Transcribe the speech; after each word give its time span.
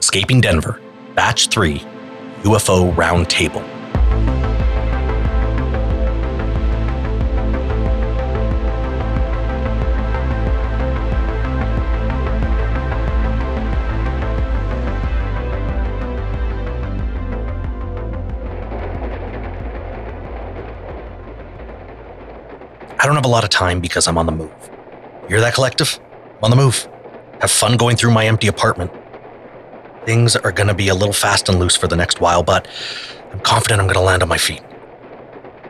Escaping 0.00 0.40
Denver, 0.40 0.80
Batch 1.14 1.48
3, 1.48 1.78
UFO 2.44 2.92
Roundtable. 2.94 3.62
I 22.98 23.06
don't 23.06 23.14
have 23.14 23.26
a 23.26 23.28
lot 23.28 23.44
of 23.44 23.50
time 23.50 23.80
because 23.80 24.08
I'm 24.08 24.16
on 24.16 24.24
the 24.24 24.32
move. 24.32 24.50
You 25.24 25.28
hear 25.28 25.40
that, 25.40 25.52
collective? 25.54 26.00
I'm 26.38 26.44
on 26.44 26.50
the 26.50 26.56
move. 26.56 26.88
Have 27.42 27.50
fun 27.50 27.76
going 27.76 27.96
through 27.96 28.12
my 28.12 28.26
empty 28.26 28.48
apartment. 28.48 28.90
Things 30.04 30.34
are 30.34 30.52
going 30.52 30.68
to 30.68 30.74
be 30.74 30.88
a 30.88 30.94
little 30.94 31.12
fast 31.12 31.48
and 31.48 31.58
loose 31.58 31.76
for 31.76 31.86
the 31.86 31.96
next 31.96 32.20
while, 32.20 32.42
but 32.42 32.66
I'm 33.32 33.40
confident 33.40 33.80
I'm 33.80 33.86
going 33.86 33.94
to 33.94 34.00
land 34.00 34.22
on 34.22 34.28
my 34.28 34.38
feet. 34.38 34.62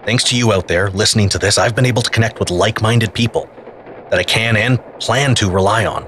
Thanks 0.05 0.25
to 0.25 0.37
you 0.37 0.53
out 0.53 0.69
there 0.69 0.89
listening 0.91 1.29
to 1.31 1.39
this, 1.39 1.59
I've 1.59 1.75
been 1.75 1.87
able 1.87 2.03
to 2.03 2.11
connect 2.11 2.39
with 2.39 2.51
like 2.51 2.81
minded 2.81 3.13
people 3.13 3.51
that 4.11 4.19
I 4.19 4.23
can 4.23 4.57
and 4.57 4.83
plan 4.99 5.35
to 5.37 5.51
rely 5.51 5.85
on. 5.85 6.05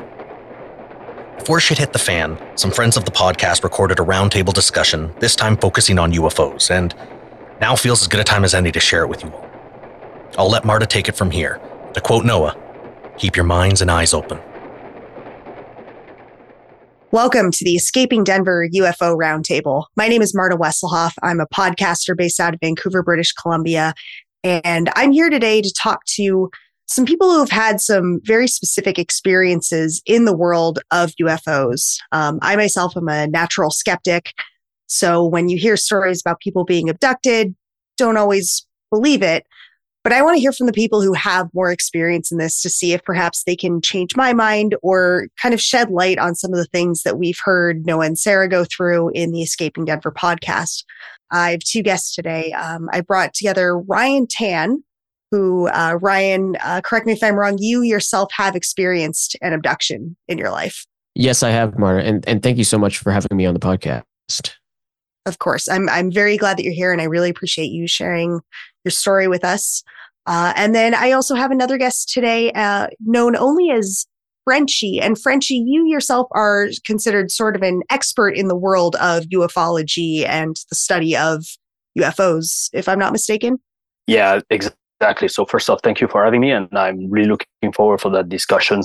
Before 1.38 1.58
shit 1.58 1.78
hit 1.78 1.92
the 1.92 1.98
fan, 1.98 2.38
some 2.56 2.70
friends 2.70 2.96
of 2.96 3.04
the 3.04 3.10
podcast 3.10 3.64
recorded 3.64 3.98
a 3.98 4.02
roundtable 4.02 4.54
discussion, 4.54 5.12
this 5.18 5.34
time 5.34 5.56
focusing 5.56 5.98
on 5.98 6.12
UFOs, 6.12 6.70
and 6.70 6.94
now 7.60 7.74
feels 7.74 8.00
as 8.02 8.08
good 8.08 8.20
a 8.20 8.24
time 8.24 8.44
as 8.44 8.54
any 8.54 8.70
to 8.70 8.80
share 8.80 9.02
it 9.02 9.08
with 9.08 9.24
you 9.24 9.30
all. 9.30 9.48
I'll 10.38 10.48
let 10.48 10.64
Marta 10.64 10.86
take 10.86 11.08
it 11.08 11.16
from 11.16 11.30
here. 11.32 11.60
To 11.94 12.00
quote 12.00 12.24
Noah, 12.24 12.56
keep 13.18 13.36
your 13.36 13.44
minds 13.44 13.82
and 13.82 13.90
eyes 13.90 14.14
open. 14.14 14.40
Welcome 17.12 17.50
to 17.50 17.62
the 17.62 17.74
Escaping 17.74 18.24
Denver 18.24 18.66
UFO 18.74 19.14
Roundtable. 19.14 19.84
My 19.96 20.08
name 20.08 20.22
is 20.22 20.34
Marta 20.34 20.56
Wesselhoff. 20.56 21.12
I'm 21.22 21.40
a 21.40 21.46
podcaster 21.46 22.16
based 22.16 22.40
out 22.40 22.54
of 22.54 22.60
Vancouver, 22.60 23.02
British 23.02 23.32
Columbia. 23.34 23.92
And 24.42 24.88
I'm 24.96 25.12
here 25.12 25.28
today 25.28 25.60
to 25.60 25.70
talk 25.74 26.06
to 26.14 26.48
some 26.86 27.04
people 27.04 27.30
who 27.30 27.40
have 27.40 27.50
had 27.50 27.82
some 27.82 28.20
very 28.24 28.48
specific 28.48 28.98
experiences 28.98 30.00
in 30.06 30.24
the 30.24 30.34
world 30.34 30.78
of 30.90 31.12
UFOs. 31.20 31.98
Um, 32.12 32.38
I 32.40 32.56
myself 32.56 32.96
am 32.96 33.08
a 33.08 33.26
natural 33.26 33.70
skeptic. 33.70 34.32
So 34.86 35.22
when 35.22 35.50
you 35.50 35.58
hear 35.58 35.76
stories 35.76 36.22
about 36.22 36.40
people 36.40 36.64
being 36.64 36.88
abducted, 36.88 37.54
don't 37.98 38.16
always 38.16 38.66
believe 38.90 39.22
it. 39.22 39.46
But 40.04 40.12
I 40.12 40.22
want 40.22 40.36
to 40.36 40.40
hear 40.40 40.52
from 40.52 40.66
the 40.66 40.72
people 40.72 41.00
who 41.00 41.12
have 41.12 41.48
more 41.54 41.70
experience 41.70 42.32
in 42.32 42.38
this 42.38 42.60
to 42.62 42.70
see 42.70 42.92
if 42.92 43.04
perhaps 43.04 43.44
they 43.44 43.54
can 43.54 43.80
change 43.80 44.16
my 44.16 44.32
mind 44.32 44.74
or 44.82 45.28
kind 45.40 45.54
of 45.54 45.60
shed 45.60 45.90
light 45.90 46.18
on 46.18 46.34
some 46.34 46.52
of 46.52 46.56
the 46.56 46.66
things 46.66 47.02
that 47.02 47.18
we've 47.18 47.38
heard 47.44 47.86
Noah 47.86 48.06
and 48.06 48.18
Sarah 48.18 48.48
go 48.48 48.64
through 48.64 49.10
in 49.10 49.30
the 49.30 49.42
Escaping 49.42 49.84
Denver 49.84 50.10
podcast. 50.10 50.84
I 51.30 51.52
have 51.52 51.60
two 51.60 51.82
guests 51.82 52.14
today. 52.14 52.52
Um, 52.52 52.88
I 52.92 53.00
brought 53.00 53.32
together 53.32 53.78
Ryan 53.78 54.26
Tan, 54.26 54.82
who, 55.30 55.68
uh, 55.68 55.98
Ryan, 56.00 56.56
uh, 56.62 56.80
correct 56.84 57.06
me 57.06 57.12
if 57.12 57.22
I'm 57.22 57.36
wrong, 57.36 57.56
you 57.58 57.82
yourself 57.82 58.30
have 58.36 58.56
experienced 58.56 59.36
an 59.40 59.52
abduction 59.52 60.16
in 60.26 60.36
your 60.36 60.50
life. 60.50 60.84
Yes, 61.14 61.42
I 61.42 61.50
have, 61.50 61.78
Marta. 61.78 62.04
And, 62.04 62.26
and 62.28 62.42
thank 62.42 62.58
you 62.58 62.64
so 62.64 62.78
much 62.78 62.98
for 62.98 63.12
having 63.12 63.36
me 63.36 63.46
on 63.46 63.54
the 63.54 63.60
podcast. 63.60 64.54
Of 65.26 65.38
course. 65.38 65.68
I'm, 65.68 65.88
I'm 65.88 66.10
very 66.10 66.36
glad 66.36 66.56
that 66.56 66.64
you're 66.64 66.72
here 66.72 66.92
and 66.92 67.00
I 67.00 67.04
really 67.04 67.30
appreciate 67.30 67.70
you 67.70 67.86
sharing 67.86 68.40
your 68.84 68.90
story 68.90 69.28
with 69.28 69.44
us. 69.44 69.82
Uh, 70.26 70.52
and 70.56 70.74
then 70.74 70.94
I 70.94 71.12
also 71.12 71.34
have 71.34 71.50
another 71.50 71.78
guest 71.78 72.08
today, 72.12 72.52
uh, 72.52 72.88
known 73.00 73.36
only 73.36 73.70
as 73.70 74.06
Frenchie. 74.44 75.00
And 75.00 75.20
Frenchie, 75.20 75.62
you 75.66 75.86
yourself 75.86 76.28
are 76.32 76.68
considered 76.84 77.30
sort 77.30 77.56
of 77.56 77.62
an 77.62 77.82
expert 77.90 78.30
in 78.30 78.48
the 78.48 78.56
world 78.56 78.96
of 78.96 79.24
ufology 79.24 80.26
and 80.26 80.56
the 80.68 80.76
study 80.76 81.16
of 81.16 81.44
UFOs, 81.98 82.68
if 82.72 82.88
I'm 82.88 82.98
not 82.98 83.12
mistaken. 83.12 83.58
Yeah, 84.06 84.40
exactly. 84.50 85.28
So 85.28 85.44
first 85.44 85.68
off, 85.70 85.80
thank 85.82 86.00
you 86.00 86.08
for 86.08 86.24
having 86.24 86.40
me, 86.40 86.50
and 86.50 86.68
I'm 86.72 87.10
really 87.10 87.28
looking 87.28 87.72
forward 87.74 88.00
for 88.00 88.10
that 88.10 88.28
discussion. 88.28 88.82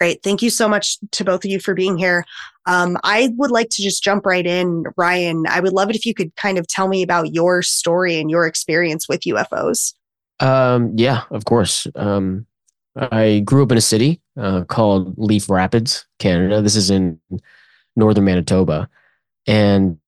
Great. 0.00 0.22
Thank 0.22 0.40
you 0.40 0.48
so 0.48 0.66
much 0.66 0.96
to 1.12 1.24
both 1.24 1.44
of 1.44 1.50
you 1.50 1.60
for 1.60 1.74
being 1.74 1.98
here. 1.98 2.24
Um, 2.64 2.96
I 3.04 3.34
would 3.36 3.50
like 3.50 3.68
to 3.70 3.82
just 3.82 4.02
jump 4.02 4.24
right 4.24 4.46
in. 4.46 4.84
Ryan, 4.96 5.44
I 5.46 5.60
would 5.60 5.74
love 5.74 5.90
it 5.90 5.96
if 5.96 6.06
you 6.06 6.14
could 6.14 6.34
kind 6.36 6.56
of 6.56 6.66
tell 6.66 6.88
me 6.88 7.02
about 7.02 7.34
your 7.34 7.60
story 7.60 8.18
and 8.18 8.30
your 8.30 8.46
experience 8.46 9.10
with 9.10 9.20
UFOs. 9.20 9.92
Um, 10.40 10.92
yeah, 10.96 11.24
of 11.30 11.44
course. 11.44 11.86
Um, 11.96 12.46
I 12.96 13.42
grew 13.44 13.62
up 13.62 13.72
in 13.72 13.76
a 13.76 13.82
city 13.82 14.22
uh, 14.38 14.64
called 14.64 15.18
Leaf 15.18 15.50
Rapids, 15.50 16.06
Canada. 16.18 16.62
This 16.62 16.76
is 16.76 16.90
in 16.90 17.20
northern 17.94 18.24
Manitoba. 18.24 18.88
And 19.46 19.98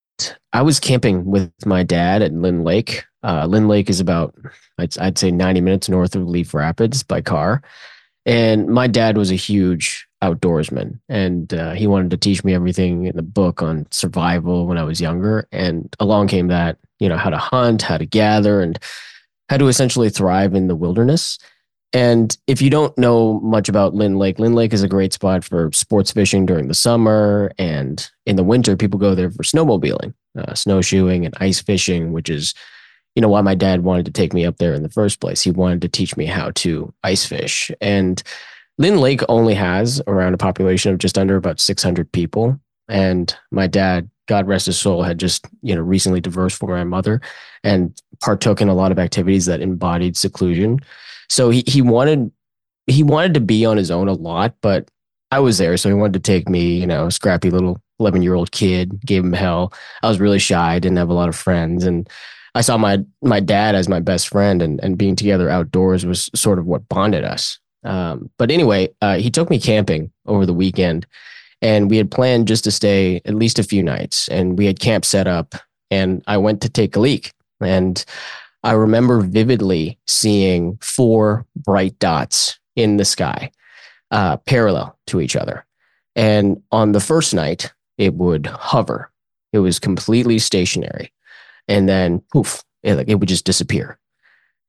I 0.55 0.63
was 0.63 0.81
camping 0.81 1.27
with 1.27 1.53
my 1.67 1.83
dad 1.83 2.23
at 2.23 2.33
Lynn 2.33 2.65
Lake. 2.65 3.05
Uh, 3.23 3.45
Lynn 3.45 3.69
Lake 3.69 3.91
is 3.91 4.01
about, 4.01 4.35
I'd, 4.79 4.97
I'd 4.99 5.19
say, 5.19 5.31
90 5.31 5.61
minutes 5.61 5.91
north 5.91 6.17
of 6.17 6.27
Leaf 6.27 6.55
Rapids 6.55 7.03
by 7.03 7.21
car. 7.21 7.63
And 8.25 8.69
my 8.69 8.87
dad 8.87 9.17
was 9.17 9.31
a 9.31 9.37
huge 9.37 10.07
outdoorsman 10.23 11.01
and 11.09 11.53
uh, 11.53 11.73
he 11.73 11.89
wanted 11.89 12.11
to 12.13 12.17
teach 12.17 12.45
me 12.45 12.55
everything 12.55 13.07
in 13.07 13.17
the 13.17 13.23
book 13.23 13.61
on 13.61 13.87
survival 13.91 14.67
when 14.67 14.79
I 14.79 14.85
was 14.85 15.01
younger. 15.01 15.49
And 15.51 15.95
along 15.99 16.29
came 16.29 16.47
that, 16.49 16.79
you 17.01 17.09
know, 17.09 17.17
how 17.17 17.31
to 17.31 17.39
hunt, 17.39 17.83
how 17.83 17.99
to 17.99 18.07
gather, 18.07 18.61
and 18.61 18.79
how 19.49 19.57
to 19.57 19.67
essentially 19.67 20.11
thrive 20.11 20.55
in 20.55 20.69
the 20.69 20.77
wilderness. 20.77 21.39
And 21.93 22.37
if 22.47 22.63
you 22.63 22.71
don't 22.71 22.97
know 22.97 23.41
much 23.41 23.69
about 23.69 23.95
Lynn 23.95 24.17
Lake, 24.17 24.39
Lynn 24.39 24.55
Lake 24.55 24.73
is 24.73 24.83
a 24.83 24.89
great 24.89 25.13
spot 25.13 25.45
for 25.45 25.71
sports 25.73 26.11
fishing 26.13 26.47
during 26.47 26.69
the 26.69 26.75
summer. 26.75 27.53
And 27.59 28.09
in 28.25 28.37
the 28.37 28.45
winter, 28.45 28.77
people 28.77 28.99
go 28.99 29.15
there 29.15 29.31
for 29.31 29.43
snowmobiling, 29.43 30.15
uh, 30.39 30.55
snowshoeing, 30.55 31.27
and 31.27 31.35
ice 31.39 31.61
fishing, 31.61 32.13
which 32.13 32.31
is 32.31 32.55
you 33.15 33.21
know, 33.21 33.29
why 33.29 33.41
my 33.41 33.55
dad 33.55 33.85
wanted 33.85 34.07
to 34.07 34.13
take 34.13 34.33
me 34.33 34.45
up 34.45 34.57
there 34.57 34.73
in 34.73 34.83
the 34.83 34.89
first 34.89 35.21
place. 35.21 35.43
He 35.43 35.51
wanted 35.51 35.83
to 35.83 35.89
teach 35.89 36.17
me 36.17 36.27
how 36.27 36.51
to 36.57 36.93
ice 37.05 37.27
fish. 37.27 37.71
And 37.81 38.23
Lynn 38.79 38.99
Lake 38.99 39.21
only 39.29 39.55
has 39.55 40.01
around 40.07 40.35
a 40.35 40.39
population 40.39 40.93
of 40.93 40.99
just 40.99 41.19
under 41.19 41.37
about 41.37 41.61
600 41.61 42.11
people. 42.13 42.59
And 42.89 43.35
my 43.51 43.67
dad, 43.67 44.09
God 44.29 44.47
rest 44.47 44.67
his 44.67 44.79
soul, 44.79 45.03
had 45.03 45.19
just, 45.19 45.47
you 45.63 45.75
know, 45.75 45.83
recently 45.83 46.21
divorced 46.21 46.59
from 46.59 46.71
my 46.71 46.85
mother 46.85 47.21
and 47.63 47.95
partook 48.23 48.61
in 48.61 48.69
a 48.69 48.75
lot 48.75 48.93
of 48.93 48.99
activities 48.99 49.47
that 49.47 49.61
embodied 49.61 50.17
seclusion. 50.17 50.79
So 51.29 51.51
he, 51.51 51.65
he 51.67 51.83
wanted, 51.83 52.31
he 52.87 53.03
wanted 53.03 53.35
to 53.35 53.41
be 53.41 53.65
on 53.67 53.77
his 53.77 53.91
own 53.91 54.09
a 54.09 54.15
lot, 54.15 54.55
but 54.63 54.91
I 55.31 55.41
was 55.41 55.59
there. 55.59 55.77
So 55.77 55.89
he 55.89 55.95
wanted 55.95 56.15
to 56.15 56.33
take 56.33 56.49
me, 56.49 56.77
you 56.77 56.87
know, 56.87 57.09
scrappy 57.09 57.51
little 57.51 57.79
11 58.01 58.23
year 58.23 58.35
old 58.35 58.53
kid, 58.53 59.01
gave 59.05 59.23
him 59.23 59.33
hell. 59.33 59.73
I 60.03 60.09
was 60.09 60.21
really 60.21 60.39
shy, 60.39 60.79
didn't 60.79 60.99
have 60.99 61.11
a 61.11 61.15
lot 61.15 61.29
of 61.29 61.37
friends. 61.37 61.85
And, 61.85 62.09
I 62.55 62.61
saw 62.61 62.77
my 62.77 63.05
my 63.23 63.41
dad 63.41 63.75
as 63.75 63.89
my 63.89 64.01
best 64.01 64.29
friend, 64.29 64.63
and 64.63 64.83
and 64.83 64.99
being 64.99 65.17
together 65.17 65.49
outdoors 65.49 66.05
was 66.05 66.31
sort 66.35 66.59
of 66.59 66.67
what 66.67 66.89
bonded 66.89 67.25
us. 67.25 67.59
Um, 67.85 68.31
but 68.39 68.51
anyway, 68.51 68.91
uh, 69.01 69.17
he 69.17 69.31
took 69.31 69.51
me 69.51 69.59
camping 69.59 70.13
over 70.27 70.47
the 70.47 70.55
weekend, 70.55 71.07
and 71.61 71.91
we 71.91 71.97
had 71.97 72.11
planned 72.11 72.49
just 72.49 72.65
to 72.65 72.71
stay 72.71 73.21
at 73.25 73.35
least 73.35 73.59
a 73.59 73.65
few 73.65 73.83
nights. 73.83 74.29
And 74.29 74.59
we 74.59 74.67
had 74.67 74.81
camp 74.81 75.05
set 75.05 75.27
up, 75.27 75.55
and 75.91 76.23
I 76.27 76.37
went 76.37 76.61
to 76.63 76.69
take 76.69 76.95
a 76.95 77.01
leak, 77.01 77.33
and 77.61 78.05
I 78.63 78.73
remember 78.73 79.21
vividly 79.21 79.99
seeing 80.07 80.79
four 80.81 81.47
bright 81.57 81.99
dots 81.99 82.61
in 82.77 82.97
the 82.97 83.05
sky, 83.05 83.51
uh, 84.11 84.37
parallel 84.39 84.97
to 85.09 85.21
each 85.21 85.37
other. 85.37 85.67
And 86.15 86.63
on 86.71 86.93
the 86.93 87.01
first 87.01 87.35
night, 87.35 87.73
it 87.99 88.15
would 88.15 88.47
hover. 88.47 89.11
It 89.53 89.59
was 89.59 89.79
completely 89.79 90.39
stationary 90.39 91.13
and 91.69 91.89
then 91.89 92.23
poof, 92.33 92.63
it, 92.83 92.95
like 92.95 93.09
it 93.09 93.17
would 93.17 93.29
just 93.29 93.45
disappear. 93.45 93.99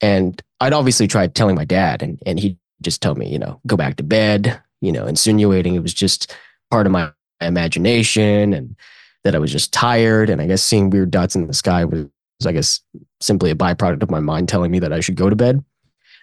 And 0.02 0.42
I'd 0.60 0.74
obviously 0.74 1.08
tried 1.08 1.36
telling 1.36 1.56
my 1.56 1.66
dad, 1.66 2.02
and 2.02 2.20
and 2.26 2.40
he 2.40 2.58
just 2.82 3.02
told 3.02 3.18
me, 3.18 3.28
you 3.28 3.40
know, 3.40 3.60
go 3.66 3.78
back 3.78 3.96
to 3.98 4.04
bed, 4.04 4.62
you 4.82 4.92
know, 4.92 5.06
insinuating 5.06 5.76
it 5.76 5.82
was 5.82 5.94
just 5.94 6.36
part 6.70 6.86
of 6.86 6.92
my 6.92 7.12
imagination 7.42 8.54
and 8.54 8.76
that 9.24 9.36
I 9.36 9.40
was 9.40 9.52
just 9.52 9.72
tired. 9.72 10.30
And 10.30 10.42
I 10.42 10.48
guess 10.48 10.62
seeing 10.62 10.90
weird 10.90 11.12
dots 11.12 11.36
in 11.36 11.48
the 11.48 11.54
sky 11.54 11.86
was, 11.86 12.08
I 12.46 12.52
guess, 12.52 12.82
simply 13.22 13.50
a 13.52 13.56
byproduct 13.56 14.04
of 14.04 14.12
my 14.12 14.20
mind 14.20 14.50
telling 14.50 14.72
me 14.72 14.80
that 14.80 14.94
I 14.94 15.00
should 15.00 15.16
go 15.16 15.30
to 15.30 15.36
bed. 15.36 15.64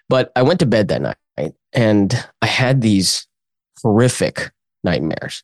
But 0.08 0.32
I 0.36 0.42
went 0.42 0.60
to 0.60 0.66
bed 0.66 0.88
that 0.88 1.02
night 1.02 1.54
and 1.72 2.26
I 2.42 2.46
had 2.46 2.82
these 2.82 3.26
horrific 3.82 4.50
nightmares, 4.84 5.42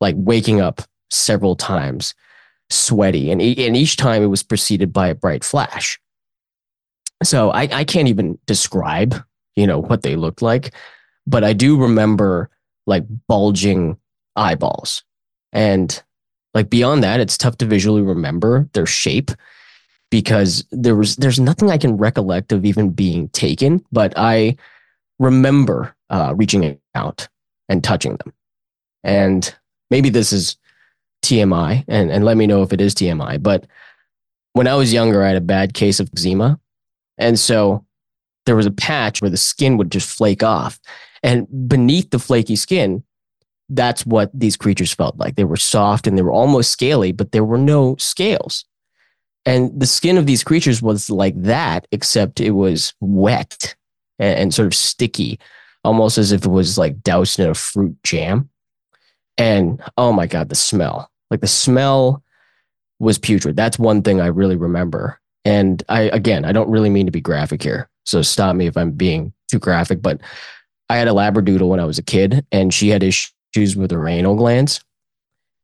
like 0.00 0.14
waking 0.18 0.60
up 0.60 0.82
several 1.10 1.56
times 1.56 2.14
sweaty, 2.72 3.30
and 3.30 3.40
and 3.40 3.76
each 3.76 3.96
time 3.96 4.22
it 4.22 4.26
was 4.26 4.42
preceded 4.42 4.92
by 4.92 5.08
a 5.08 5.14
bright 5.14 5.44
flash. 5.44 6.00
So 7.22 7.50
I, 7.50 7.68
I 7.72 7.84
can't 7.84 8.08
even 8.08 8.38
describe, 8.46 9.14
you 9.54 9.66
know, 9.66 9.78
what 9.78 10.02
they 10.02 10.16
looked 10.16 10.42
like, 10.42 10.74
but 11.26 11.44
I 11.44 11.52
do 11.52 11.80
remember 11.80 12.50
like 12.86 13.04
bulging 13.28 13.96
eyeballs, 14.34 15.04
and 15.52 16.02
like 16.54 16.68
beyond 16.70 17.02
that, 17.04 17.20
it's 17.20 17.38
tough 17.38 17.58
to 17.58 17.66
visually 17.66 18.02
remember 18.02 18.68
their 18.72 18.86
shape 18.86 19.30
because 20.10 20.64
there 20.70 20.96
was 20.96 21.16
there's 21.16 21.40
nothing 21.40 21.70
I 21.70 21.78
can 21.78 21.96
recollect 21.96 22.52
of 22.52 22.64
even 22.64 22.90
being 22.90 23.28
taken, 23.30 23.84
but 23.92 24.12
I 24.16 24.56
remember 25.18 25.94
uh, 26.10 26.34
reaching 26.36 26.78
out 26.94 27.28
and 27.68 27.82
touching 27.82 28.16
them, 28.16 28.32
and 29.04 29.54
maybe 29.90 30.10
this 30.10 30.32
is 30.32 30.56
TMI 31.22 31.84
and, 31.88 32.10
and 32.10 32.24
let 32.24 32.36
me 32.36 32.46
know 32.46 32.62
if 32.62 32.72
it 32.72 32.80
is 32.80 32.94
TMI. 32.94 33.42
But 33.42 33.66
when 34.52 34.66
I 34.66 34.74
was 34.74 34.92
younger, 34.92 35.22
I 35.22 35.28
had 35.28 35.36
a 35.36 35.42
bad 35.42 35.74
case 35.74 36.00
of 36.00 36.10
eczema. 36.12 36.58
And 37.18 37.38
so 37.38 37.86
there 38.46 38.56
was 38.56 38.66
a 38.66 38.72
patch 38.72 39.22
where 39.22 39.30
the 39.30 39.36
skin 39.36 39.76
would 39.76 39.90
just 39.90 40.08
flake 40.08 40.42
off. 40.42 40.80
And 41.22 41.46
beneath 41.68 42.10
the 42.10 42.18
flaky 42.18 42.56
skin, 42.56 43.04
that's 43.68 44.04
what 44.04 44.30
these 44.34 44.56
creatures 44.56 44.92
felt 44.92 45.16
like. 45.16 45.36
They 45.36 45.44
were 45.44 45.56
soft 45.56 46.06
and 46.06 46.18
they 46.18 46.22
were 46.22 46.32
almost 46.32 46.70
scaly, 46.70 47.12
but 47.12 47.32
there 47.32 47.44
were 47.44 47.58
no 47.58 47.96
scales. 47.96 48.64
And 49.44 49.78
the 49.78 49.86
skin 49.86 50.18
of 50.18 50.26
these 50.26 50.44
creatures 50.44 50.82
was 50.82 51.10
like 51.10 51.40
that, 51.42 51.86
except 51.90 52.40
it 52.40 52.52
was 52.52 52.94
wet 53.00 53.74
and, 54.18 54.38
and 54.38 54.54
sort 54.54 54.66
of 54.66 54.74
sticky, 54.74 55.38
almost 55.84 56.18
as 56.18 56.32
if 56.32 56.44
it 56.44 56.50
was 56.50 56.78
like 56.78 57.02
doused 57.02 57.40
in 57.40 57.48
a 57.48 57.54
fruit 57.54 57.96
jam. 58.04 58.50
And 59.38 59.82
oh 59.96 60.12
my 60.12 60.26
God, 60.26 60.48
the 60.48 60.54
smell. 60.54 61.10
Like 61.32 61.40
the 61.40 61.46
smell 61.46 62.22
was 62.98 63.16
putrid. 63.16 63.56
That's 63.56 63.78
one 63.78 64.02
thing 64.02 64.20
I 64.20 64.26
really 64.26 64.54
remember. 64.54 65.18
And 65.46 65.82
I, 65.88 66.02
again, 66.02 66.44
I 66.44 66.52
don't 66.52 66.68
really 66.68 66.90
mean 66.90 67.06
to 67.06 67.12
be 67.12 67.22
graphic 67.22 67.62
here. 67.62 67.88
So 68.04 68.20
stop 68.20 68.54
me 68.54 68.66
if 68.66 68.76
I'm 68.76 68.90
being 68.90 69.32
too 69.50 69.58
graphic, 69.58 70.02
but 70.02 70.20
I 70.90 70.96
had 70.96 71.08
a 71.08 71.12
Labradoodle 71.12 71.66
when 71.66 71.80
I 71.80 71.86
was 71.86 71.98
a 71.98 72.02
kid 72.02 72.44
and 72.52 72.72
she 72.72 72.90
had 72.90 73.02
issues 73.02 73.76
with 73.76 73.90
her 73.92 74.06
anal 74.06 74.36
glands. 74.36 74.84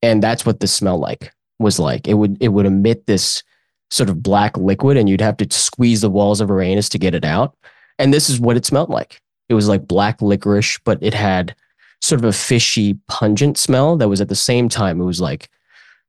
And 0.00 0.22
that's 0.22 0.46
what 0.46 0.60
the 0.60 0.66
smell 0.66 0.96
like 0.96 1.34
was 1.58 1.78
like. 1.78 2.08
It 2.08 2.14
would, 2.14 2.38
it 2.40 2.48
would 2.48 2.64
emit 2.64 3.06
this 3.06 3.42
sort 3.90 4.08
of 4.08 4.22
black 4.22 4.56
liquid 4.56 4.96
and 4.96 5.06
you'd 5.06 5.20
have 5.20 5.36
to 5.36 5.54
squeeze 5.54 6.00
the 6.00 6.08
walls 6.08 6.40
of 6.40 6.48
her 6.48 6.62
anus 6.62 6.88
to 6.88 6.98
get 6.98 7.14
it 7.14 7.26
out. 7.26 7.54
And 7.98 8.14
this 8.14 8.30
is 8.30 8.40
what 8.40 8.56
it 8.56 8.64
smelled 8.64 8.88
like. 8.88 9.20
It 9.50 9.54
was 9.54 9.68
like 9.68 9.86
black 9.86 10.22
licorice, 10.22 10.78
but 10.82 10.98
it 11.02 11.12
had 11.12 11.54
sort 12.00 12.20
of 12.20 12.24
a 12.24 12.32
fishy, 12.32 12.98
pungent 13.08 13.58
smell 13.58 13.98
that 13.98 14.08
was 14.08 14.22
at 14.22 14.30
the 14.30 14.34
same 14.34 14.70
time, 14.70 14.98
it 14.98 15.04
was 15.04 15.20
like 15.20 15.50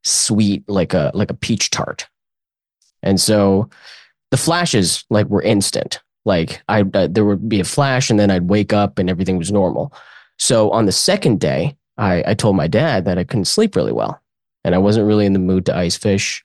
sweet, 0.03 0.67
like 0.67 0.93
a 0.93 1.11
like 1.13 1.31
a 1.31 1.35
peach 1.35 1.69
tart. 1.69 2.07
And 3.03 3.19
so 3.19 3.69
the 4.31 4.37
flashes 4.37 5.05
like 5.09 5.27
were 5.27 5.41
instant. 5.41 6.01
Like 6.25 6.61
I 6.69 6.83
uh, 6.93 7.07
there 7.09 7.25
would 7.25 7.47
be 7.47 7.59
a 7.59 7.65
flash 7.65 8.09
and 8.09 8.19
then 8.19 8.31
I'd 8.31 8.49
wake 8.49 8.73
up 8.73 8.99
and 8.99 9.09
everything 9.09 9.37
was 9.37 9.51
normal. 9.51 9.93
So 10.37 10.69
on 10.71 10.85
the 10.85 10.91
second 10.91 11.39
day, 11.39 11.75
I, 11.97 12.23
I 12.27 12.33
told 12.33 12.55
my 12.55 12.67
dad 12.67 13.05
that 13.05 13.17
I 13.17 13.23
couldn't 13.23 13.45
sleep 13.45 13.75
really 13.75 13.91
well 13.91 14.21
and 14.63 14.75
I 14.75 14.77
wasn't 14.77 15.07
really 15.07 15.25
in 15.25 15.33
the 15.33 15.39
mood 15.39 15.65
to 15.65 15.75
ice 15.75 15.97
fish 15.97 16.43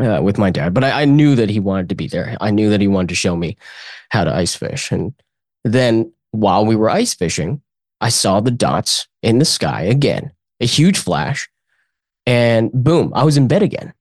uh, 0.00 0.20
with 0.22 0.38
my 0.38 0.50
dad, 0.50 0.74
but 0.74 0.84
I, 0.84 1.02
I 1.02 1.04
knew 1.04 1.34
that 1.36 1.50
he 1.50 1.60
wanted 1.60 1.88
to 1.90 1.94
be 1.94 2.08
there. 2.08 2.36
I 2.40 2.50
knew 2.50 2.70
that 2.70 2.80
he 2.80 2.88
wanted 2.88 3.10
to 3.10 3.14
show 3.14 3.36
me 3.36 3.56
how 4.10 4.24
to 4.24 4.34
ice 4.34 4.54
fish. 4.54 4.90
And 4.90 5.14
then 5.64 6.12
while 6.32 6.66
we 6.66 6.76
were 6.76 6.90
ice 6.90 7.14
fishing, 7.14 7.60
I 8.00 8.08
saw 8.08 8.40
the 8.40 8.50
dots 8.50 9.06
in 9.22 9.38
the 9.38 9.44
sky 9.44 9.82
again, 9.82 10.32
a 10.60 10.66
huge 10.66 10.98
flash, 10.98 11.48
and 12.26 12.72
boom, 12.72 13.12
I 13.14 13.24
was 13.24 13.36
in 13.36 13.48
bed 13.48 13.62
again. 13.62 13.92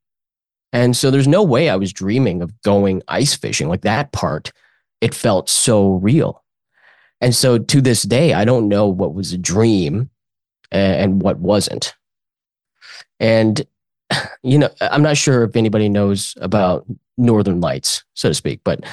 And 0.71 0.97
so 0.97 1.11
there's 1.11 1.27
no 1.27 1.43
way 1.43 1.69
I 1.69 1.75
was 1.75 1.93
dreaming 1.93 2.41
of 2.41 2.59
going 2.61 3.03
ice 3.07 3.35
fishing. 3.35 3.69
Like 3.69 3.81
that 3.81 4.11
part, 4.11 4.51
it 5.01 5.13
felt 5.13 5.49
so 5.49 5.93
real. 5.95 6.43
And 7.21 7.35
so 7.35 7.57
to 7.57 7.81
this 7.81 8.03
day, 8.03 8.33
I 8.33 8.43
don't 8.43 8.67
know 8.67 8.87
what 8.87 9.13
was 9.13 9.33
a 9.33 9.37
dream 9.37 10.09
and 10.71 11.21
what 11.21 11.39
wasn't. 11.39 11.93
And, 13.19 13.61
you 14.43 14.57
know, 14.57 14.69
I'm 14.81 15.03
not 15.03 15.17
sure 15.17 15.43
if 15.43 15.55
anybody 15.55 15.89
knows 15.89 16.35
about 16.41 16.85
Northern 17.17 17.61
Lights, 17.61 18.03
so 18.15 18.29
to 18.29 18.33
speak, 18.33 18.61
but 18.63 18.83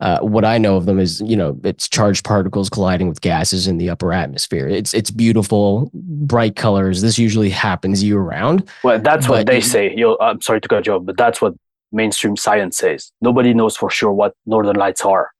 uh, 0.00 0.18
what 0.20 0.44
I 0.44 0.58
know 0.58 0.76
of 0.76 0.86
them 0.86 0.98
is, 0.98 1.20
you 1.20 1.36
know, 1.36 1.58
it's 1.62 1.88
charged 1.88 2.24
particles 2.24 2.68
colliding 2.68 3.08
with 3.08 3.20
gases 3.20 3.66
in 3.66 3.78
the 3.78 3.90
upper 3.90 4.12
atmosphere. 4.12 4.66
It's 4.68 4.92
it's 4.92 5.10
beautiful, 5.10 5.90
bright 5.94 6.56
colors. 6.56 7.00
This 7.00 7.18
usually 7.18 7.50
happens 7.50 8.02
year 8.02 8.18
round. 8.18 8.68
Well, 8.82 8.98
that's 8.98 9.28
what 9.28 9.46
they 9.46 9.60
say. 9.60 9.94
You, 9.96 10.18
I'm 10.20 10.40
sorry 10.40 10.60
to 10.60 10.68
cut 10.68 10.86
you 10.86 10.94
off, 10.94 11.04
but 11.04 11.16
that's 11.16 11.40
what 11.40 11.54
mainstream 11.92 12.36
science 12.36 12.76
says. 12.76 13.12
Nobody 13.20 13.54
knows 13.54 13.76
for 13.76 13.88
sure 13.88 14.12
what 14.12 14.34
northern 14.46 14.76
lights 14.76 15.02
are. 15.02 15.30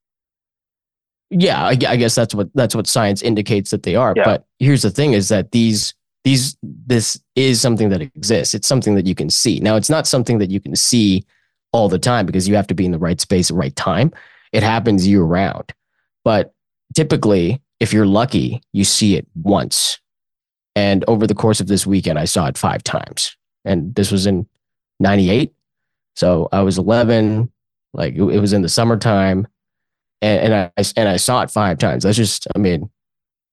Yeah, 1.31 1.65
I, 1.65 1.71
I 1.71 1.97
guess 1.97 2.15
that's 2.15 2.35
what 2.35 2.49
that's 2.55 2.77
what 2.77 2.87
science 2.87 3.23
indicates 3.23 3.71
that 3.73 3.83
they 3.83 3.97
are. 3.97 4.15
Yeah. 4.17 4.25
But 4.25 4.47
here's 4.61 4.83
the 4.83 4.91
thing: 4.91 5.15
is 5.15 5.31
that 5.31 5.51
these 5.51 5.95
these 6.23 6.57
this 6.63 7.21
is 7.35 7.61
something 7.61 7.89
that 7.89 8.01
exists. 8.01 8.55
It's 8.55 8.69
something 8.69 8.95
that 8.95 9.07
you 9.07 9.17
can 9.17 9.31
see. 9.31 9.59
Now, 9.59 9.75
it's 9.75 9.91
not 9.91 10.07
something 10.07 10.39
that 10.39 10.51
you 10.51 10.61
can 10.61 10.77
see 10.77 11.25
all 11.73 11.89
the 11.89 11.99
time 11.99 12.25
because 12.25 12.47
you 12.47 12.55
have 12.55 12.69
to 12.69 12.75
be 12.75 12.87
in 12.87 12.93
the 12.93 12.99
right 13.01 13.21
space 13.21 13.51
at 13.51 13.55
the 13.55 13.59
right 13.59 13.75
time 13.75 14.13
it 14.55 14.63
happens 14.63 15.07
year 15.07 15.23
round. 15.23 15.75
But 16.25 16.55
typically, 16.95 17.61
if 17.81 17.93
you're 17.93 18.07
lucky, 18.07 18.63
you 18.73 18.85
see 18.85 19.17
it 19.17 19.27
once. 19.35 19.99
And 20.77 21.05
over 21.09 21.27
the 21.27 21.35
course 21.35 21.61
of 21.61 21.67
this 21.67 21.87
weekend, 21.87 22.19
I 22.19 22.25
saw 22.25 22.47
it 22.47 22.57
five 22.57 22.83
times. 22.85 23.37
And 23.65 23.95
this 23.95 24.13
was 24.13 24.27
in 24.27 24.47
98. 25.01 25.53
So 26.15 26.49
I 26.53 26.63
was 26.63 26.79
11, 26.79 27.51
like 27.93 28.15
it, 28.15 28.23
was 28.23 28.53
in 28.53 28.63
the 28.63 28.69
summertime. 28.69 29.49
And, 30.23 30.53
and, 30.53 30.73
I, 30.77 30.83
and 30.97 31.09
I 31.09 31.17
saw 31.17 31.43
it 31.43 31.51
five 31.51 31.79
times. 31.79 32.05
That's 32.05 32.17
just, 32.17 32.47
I 32.55 32.59
mean, 32.59 32.89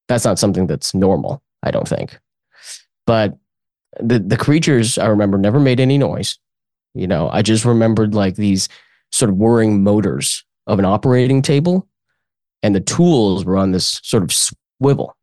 that's 0.07 0.23
not 0.23 0.37
something 0.37 0.67
that's 0.67 0.93
normal, 0.93 1.41
I 1.63 1.71
don't 1.71 1.87
think. 1.87 2.19
But 3.07 3.37
the, 3.99 4.19
the 4.19 4.37
creatures, 4.37 4.99
I 4.99 5.07
remember, 5.07 5.39
never 5.39 5.59
made 5.59 5.79
any 5.79 5.97
noise. 5.97 6.37
You 6.93 7.07
know, 7.07 7.27
I 7.31 7.41
just 7.41 7.65
remembered 7.65 8.13
like 8.13 8.35
these 8.35 8.69
sort 9.11 9.29
of 9.29 9.37
whirring 9.37 9.83
motors 9.83 10.45
of 10.67 10.79
an 10.79 10.85
operating 10.85 11.41
table, 11.41 11.87
and 12.63 12.75
the 12.75 12.81
tools 12.81 13.45
were 13.45 13.57
on 13.57 13.71
this 13.71 13.99
sort 14.03 14.23
of 14.23 14.31
swivel. 14.31 15.15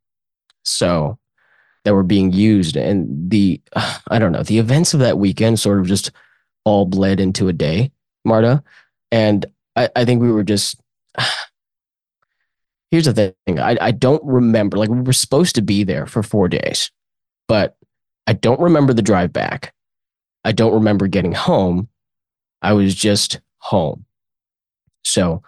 So 0.64 1.18
that 1.88 1.94
were 1.94 2.02
being 2.02 2.32
used. 2.32 2.76
And 2.76 3.30
the, 3.30 3.60
I 4.08 4.18
don't 4.18 4.32
know, 4.32 4.42
the 4.42 4.58
events 4.58 4.94
of 4.94 5.00
that 5.00 5.18
weekend 5.18 5.58
sort 5.58 5.80
of 5.80 5.86
just 5.86 6.10
all 6.64 6.84
bled 6.84 7.18
into 7.18 7.48
a 7.48 7.52
day, 7.52 7.92
Marta. 8.24 8.62
And 9.10 9.46
I, 9.74 9.88
I 9.96 10.04
think 10.04 10.20
we 10.20 10.30
were 10.30 10.44
just, 10.44 10.78
here's 12.90 13.06
the 13.06 13.34
thing 13.46 13.58
I, 13.58 13.76
I 13.80 13.90
don't 13.90 14.22
remember, 14.22 14.76
like, 14.76 14.90
we 14.90 15.00
were 15.00 15.12
supposed 15.14 15.54
to 15.54 15.62
be 15.62 15.82
there 15.82 16.06
for 16.06 16.22
four 16.22 16.48
days, 16.48 16.90
but 17.46 17.76
I 18.26 18.34
don't 18.34 18.60
remember 18.60 18.92
the 18.92 19.00
drive 19.00 19.32
back. 19.32 19.72
I 20.44 20.52
don't 20.52 20.74
remember 20.74 21.06
getting 21.06 21.32
home. 21.32 21.88
I 22.60 22.74
was 22.74 22.94
just 22.94 23.40
home. 23.58 24.04
So 25.08 25.42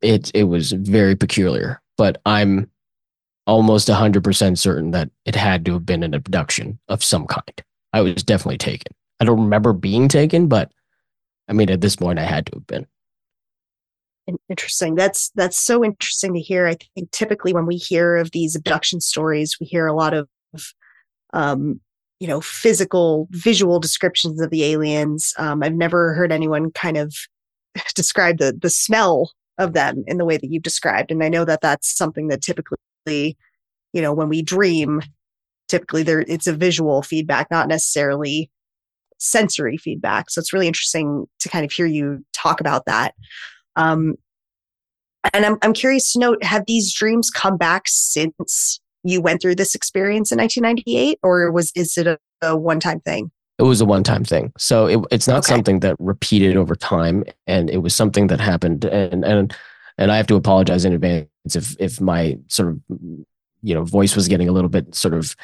it 0.00 0.30
it 0.34 0.44
was 0.44 0.72
very 0.72 1.16
peculiar, 1.16 1.80
but 1.96 2.20
I'm 2.26 2.70
almost 3.46 3.88
100% 3.88 4.56
certain 4.58 4.90
that 4.92 5.10
it 5.26 5.34
had 5.34 5.66
to 5.66 5.74
have 5.74 5.84
been 5.84 6.02
an 6.02 6.14
abduction 6.14 6.78
of 6.88 7.04
some 7.04 7.26
kind. 7.26 7.62
I 7.92 8.00
was 8.00 8.22
definitely 8.22 8.56
taken. 8.56 8.94
I 9.20 9.26
don't 9.26 9.40
remember 9.40 9.72
being 9.72 10.08
taken, 10.08 10.48
but 10.48 10.72
I 11.48 11.52
mean 11.52 11.70
at 11.70 11.80
this 11.80 11.96
point 11.96 12.18
I 12.18 12.24
had 12.24 12.46
to 12.46 12.52
have 12.56 12.66
been. 12.66 12.86
Interesting. 14.48 14.94
That's 14.94 15.30
that's 15.34 15.58
so 15.58 15.84
interesting 15.84 16.32
to 16.34 16.40
hear. 16.40 16.66
I 16.66 16.76
think 16.94 17.10
typically 17.10 17.52
when 17.52 17.66
we 17.66 17.76
hear 17.76 18.16
of 18.16 18.30
these 18.30 18.56
abduction 18.56 19.00
stories, 19.00 19.58
we 19.60 19.66
hear 19.66 19.86
a 19.86 19.94
lot 19.94 20.14
of 20.14 20.28
um, 21.34 21.80
you 22.20 22.28
know, 22.28 22.40
physical, 22.40 23.28
visual 23.32 23.80
descriptions 23.80 24.40
of 24.40 24.50
the 24.50 24.64
aliens. 24.64 25.34
Um, 25.36 25.62
I've 25.62 25.74
never 25.74 26.14
heard 26.14 26.32
anyone 26.32 26.70
kind 26.70 26.96
of 26.96 27.14
describe 27.94 28.38
the 28.38 28.56
the 28.60 28.70
smell 28.70 29.32
of 29.58 29.72
them 29.72 30.02
in 30.06 30.18
the 30.18 30.24
way 30.24 30.36
that 30.36 30.50
you've 30.50 30.62
described 30.62 31.10
and 31.10 31.22
i 31.22 31.28
know 31.28 31.44
that 31.44 31.60
that's 31.60 31.96
something 31.96 32.28
that 32.28 32.42
typically 32.42 33.36
you 33.92 34.02
know 34.02 34.12
when 34.12 34.28
we 34.28 34.42
dream 34.42 35.00
typically 35.68 36.02
there 36.02 36.20
it's 36.20 36.46
a 36.46 36.52
visual 36.52 37.02
feedback 37.02 37.50
not 37.50 37.68
necessarily 37.68 38.50
sensory 39.18 39.76
feedback 39.76 40.28
so 40.28 40.40
it's 40.40 40.52
really 40.52 40.66
interesting 40.66 41.26
to 41.38 41.48
kind 41.48 41.64
of 41.64 41.72
hear 41.72 41.86
you 41.86 42.24
talk 42.34 42.60
about 42.60 42.84
that. 42.86 43.14
Um 43.76 44.16
and 45.32 45.46
i'm, 45.46 45.56
I'm 45.62 45.72
curious 45.72 46.12
to 46.12 46.18
know 46.18 46.36
have 46.42 46.64
these 46.66 46.92
dreams 46.92 47.30
come 47.30 47.56
back 47.56 47.84
since 47.86 48.80
you 49.04 49.20
went 49.20 49.40
through 49.40 49.54
this 49.54 49.74
experience 49.74 50.32
in 50.32 50.38
1998 50.38 51.18
or 51.22 51.50
was 51.50 51.72
is 51.74 51.96
it 51.96 52.06
a, 52.06 52.18
a 52.42 52.56
one-time 52.56 53.00
thing 53.00 53.30
it 53.58 53.62
was 53.62 53.80
a 53.80 53.84
one-time 53.84 54.24
thing. 54.24 54.52
So 54.58 54.86
it, 54.86 55.00
it's 55.10 55.28
not 55.28 55.38
okay. 55.38 55.52
something 55.52 55.80
that 55.80 55.96
repeated 55.98 56.56
over 56.56 56.74
time, 56.74 57.24
and 57.46 57.70
it 57.70 57.78
was 57.78 57.94
something 57.94 58.26
that 58.28 58.40
happened. 58.40 58.84
And 58.84 59.24
and 59.24 59.56
and 59.98 60.12
I 60.12 60.16
have 60.16 60.26
to 60.28 60.34
apologize 60.34 60.84
in 60.84 60.92
advance 60.92 61.28
if 61.54 61.76
if 61.78 62.00
my 62.00 62.38
sort 62.48 62.70
of 62.70 62.80
you 62.88 63.74
know 63.74 63.84
voice 63.84 64.16
was 64.16 64.28
getting 64.28 64.48
a 64.48 64.52
little 64.52 64.70
bit 64.70 64.94
sort 64.94 65.14
of 65.14 65.36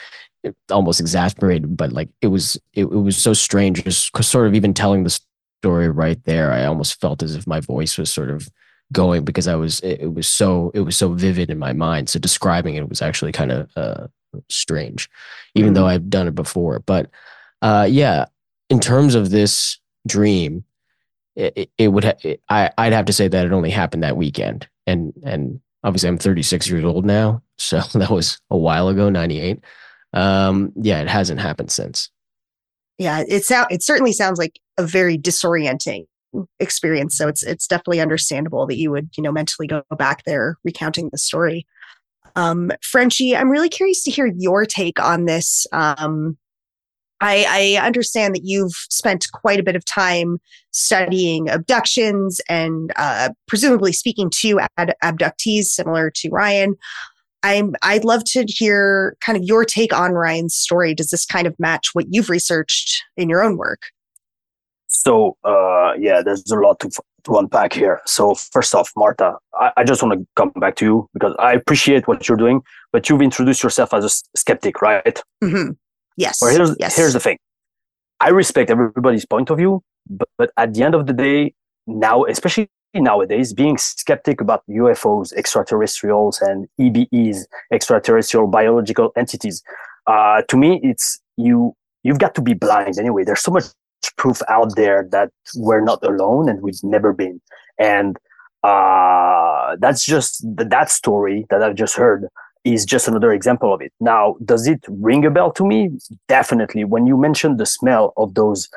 almost 0.71 1.01
exasperated. 1.01 1.77
But 1.77 1.93
like 1.93 2.09
it 2.21 2.29
was 2.29 2.57
it, 2.75 2.83
it 2.83 2.87
was 2.87 3.17
so 3.17 3.33
strange, 3.33 3.85
just 3.85 4.17
sort 4.25 4.47
of 4.47 4.55
even 4.55 4.75
telling 4.75 5.05
the 5.05 5.19
story 5.63 5.89
right 5.89 6.23
there. 6.25 6.53
I 6.53 6.65
almost 6.65 7.01
felt 7.01 7.23
as 7.23 7.37
if 7.37 7.47
my 7.47 7.61
voice 7.61 7.97
was 7.97 8.13
sort 8.13 8.31
of 8.31 8.49
going 8.93 9.25
because 9.25 9.47
I 9.47 9.55
was 9.55 9.81
it, 9.81 10.01
it 10.01 10.15
was 10.15 10.29
so 10.29 10.71
it 10.75 10.81
was 10.81 10.97
so 10.97 11.13
vivid 11.13 11.51
in 11.51 11.59
my 11.59 11.73
mind. 11.73 12.09
So 12.09 12.19
describing 12.19 12.75
it 12.75 12.89
was 12.89 13.03
actually 13.03 13.33
kind 13.33 13.53
of 13.53 13.71
uh, 13.77 14.07
strange, 14.49 15.09
even 15.55 15.69
mm-hmm. 15.69 15.75
though 15.75 15.87
I've 15.87 16.11
done 16.11 16.27
it 16.29 16.35
before. 16.35 16.81
But 16.81 17.11
uh, 17.63 17.87
yeah, 17.89 18.27
in 18.69 18.81
terms 18.81 19.15
of 19.15 19.31
this 19.31 19.79
dream, 20.07 20.65
it, 21.37 21.71
it 21.79 21.89
would 21.89 22.05
ha- 22.05 22.19
it, 22.23 22.43
I 22.49 22.71
I'd 22.79 22.93
have 22.93 23.07
to 23.07 23.13
say 23.13 23.29
that 23.29 23.47
it 23.47 23.53
only 23.53 23.71
happened 23.71 24.03
that 24.03 24.17
weekend, 24.17 24.69
and 24.87 25.13
and 25.25 25.61
obviously 25.85 26.09
I'm 26.09 26.19
36 26.19 26.69
years 26.69 26.85
old 26.85 27.05
now, 27.05 27.43
so 27.59 27.81
that 27.95 28.11
was 28.11 28.41
a 28.51 28.57
while 28.57 28.89
ago, 28.89 29.09
98. 29.11 29.63
um, 30.13 30.73
yeah, 30.77 31.01
it 31.01 31.09
hasn't 31.09 31.41
happened 31.41 31.71
since. 31.71 32.11
Yeah, 32.99 33.25
it 33.27 33.45
sound 33.45 33.69
it 33.71 33.83
certainly 33.83 34.13
sounds 34.13 34.39
like 34.39 34.61
a 34.77 34.85
very 34.85 35.17
disorienting 35.17 36.07
experience. 36.59 37.17
So 37.17 37.29
it's 37.29 37.43
it's 37.43 37.67
definitely 37.67 38.01
understandable 38.01 38.67
that 38.67 38.77
you 38.77 38.91
would 38.91 39.11
you 39.17 39.23
know 39.23 39.33
mentally 39.33 39.67
go 39.67 39.83
back 39.97 40.25
there 40.25 40.57
recounting 40.65 41.09
the 41.11 41.19
story. 41.19 41.67
Um, 42.37 42.71
Frenchie, 42.83 43.37
I'm 43.37 43.51
really 43.51 43.69
curious 43.69 44.05
to 44.05 44.11
hear 44.11 44.27
your 44.27 44.65
take 44.65 45.01
on 45.01 45.25
this. 45.25 45.67
Um, 45.73 46.37
I, 47.21 47.77
I, 47.79 47.87
understand 47.87 48.35
that 48.35 48.45
you've 48.45 48.73
spent 48.89 49.27
quite 49.33 49.61
a 49.61 49.63
bit 49.63 49.77
of 49.77 49.85
time 49.85 50.39
studying 50.71 51.51
abductions 51.51 52.41
and 52.49 52.93
uh, 52.97 53.31
presumably 53.47 53.93
speaking 53.93 54.31
to 54.41 54.61
ad- 54.79 54.95
abductees 55.05 55.65
similar 55.65 56.11
to 56.17 56.31
Ryan. 56.31 56.77
I'm, 57.43 57.75
I'd 57.83 58.05
love 58.05 58.25
to 58.25 58.45
hear 58.47 59.17
kind 59.21 59.37
of 59.37 59.45
your 59.45 59.65
take 59.65 59.93
on 59.93 60.13
Ryan's 60.13 60.55
story. 60.55 60.95
Does 60.95 61.11
this 61.11 61.25
kind 61.25 61.47
of 61.47 61.59
match 61.59 61.91
what 61.95 62.07
you've 62.11 62.29
researched 62.29 63.03
in 63.17 63.29
your 63.29 63.43
own 63.43 63.57
work? 63.57 63.83
So, 64.89 65.37
uh, 65.45 65.93
yeah, 65.99 66.21
there's 66.23 66.45
a 66.51 66.57
lot 66.57 66.81
to, 66.81 66.91
to 67.25 67.37
unpack 67.37 67.73
here. 67.73 68.01
So, 68.07 68.35
first 68.35 68.75
off, 68.75 68.91
Marta, 68.97 69.37
I, 69.55 69.73
I 69.79 69.85
just 69.85 70.03
want 70.03 70.19
to 70.19 70.27
come 70.37 70.53
back 70.57 70.77
to 70.77 70.85
you 70.85 71.09
because 71.15 71.35
I 71.39 71.53
appreciate 71.53 72.09
what 72.09 72.29
you're 72.29 72.37
doing, 72.37 72.61
but 72.93 73.09
you've 73.09 73.23
introduced 73.23 73.63
yourself 73.63 73.95
as 73.95 74.05
a 74.05 74.39
skeptic, 74.39 74.83
right? 74.83 75.23
Mm-hmm. 75.43 75.73
Yes. 76.21 76.43
Well, 76.43 76.55
here's, 76.55 76.77
yes. 76.79 76.97
here's 76.97 77.15
the 77.15 77.21
thing 77.21 77.39
I 78.21 78.29
respect 78.29 78.69
everybody's 78.69 79.25
point 79.25 79.49
of 79.49 79.57
view, 79.57 79.83
but, 80.09 80.29
but 80.37 80.51
at 80.59 80.75
the 80.75 80.83
end 80.83 80.95
of 80.95 81.07
the 81.07 81.15
day, 81.15 81.55
now, 81.87 82.25
especially 82.25 82.69
nowadays, 82.93 83.55
being 83.55 83.79
skeptic 83.79 84.43
about 84.43 84.63
UFOs, 84.69 85.33
extraterrestrials, 85.33 86.39
and 86.43 86.69
EBEs, 86.79 87.47
extraterrestrial 87.73 88.49
biological 88.49 89.13
entities, 89.17 89.63
uh, 90.07 90.43
to 90.49 90.59
me, 90.59 90.79
it's 90.83 91.21
you. 91.39 91.75
You've 92.03 92.19
got 92.19 92.35
to 92.35 92.43
be 92.43 92.53
blind 92.53 92.99
anyway. 92.99 93.25
There's 93.25 93.43
so 93.43 93.53
much 93.53 93.65
proof 94.19 94.43
out 94.49 94.77
there 94.77 95.09
that 95.13 95.31
we're 95.57 95.83
not 95.83 96.03
alone 96.03 96.51
and 96.51 96.61
we've 96.63 96.83
never 96.83 97.15
been. 97.15 97.41
And 97.79 98.19
uh, 98.63 99.77
that's 99.79 100.05
just 100.05 100.45
that 100.57 100.91
story 100.91 101.47
that 101.49 101.63
I've 101.63 101.77
just 101.77 101.97
heard 101.97 102.29
is 102.65 102.85
just 102.85 103.09
another 103.09 103.33
example 103.33 103.73
of 103.73 103.81
it. 103.81 103.93
Now, 104.01 104.37
does 104.45 104.67
it 104.67 104.81
ring 104.89 105.25
a 105.25 105.31
bell 105.31 105.51
to 105.53 105.67
me? 105.67 105.91
Definitely. 106.29 106.85
When 106.85 107.07
you 107.07 107.17
mentioned 107.17 107.59
the 107.59 107.67
smell 107.67 108.13
of 108.17 108.35
those 108.35 108.69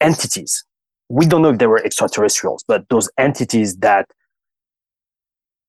entities, 0.00 0.64
we 1.08 1.26
don't 1.26 1.42
know 1.42 1.50
if 1.50 1.58
they 1.58 1.66
were 1.66 1.84
extraterrestrials, 1.84 2.64
but 2.66 2.88
those 2.88 3.10
entities 3.18 3.76
that 3.78 4.06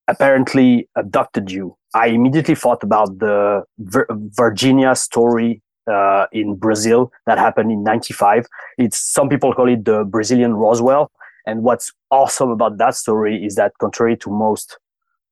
apparently 0.08 0.88
abducted 0.96 1.52
you, 1.52 1.76
I 1.94 2.08
immediately 2.08 2.56
thought 2.56 2.84
about 2.84 3.20
the 3.20 3.64
Vir- 3.80 4.08
Varginha 4.10 4.98
story 4.98 5.62
uh, 5.88 6.26
in 6.32 6.56
Brazil 6.56 7.12
that 7.26 7.38
happened 7.38 7.72
in 7.72 7.84
95. 7.84 8.46
It's 8.78 8.98
some 8.98 9.30
people 9.30 9.54
call 9.54 9.70
it 9.70 9.86
the 9.86 10.04
Brazilian 10.04 10.54
Roswell. 10.54 11.12
And 11.46 11.64
what's 11.64 11.94
awesome 12.12 12.50
about 12.50 12.78
that 12.78 12.96
story 12.96 13.44
is 13.44 13.56
that 13.56 13.72
contrary 13.80 14.18
to 14.18 14.30
most 14.30 14.78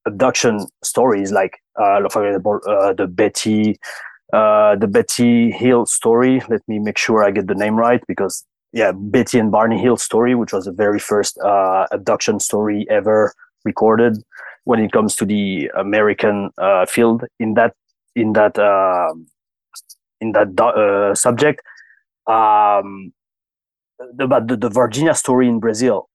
abduction 0.05 0.67
stories, 0.83 1.31
like 1.31 1.59
uh, 1.79 2.07
for 2.09 2.27
example, 2.27 2.59
uh, 2.67 2.93
the 2.93 3.07
Betty, 3.07 3.77
uh, 4.33 4.75
the 4.75 4.87
Betty 4.87 5.51
Hill 5.51 5.85
story. 5.85 6.41
Let 6.49 6.61
me 6.67 6.79
make 6.79 6.97
sure 6.97 7.23
I 7.23 7.31
get 7.31 7.47
the 7.47 7.55
name 7.55 7.75
right 7.75 8.01
because 8.07 8.45
yeah, 8.73 8.91
Betty 8.93 9.39
and 9.39 9.51
Barney 9.51 9.79
Hill 9.79 9.97
story, 9.97 10.35
which 10.35 10.53
was 10.53 10.65
the 10.65 10.71
very 10.71 10.99
first 10.99 11.37
uh, 11.39 11.87
abduction 11.91 12.39
story 12.39 12.85
ever 12.89 13.33
recorded 13.63 14.17
when 14.65 14.79
it 14.79 14.91
comes 14.91 15.15
to 15.15 15.25
the 15.25 15.71
American 15.77 16.49
uh, 16.57 16.85
field 16.85 17.23
in 17.39 17.53
that 17.53 17.73
in 18.15 18.33
that 18.33 18.57
uh, 18.59 19.13
in 20.21 20.33
that 20.33 20.59
uh, 20.59 21.15
subject. 21.15 21.61
Um, 22.27 23.13
the, 23.97 24.27
the 24.27 24.69
Varginha 24.69 25.15
story 25.15 25.47
in 25.47 25.59
Brazil, 25.59 26.09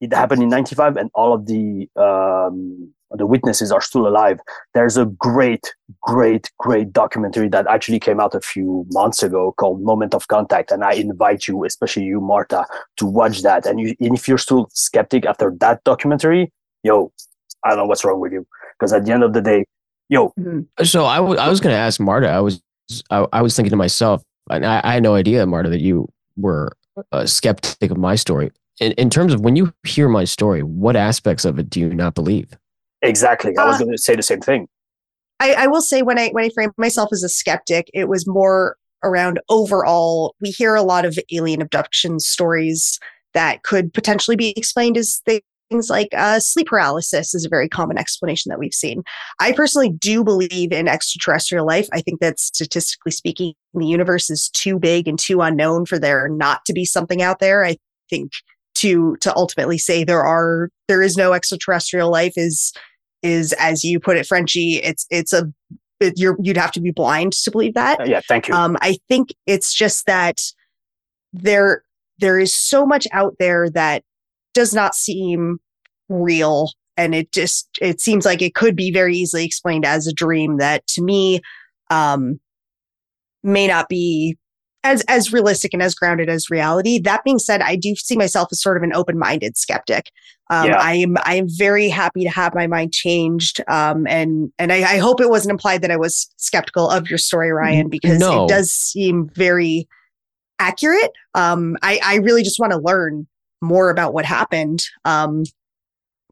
it 0.00 0.12
happened 0.12 0.42
in 0.42 0.48
'95, 0.48 0.96
and 0.96 1.10
all 1.14 1.32
of 1.32 1.46
the 1.46 1.88
um, 1.96 2.92
the 3.12 3.26
witnesses 3.26 3.70
are 3.72 3.80
still 3.80 4.06
alive. 4.06 4.40
There's 4.74 4.96
a 4.96 5.06
great, 5.06 5.74
great, 6.02 6.50
great 6.58 6.92
documentary 6.92 7.48
that 7.48 7.66
actually 7.68 8.00
came 8.00 8.20
out 8.20 8.34
a 8.34 8.40
few 8.40 8.86
months 8.90 9.22
ago 9.22 9.54
called 9.56 9.82
Moment 9.82 10.14
of 10.14 10.28
Contact, 10.28 10.70
and 10.70 10.84
I 10.84 10.94
invite 10.94 11.46
you, 11.46 11.64
especially 11.64 12.04
you, 12.04 12.20
Marta, 12.20 12.66
to 12.96 13.06
watch 13.06 13.42
that. 13.42 13.66
And, 13.66 13.80
you, 13.80 13.94
and 14.00 14.14
if 14.14 14.26
you're 14.28 14.38
still 14.38 14.68
skeptic 14.72 15.24
after 15.24 15.52
that 15.60 15.84
documentary, 15.84 16.52
yo, 16.82 17.12
I 17.64 17.70
don't 17.70 17.78
know 17.78 17.86
what's 17.86 18.04
wrong 18.04 18.20
with 18.20 18.32
you, 18.32 18.46
because 18.78 18.92
at 18.92 19.04
the 19.04 19.12
end 19.12 19.22
of 19.22 19.32
the 19.32 19.40
day, 19.40 19.64
yo. 20.08 20.32
Mm-hmm. 20.38 20.84
So 20.84 21.06
I, 21.06 21.16
w- 21.16 21.38
I 21.38 21.48
was 21.48 21.60
going 21.60 21.74
to 21.74 21.78
ask 21.78 22.00
Marta. 22.00 22.28
I 22.28 22.40
was 22.40 22.62
I, 23.10 23.26
I, 23.32 23.42
was 23.42 23.56
thinking 23.56 23.70
to 23.70 23.76
myself, 23.76 24.22
and 24.50 24.64
I, 24.64 24.80
I 24.84 24.94
had 24.94 25.02
no 25.02 25.14
idea, 25.14 25.46
Marta, 25.46 25.68
that 25.70 25.80
you 25.80 26.08
were 26.36 26.72
a 27.12 27.26
skeptic 27.26 27.90
of 27.90 27.96
my 27.96 28.14
story. 28.14 28.50
In, 28.80 28.92
in 28.92 29.10
terms 29.10 29.32
of 29.32 29.40
when 29.40 29.56
you 29.56 29.72
hear 29.84 30.08
my 30.08 30.24
story, 30.24 30.62
what 30.62 30.96
aspects 30.96 31.44
of 31.44 31.58
it 31.58 31.70
do 31.70 31.80
you 31.80 31.94
not 31.94 32.14
believe? 32.14 32.56
Exactly. 33.02 33.56
I 33.56 33.64
was 33.64 33.76
uh, 33.76 33.84
going 33.84 33.92
to 33.92 34.02
say 34.02 34.16
the 34.16 34.22
same 34.22 34.40
thing. 34.40 34.68
I, 35.40 35.52
I 35.52 35.66
will 35.66 35.82
say 35.82 36.02
when 36.02 36.18
I 36.18 36.28
when 36.30 36.44
I 36.44 36.50
frame 36.50 36.72
myself 36.76 37.10
as 37.12 37.22
a 37.22 37.28
skeptic, 37.28 37.90
it 37.92 38.08
was 38.08 38.26
more 38.26 38.76
around 39.02 39.40
overall. 39.48 40.34
We 40.40 40.50
hear 40.50 40.74
a 40.74 40.82
lot 40.82 41.04
of 41.04 41.18
alien 41.32 41.60
abduction 41.60 42.20
stories 42.20 42.98
that 43.34 43.62
could 43.62 43.92
potentially 43.92 44.36
be 44.36 44.54
explained 44.56 44.96
as 44.96 45.20
things 45.68 45.90
like 45.90 46.08
uh, 46.16 46.40
sleep 46.40 46.68
paralysis 46.68 47.34
is 47.34 47.44
a 47.44 47.50
very 47.50 47.68
common 47.68 47.98
explanation 47.98 48.50
that 48.50 48.58
we've 48.58 48.72
seen. 48.72 49.02
I 49.40 49.52
personally 49.52 49.90
do 49.90 50.24
believe 50.24 50.72
in 50.72 50.88
extraterrestrial 50.88 51.66
life. 51.66 51.88
I 51.92 52.00
think 52.00 52.20
that 52.20 52.38
statistically 52.38 53.12
speaking, 53.12 53.54
the 53.74 53.86
universe 53.86 54.30
is 54.30 54.48
too 54.50 54.78
big 54.78 55.06
and 55.06 55.18
too 55.18 55.42
unknown 55.42 55.86
for 55.86 55.98
there 55.98 56.28
not 56.28 56.64
to 56.66 56.72
be 56.72 56.84
something 56.84 57.20
out 57.20 57.40
there. 57.40 57.64
I 57.64 57.76
think 58.08 58.32
to 58.76 59.16
to 59.20 59.34
ultimately 59.36 59.78
say 59.78 60.04
there 60.04 60.24
are 60.24 60.70
there 60.88 61.02
is 61.02 61.16
no 61.16 61.32
extraterrestrial 61.32 62.10
life 62.10 62.34
is 62.36 62.72
is 63.22 63.52
as 63.54 63.82
you 63.82 63.98
put 63.98 64.16
it 64.16 64.26
frenchie 64.26 64.76
it's 64.76 65.06
it's 65.10 65.32
a 65.32 65.50
it, 65.98 66.14
you're 66.16 66.36
you'd 66.42 66.58
have 66.58 66.72
to 66.72 66.80
be 66.80 66.90
blind 66.90 67.32
to 67.32 67.50
believe 67.50 67.72
that. 67.72 68.00
Uh, 68.00 68.04
yeah 68.04 68.20
thank 68.28 68.48
you. 68.48 68.54
Um 68.54 68.76
i 68.82 68.98
think 69.08 69.30
it's 69.46 69.72
just 69.72 70.06
that 70.06 70.40
there 71.32 71.82
there 72.18 72.38
is 72.38 72.54
so 72.54 72.86
much 72.86 73.06
out 73.12 73.34
there 73.38 73.68
that 73.70 74.02
does 74.54 74.74
not 74.74 74.94
seem 74.94 75.58
real. 76.08 76.70
And 76.96 77.14
it 77.14 77.30
just 77.30 77.68
it 77.80 78.00
seems 78.00 78.24
like 78.24 78.40
it 78.40 78.54
could 78.54 78.74
be 78.74 78.90
very 78.90 79.14
easily 79.16 79.44
explained 79.44 79.84
as 79.84 80.06
a 80.06 80.14
dream 80.14 80.56
that 80.58 80.86
to 80.88 81.02
me 81.02 81.40
um 81.90 82.40
may 83.42 83.66
not 83.66 83.88
be 83.88 84.36
as 84.84 85.02
as 85.08 85.32
realistic 85.32 85.72
and 85.72 85.82
as 85.82 85.94
grounded 85.94 86.28
as 86.28 86.50
reality. 86.50 86.98
That 86.98 87.24
being 87.24 87.38
said, 87.38 87.60
I 87.60 87.76
do 87.76 87.94
see 87.96 88.16
myself 88.16 88.48
as 88.52 88.62
sort 88.62 88.76
of 88.76 88.82
an 88.82 88.94
open 88.94 89.18
minded 89.18 89.56
skeptic. 89.56 90.10
Um, 90.48 90.68
yeah. 90.68 90.78
I 90.78 90.94
am 90.94 91.16
I 91.24 91.34
am 91.34 91.48
very 91.48 91.88
happy 91.88 92.22
to 92.22 92.30
have 92.30 92.54
my 92.54 92.66
mind 92.66 92.92
changed, 92.92 93.60
um, 93.68 94.06
and 94.06 94.52
and 94.58 94.72
I, 94.72 94.94
I, 94.94 94.98
hope 94.98 95.20
it 95.20 95.28
wasn't 95.28 95.50
implied 95.50 95.82
that 95.82 95.90
I 95.90 95.96
was 95.96 96.32
skeptical 96.36 96.88
of 96.88 97.10
your 97.10 97.18
story, 97.18 97.50
Ryan, 97.50 97.88
because 97.88 98.20
no. 98.20 98.44
it 98.44 98.48
does 98.48 98.70
seem 98.70 99.28
very 99.34 99.88
accurate. 100.60 101.10
Um, 101.34 101.76
I 101.82 101.98
I 102.04 102.16
really 102.16 102.44
just 102.44 102.60
want 102.60 102.72
to 102.72 102.78
learn 102.78 103.26
more 103.60 103.90
about 103.90 104.14
what 104.14 104.24
happened. 104.24 104.84
Um, 105.04 105.44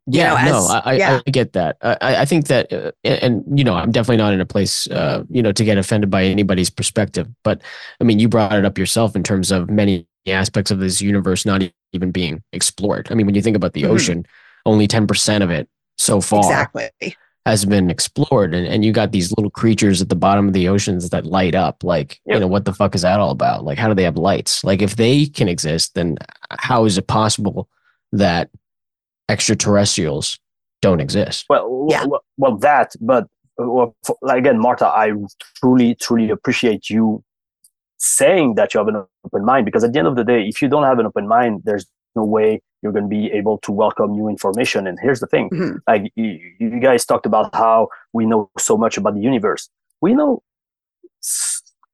yeah, 0.07 0.31
know, 0.31 0.37
as, 0.37 0.69
no, 0.69 0.81
I, 0.85 0.95
yeah. 0.97 1.21
I, 1.27 1.31
get 1.31 1.55
that. 1.55 1.79
I, 1.81 1.97
I 2.01 2.25
think 2.25 2.49
that, 2.49 2.73
uh, 2.73 2.93
and, 3.05 3.43
you 3.57 3.65
know, 3.65 3.75
I'm 3.75 3.91
definitely 3.91 4.19
not 4.19 4.35
in 4.35 4.41
a 4.41 4.47
place, 4.47 4.87
uh, 4.89 5.25
you 5.31 5.43
know, 5.43 5.53
to 5.53 5.65
get 5.65 5.79
offended 5.79 6.11
by 6.11 6.25
anybody's 6.25 6.71
perspective. 6.71 7.27
But 7.43 7.63
I 8.01 8.05
mean, 8.05 8.19
you 8.19 8.29
brought 8.29 8.53
it 8.53 8.65
up 8.65 8.77
yourself 8.77 9.17
in 9.17 9.23
terms 9.23 9.51
of 9.51 9.71
many 9.71 10.07
aspects 10.27 10.71
of 10.71 10.79
this 10.79 11.01
universe 11.01 11.47
not 11.47 11.63
even 11.93 12.11
being 12.11 12.43
explored. 12.53 13.09
I 13.11 13.15
mean, 13.15 13.27
when 13.27 13.35
you 13.35 13.43
think 13.43 13.57
about 13.57 13.73
the 13.73 13.83
mm-hmm. 13.83 13.93
ocean, 13.93 14.27
only 14.67 14.87
10% 14.87 15.43
of 15.43 15.51
it 15.51 15.69
so 15.97 16.21
far 16.21 16.41
exactly. 16.41 16.91
has 17.47 17.65
been 17.65 17.91
explored. 17.91 18.55
And, 18.55 18.67
and 18.67 18.85
you 18.85 18.93
got 18.93 19.13
these 19.13 19.33
little 19.33 19.51
creatures 19.51 20.03
at 20.03 20.11
the 20.11 20.17
bottom 20.17 20.49
of 20.49 20.55
the 20.55 20.69
oceans 20.69 21.11
that 21.11 21.25
light 21.25 21.55
up. 21.55 21.83
Like, 21.83 22.21
yep. 22.27 22.35
you 22.35 22.41
know, 22.41 22.47
what 22.47 22.67
the 22.67 22.75
fuck 22.75 22.95
is 22.95 23.03
that 23.03 23.21
all 23.21 23.31
about? 23.31 23.65
Like, 23.65 23.79
how 23.79 23.89
do 23.89 23.95
they 23.95 24.05
have 24.05 24.19
lights? 24.19 24.65
Like, 24.65 24.83
if 24.83 24.97
they 24.97 25.27
can 25.27 25.49
exist, 25.49 25.95
then 25.95 26.17
how 26.51 26.85
is 26.85 26.99
it 26.99 27.07
possible 27.07 27.69
that 28.13 28.51
extraterrestrials 29.28 30.38
don't 30.83 31.00
exist. 31.00 31.47
Well, 31.49 31.87
yeah. 31.88 32.04
well, 32.04 32.25
well 32.37 32.57
that, 32.59 32.95
but 33.00 33.26
well, 33.59 33.95
for, 34.04 34.16
again, 34.28 34.59
Marta, 34.61 34.87
I 34.87 35.12
truly, 35.57 35.95
truly 35.95 36.31
appreciate 36.31 36.90
you 36.90 37.23
saying 37.99 38.57
that 38.57 38.75
you 38.75 38.78
have 38.78 38.88
an 38.88 39.04
open 39.25 39.45
mind 39.45 39.64
because 39.64 39.85
at 39.85 39.93
the 39.93 39.99
end 39.99 40.09
of 40.09 40.16
the 40.16 40.25
day, 40.25 40.43
if 40.47 40.61
you 40.61 40.69
don't 40.69 40.83
have 40.83 40.99
an 40.99 41.07
open 41.07 41.26
mind, 41.26 41.62
there's 41.64 41.87
no 42.14 42.25
way 42.25 42.61
you're 42.83 42.93
going 42.93 43.04
to 43.04 43.09
be 43.09 43.33
able 43.33 43.59
to 43.59 43.73
welcome 43.73 44.12
new 44.12 44.28
information. 44.28 44.87
And 44.87 44.99
here's 45.00 45.21
the 45.21 45.26
thing: 45.26 45.49
mm-hmm. 45.50 45.76
like 45.88 46.12
you, 46.16 46.38
you 46.59 46.81
guys 46.81 47.07
talked 47.07 47.26
about 47.26 47.54
how 47.54 47.88
we 48.12 48.26
know 48.26 48.50
so 48.59 48.76
much 48.76 48.99
about 48.99 49.14
the 49.14 49.21
universe. 49.21 49.69
We 50.00 50.14
know 50.14 50.43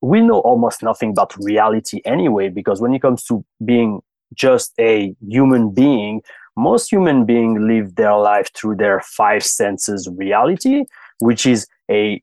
we 0.01 0.21
know 0.21 0.41
almost 0.41 0.83
nothing 0.83 1.11
about 1.11 1.37
reality 1.37 2.01
anyway 2.05 2.49
because 2.49 2.81
when 2.81 2.95
it 2.95 3.03
comes 3.03 3.23
to 3.25 3.45
being 3.65 4.01
just 4.35 4.73
a 4.81 5.15
human 5.29 5.71
being 5.71 6.23
most 6.57 6.91
human 6.91 7.25
beings 7.25 7.61
live 7.61 7.95
their 7.95 8.17
life 8.17 8.49
through 8.55 8.77
their 8.77 9.01
five 9.01 9.45
senses 9.45 10.09
reality, 10.17 10.85
which 11.21 11.47
is 11.47 11.67
a 11.91 12.23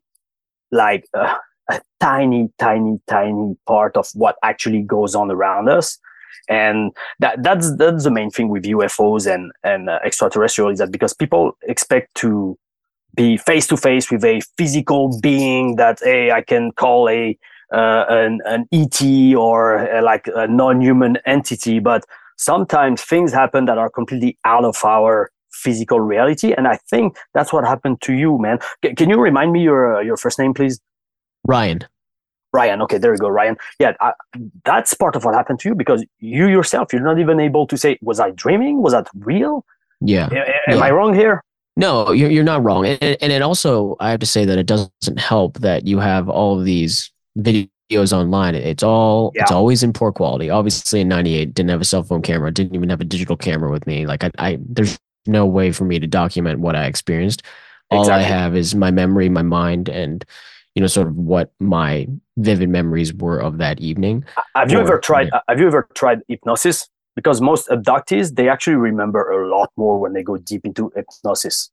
like 0.71 1.05
uh, 1.13 1.35
a 1.69 1.81
tiny, 1.99 2.49
tiny, 2.59 2.99
tiny 3.07 3.55
part 3.65 3.97
of 3.97 4.07
what 4.13 4.35
actually 4.43 4.81
goes 4.81 5.15
on 5.15 5.31
around 5.31 5.69
us. 5.69 5.97
And 6.49 6.91
that 7.19 7.43
that's 7.43 7.75
that's 7.75 8.05
the 8.05 8.11
main 8.11 8.29
thing 8.29 8.49
with 8.49 8.63
UFOs 8.63 9.31
and 9.31 9.51
and 9.63 9.89
uh, 9.89 9.99
extraterrestrial 10.03 10.69
is 10.69 10.79
that 10.79 10.91
because 10.91 11.13
people 11.13 11.57
expect 11.63 12.15
to 12.15 12.57
be 13.15 13.35
face 13.37 13.67
to 13.67 13.77
face 13.77 14.09
with 14.11 14.23
a 14.23 14.41
physical 14.57 15.19
being 15.19 15.75
that 15.75 15.99
hey 16.01 16.31
I 16.31 16.41
can 16.41 16.71
call 16.71 17.09
a 17.09 17.37
uh, 17.73 18.05
an 18.07 18.39
an 18.45 18.65
ET 18.71 19.01
or 19.35 19.79
uh, 19.79 20.01
like 20.01 20.29
a 20.33 20.47
non-human 20.47 21.17
entity, 21.25 21.79
but 21.79 22.05
sometimes 22.37 23.01
things 23.01 23.33
happen 23.33 23.65
that 23.65 23.77
are 23.77 23.89
completely 23.89 24.37
out 24.45 24.63
of 24.65 24.77
our 24.85 25.29
physical 25.51 25.99
reality, 25.99 26.53
and 26.53 26.67
I 26.67 26.77
think 26.89 27.17
that's 27.33 27.51
what 27.51 27.65
happened 27.65 28.01
to 28.01 28.13
you, 28.13 28.37
man. 28.37 28.59
C- 28.85 28.93
can 28.93 29.09
you 29.09 29.19
remind 29.19 29.51
me 29.51 29.61
your 29.63 29.97
uh, 29.97 30.01
your 30.01 30.17
first 30.17 30.39
name, 30.39 30.53
please? 30.53 30.79
Ryan. 31.45 31.79
Ryan. 32.53 32.81
Okay, 32.83 32.97
there 32.97 33.11
you 33.11 33.17
go, 33.19 33.27
Ryan. 33.27 33.57
Yeah, 33.79 33.93
I, 33.99 34.13
that's 34.63 34.93
part 34.93 35.15
of 35.15 35.25
what 35.25 35.33
happened 35.35 35.59
to 35.61 35.69
you 35.69 35.75
because 35.75 36.05
you 36.19 36.47
yourself, 36.47 36.93
you're 36.93 37.01
not 37.03 37.19
even 37.19 37.39
able 37.39 37.67
to 37.67 37.77
say, 37.77 37.97
was 38.01 38.19
I 38.19 38.31
dreaming? 38.31 38.81
Was 38.81 38.93
that 38.93 39.07
real? 39.19 39.65
Yeah. 39.99 40.29
A- 40.31 40.71
Am 40.71 40.77
Yeah. 40.77 40.85
I 40.85 40.91
wrong 40.91 41.13
here? 41.13 41.43
No, 41.75 42.11
you're 42.11 42.31
you're 42.31 42.43
not 42.43 42.63
wrong, 42.63 42.85
and 42.87 43.17
and 43.21 43.31
it 43.31 43.41
also 43.41 43.95
I 43.99 44.09
have 44.11 44.19
to 44.21 44.25
say 44.25 44.45
that 44.45 44.57
it 44.57 44.65
doesn't 44.65 45.19
help 45.19 45.59
that 45.59 45.85
you 45.85 45.99
have 45.99 46.27
all 46.29 46.57
of 46.57 46.65
these 46.65 47.11
videos 47.89 48.13
online. 48.13 48.55
It's 48.55 48.83
all 48.83 49.31
it's 49.35 49.51
always 49.51 49.83
in 49.83 49.93
poor 49.93 50.11
quality. 50.11 50.49
Obviously, 50.49 51.01
in 51.01 51.07
'98, 51.07 51.53
didn't 51.53 51.69
have 51.69 51.81
a 51.81 51.85
cell 51.85 52.03
phone 52.03 52.21
camera, 52.21 52.51
didn't 52.51 52.75
even 52.75 52.89
have 52.89 53.01
a 53.01 53.05
digital 53.05 53.37
camera 53.37 53.71
with 53.71 53.87
me. 53.87 54.05
Like 54.05 54.23
I, 54.23 54.31
I 54.37 54.59
there's 54.61 54.97
no 55.25 55.45
way 55.45 55.71
for 55.71 55.85
me 55.85 55.99
to 55.99 56.07
document 56.07 56.59
what 56.59 56.75
I 56.75 56.85
experienced. 56.85 57.43
All 57.89 58.09
I 58.11 58.21
have 58.21 58.55
is 58.55 58.75
my 58.75 58.91
memory, 58.91 59.29
my 59.29 59.43
mind, 59.43 59.87
and 59.87 60.25
you 60.75 60.81
know, 60.81 60.87
sort 60.87 61.07
of 61.07 61.15
what 61.15 61.51
my 61.59 62.07
vivid 62.37 62.69
memories 62.69 63.13
were 63.13 63.39
of 63.39 63.57
that 63.59 63.79
evening. 63.79 64.25
Uh, 64.35 64.41
have 64.55 64.71
you 64.71 64.77
Or- 64.77 64.81
ever 64.81 64.99
tried? 64.99 65.29
Uh, 65.31 65.41
have 65.47 65.59
you 65.59 65.67
ever 65.67 65.87
tried 65.95 66.19
hypnosis? 66.27 66.89
Because 67.15 67.41
most 67.41 67.67
abductees 67.69 68.35
they 68.35 68.47
actually 68.47 68.75
remember 68.75 69.31
a 69.31 69.49
lot 69.49 69.71
more 69.75 69.99
when 69.99 70.13
they 70.13 70.21
go 70.21 70.37
deep 70.37 70.65
into 70.65 70.91
hypnosis. 70.95 71.71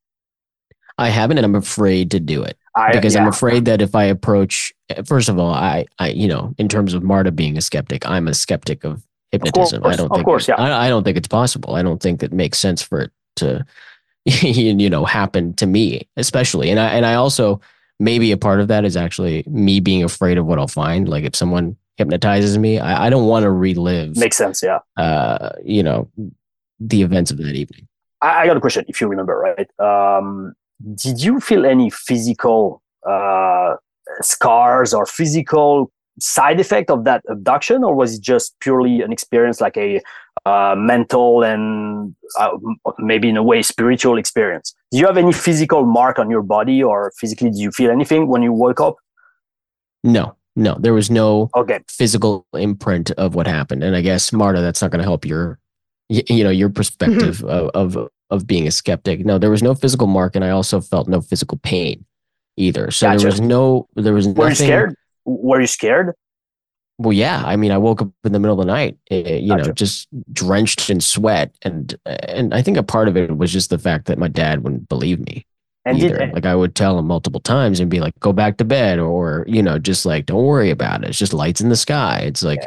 I 0.97 1.09
haven't, 1.09 1.39
and 1.39 1.45
I'm 1.45 1.57
afraid 1.57 2.11
to 2.13 2.21
do 2.21 2.43
it. 2.43 2.57
I, 2.77 2.93
because 2.93 3.15
I'm 3.15 3.29
afraid 3.29 3.67
that 3.67 3.81
if 3.81 3.95
I 3.95 4.05
approach, 4.05 4.73
first 5.05 5.29
of 5.29 5.39
all, 5.39 5.53
I, 5.53 5.87
I, 5.99 6.09
you 6.09 6.27
know, 6.27 6.55
in 6.59 6.69
terms 6.69 6.95
of 6.95 7.03
Marta 7.03 7.31
being 7.31 7.57
a 7.57 7.61
skeptic, 7.61 8.07
I'm 8.07 8.27
a 8.27 8.35
skeptic 8.35 8.85
of 8.85 9.05
hypnotism. 9.31 9.83
course, 9.83 9.95
I 9.95 9.97
don't 9.97 10.11
of 10.11 10.17
think, 10.17 10.25
course, 10.25 10.49
yeah. 10.49 10.57
I, 10.57 10.87
I 10.87 10.89
don't 10.89 11.05
think 11.05 11.17
it's 11.17 11.29
possible. 11.29 11.77
I 11.77 11.83
don't 11.83 12.03
think 12.03 12.23
it 12.23 12.33
makes 12.33 12.59
sense 12.59 12.83
for 12.83 13.03
it 13.03 13.13
to, 13.37 13.65
you 14.25 14.91
know, 14.91 15.05
happen 15.05 15.55
to 15.55 15.67
me, 15.67 16.09
especially. 16.17 16.71
And 16.71 16.81
I, 16.81 16.89
and 16.89 17.07
I 17.07 17.15
also 17.15 17.61
maybe 18.01 18.33
a 18.33 18.37
part 18.37 18.61
of 18.61 18.69
that 18.69 18.85
is 18.85 18.97
actually 18.97 19.45
me 19.47 19.81
being 19.81 20.03
afraid 20.03 20.39
of 20.39 20.47
what 20.47 20.59
I'll 20.59 20.67
find. 20.67 21.09
Like 21.09 21.25
if 21.25 21.37
someone 21.37 21.77
hypnotizes 21.97 22.59
me, 22.59 22.79
I, 22.81 23.07
I 23.07 23.11
don't 23.11 23.27
want 23.27 23.45
to 23.45 23.51
relive, 23.51 24.17
Makes 24.17 24.37
sense. 24.37 24.63
Yeah. 24.63 24.81
uh, 24.97 25.51
you 25.65 25.83
know, 25.83 26.11
the 26.81 27.03
events 27.03 27.31
of 27.31 27.39
that 27.39 27.55
evening. 27.55 27.87
I, 28.21 28.43
I 28.43 28.47
got 28.47 28.57
a 28.57 28.61
question. 28.61 28.85
If 28.89 29.01
you 29.01 29.07
remember, 29.07 29.39
right? 29.39 30.19
Um, 30.19 30.55
did 30.95 31.23
you 31.23 31.41
feel 31.41 31.65
any 31.67 31.91
physical 31.91 32.83
uh, 33.09 33.77
scars 34.21 34.93
or 34.93 35.07
physical 35.07 35.91
side 36.21 36.61
effect 36.61 36.91
of 36.91 37.05
that 37.05 37.23
abduction, 37.29 37.83
or 37.83 37.95
was 37.95 38.15
it 38.15 38.23
just 38.23 38.55
purely 38.61 39.03
an 39.03 39.13
experience, 39.13 39.61
like 39.61 39.77
a 39.77 40.01
uh, 40.47 40.75
mental 40.77 41.43
and 41.43 42.15
uh, 42.39 42.51
maybe 42.99 43.29
in 43.29 43.37
a 43.37 43.43
way 43.43 43.63
spiritual 43.63 44.19
experience? 44.19 44.75
Do 44.93 44.99
you 44.99 45.07
have 45.07 45.17
any 45.17 45.33
physical 45.33 45.85
mark 45.85 46.19
on 46.19 46.31
your 46.31 46.43
body, 46.43 46.83
or 46.83 47.13
physically, 47.19 47.51
do 47.51 47.59
you 47.59 47.71
feel 47.73 47.91
anything 47.91 48.29
when 48.29 48.43
you 48.43 48.53
woke 48.53 48.81
up? 48.81 48.97
No, 50.05 50.37
no, 50.55 50.77
there 50.79 50.95
was 50.95 51.11
no 51.11 51.51
Okay, 51.57 51.81
physical 51.89 52.47
imprint 52.55 53.11
of 53.13 53.35
what 53.35 53.47
happened. 53.47 53.83
And 53.83 53.97
I 53.97 54.01
guess 54.01 54.33
Marta, 54.33 54.61
that's 54.61 54.83
not 54.83 54.91
going 54.91 55.01
to 55.01 55.05
help 55.05 55.25
your, 55.25 55.59
you 56.09 56.45
know, 56.45 56.51
your 56.51 56.69
perspective 56.69 57.43
of, 57.45 57.97
of 57.97 58.09
of 58.35 58.47
being 58.47 58.67
a 58.67 58.71
skeptic. 58.71 59.25
No, 59.25 59.39
there 59.39 59.51
was 59.51 59.63
no 59.63 59.75
physical 59.75 60.07
mark, 60.07 60.37
and 60.37 60.45
I 60.45 60.51
also 60.51 60.81
felt 60.81 61.09
no 61.09 61.21
physical 61.21 61.59
pain 61.59 62.05
either. 62.57 62.91
So 62.91 63.07
Gotcha. 63.07 63.19
there 63.19 63.27
was 63.29 63.41
no, 63.41 63.89
there 63.95 64.13
was 64.13 64.29
were 64.29 64.49
you 64.49 64.55
scared? 64.55 64.95
Were 65.25 65.61
you 65.61 65.67
scared? 65.67 66.15
Well, 66.99 67.13
yeah. 67.13 67.43
I 67.45 67.57
mean, 67.57 67.73
I 67.73 67.79
woke 67.79 68.03
up 68.03 68.11
in 68.23 68.33
the 68.33 68.39
middle 68.39 68.61
of 68.61 68.65
the 68.65 68.73
night, 68.73 68.99
eh, 69.11 69.37
you 69.37 69.57
know, 69.57 69.73
just 69.73 70.07
drenched 70.33 70.91
in 70.91 71.01
sweat, 71.01 71.57
and 71.63 71.95
and 72.07 72.55
I 72.55 72.63
think 72.63 72.77
a 72.77 72.83
part 72.83 73.09
of 73.09 73.17
it 73.17 73.37
was 73.37 73.53
just 73.53 73.71
the 73.71 73.79
fact 73.79 74.07
that 74.07 74.19
my 74.19 74.29
dad 74.29 74.63
wouldn't 74.63 74.89
believe 74.89 75.19
me 75.19 75.47
And 75.87 75.99
either. 75.99 76.17
did, 76.19 76.33
like 76.33 76.47
I 76.47 76.55
would 76.55 76.75
tell 76.75 76.99
him 76.99 77.07
multiple 77.07 77.41
times 77.41 77.79
and 77.79 77.91
be 77.91 78.01
like, 78.01 78.19
"Go 78.21 78.33
back 78.33 78.57
to 78.57 78.65
bed," 78.65 78.99
or 78.99 79.45
you 79.47 79.63
know, 79.63 79.79
just 79.79 80.07
like, 80.07 80.27
"Don't 80.27 80.45
worry 80.45 80.71
about 80.71 81.05
it. 81.05 81.11
It's 81.11 81.19
just 81.19 81.35
lights 81.35 81.61
in 81.61 81.69
the 81.69 81.77
sky." 81.77 82.21
It's 82.21 82.43
like, 82.43 82.61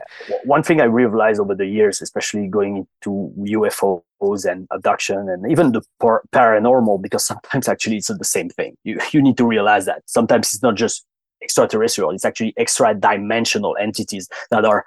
one 0.44 0.62
thing 0.62 0.82
I 0.82 0.86
realized 0.86 1.40
over 1.40 1.56
the 1.56 1.66
years, 1.66 2.00
especially 2.02 2.48
going 2.48 2.86
into 3.04 3.34
UFOs 3.40 4.46
and 4.46 4.68
abduction 4.72 5.30
and 5.30 5.50
even 5.52 5.72
the 5.72 5.82
par- 6.00 6.24
paranormal, 6.32 7.02
because 7.02 7.26
sometimes 7.26 7.68
actually 7.68 7.98
it's 7.98 8.08
the 8.08 8.24
same 8.24 8.50
thing. 8.50 8.78
You 8.84 9.00
you 9.12 9.22
need 9.22 9.38
to 9.38 9.46
realize 9.46 9.86
that 9.86 10.04
sometimes 10.06 10.54
it's 10.54 10.62
not 10.62 10.76
just 10.76 11.04
extraterrestrial; 11.42 12.12
it's 12.12 12.26
actually 12.26 12.54
extra 12.58 12.94
dimensional 12.94 13.76
entities 13.80 14.30
that 14.52 14.64
are 14.64 14.86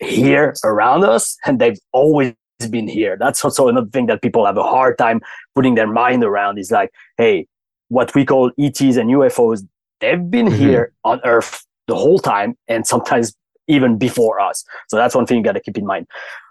here 0.00 0.54
around 0.64 1.04
us, 1.04 1.36
and 1.46 1.60
they've 1.60 1.78
always 1.92 2.34
been 2.70 2.88
here. 2.88 3.16
That's 3.16 3.44
also 3.44 3.68
another 3.68 3.90
thing 3.90 4.06
that 4.06 4.20
people 4.20 4.44
have 4.46 4.56
a 4.56 4.64
hard 4.64 4.98
time 4.98 5.20
putting 5.54 5.76
their 5.76 5.86
mind 5.86 6.24
around. 6.24 6.58
Is 6.58 6.72
like, 6.72 6.90
hey, 7.16 7.46
what 7.88 8.14
we 8.14 8.24
call 8.24 8.50
ETs 8.58 8.96
and 8.96 9.10
UFOs, 9.10 9.66
they've 10.00 10.30
been 10.30 10.46
Mhm. 10.46 10.56
here 10.56 10.92
on 11.04 11.20
Earth 11.24 11.64
the 11.86 11.94
whole 11.96 12.18
time, 12.18 12.56
and 12.68 12.86
sometimes 12.86 13.34
even 13.66 13.98
before 13.98 14.40
us. 14.40 14.64
So 14.88 14.96
that's 14.96 15.14
one 15.14 15.26
thing 15.26 15.38
you 15.38 15.42
got 15.44 15.52
to 15.52 15.60
keep 15.60 15.76
in 15.78 15.86
mind. 15.86 16.06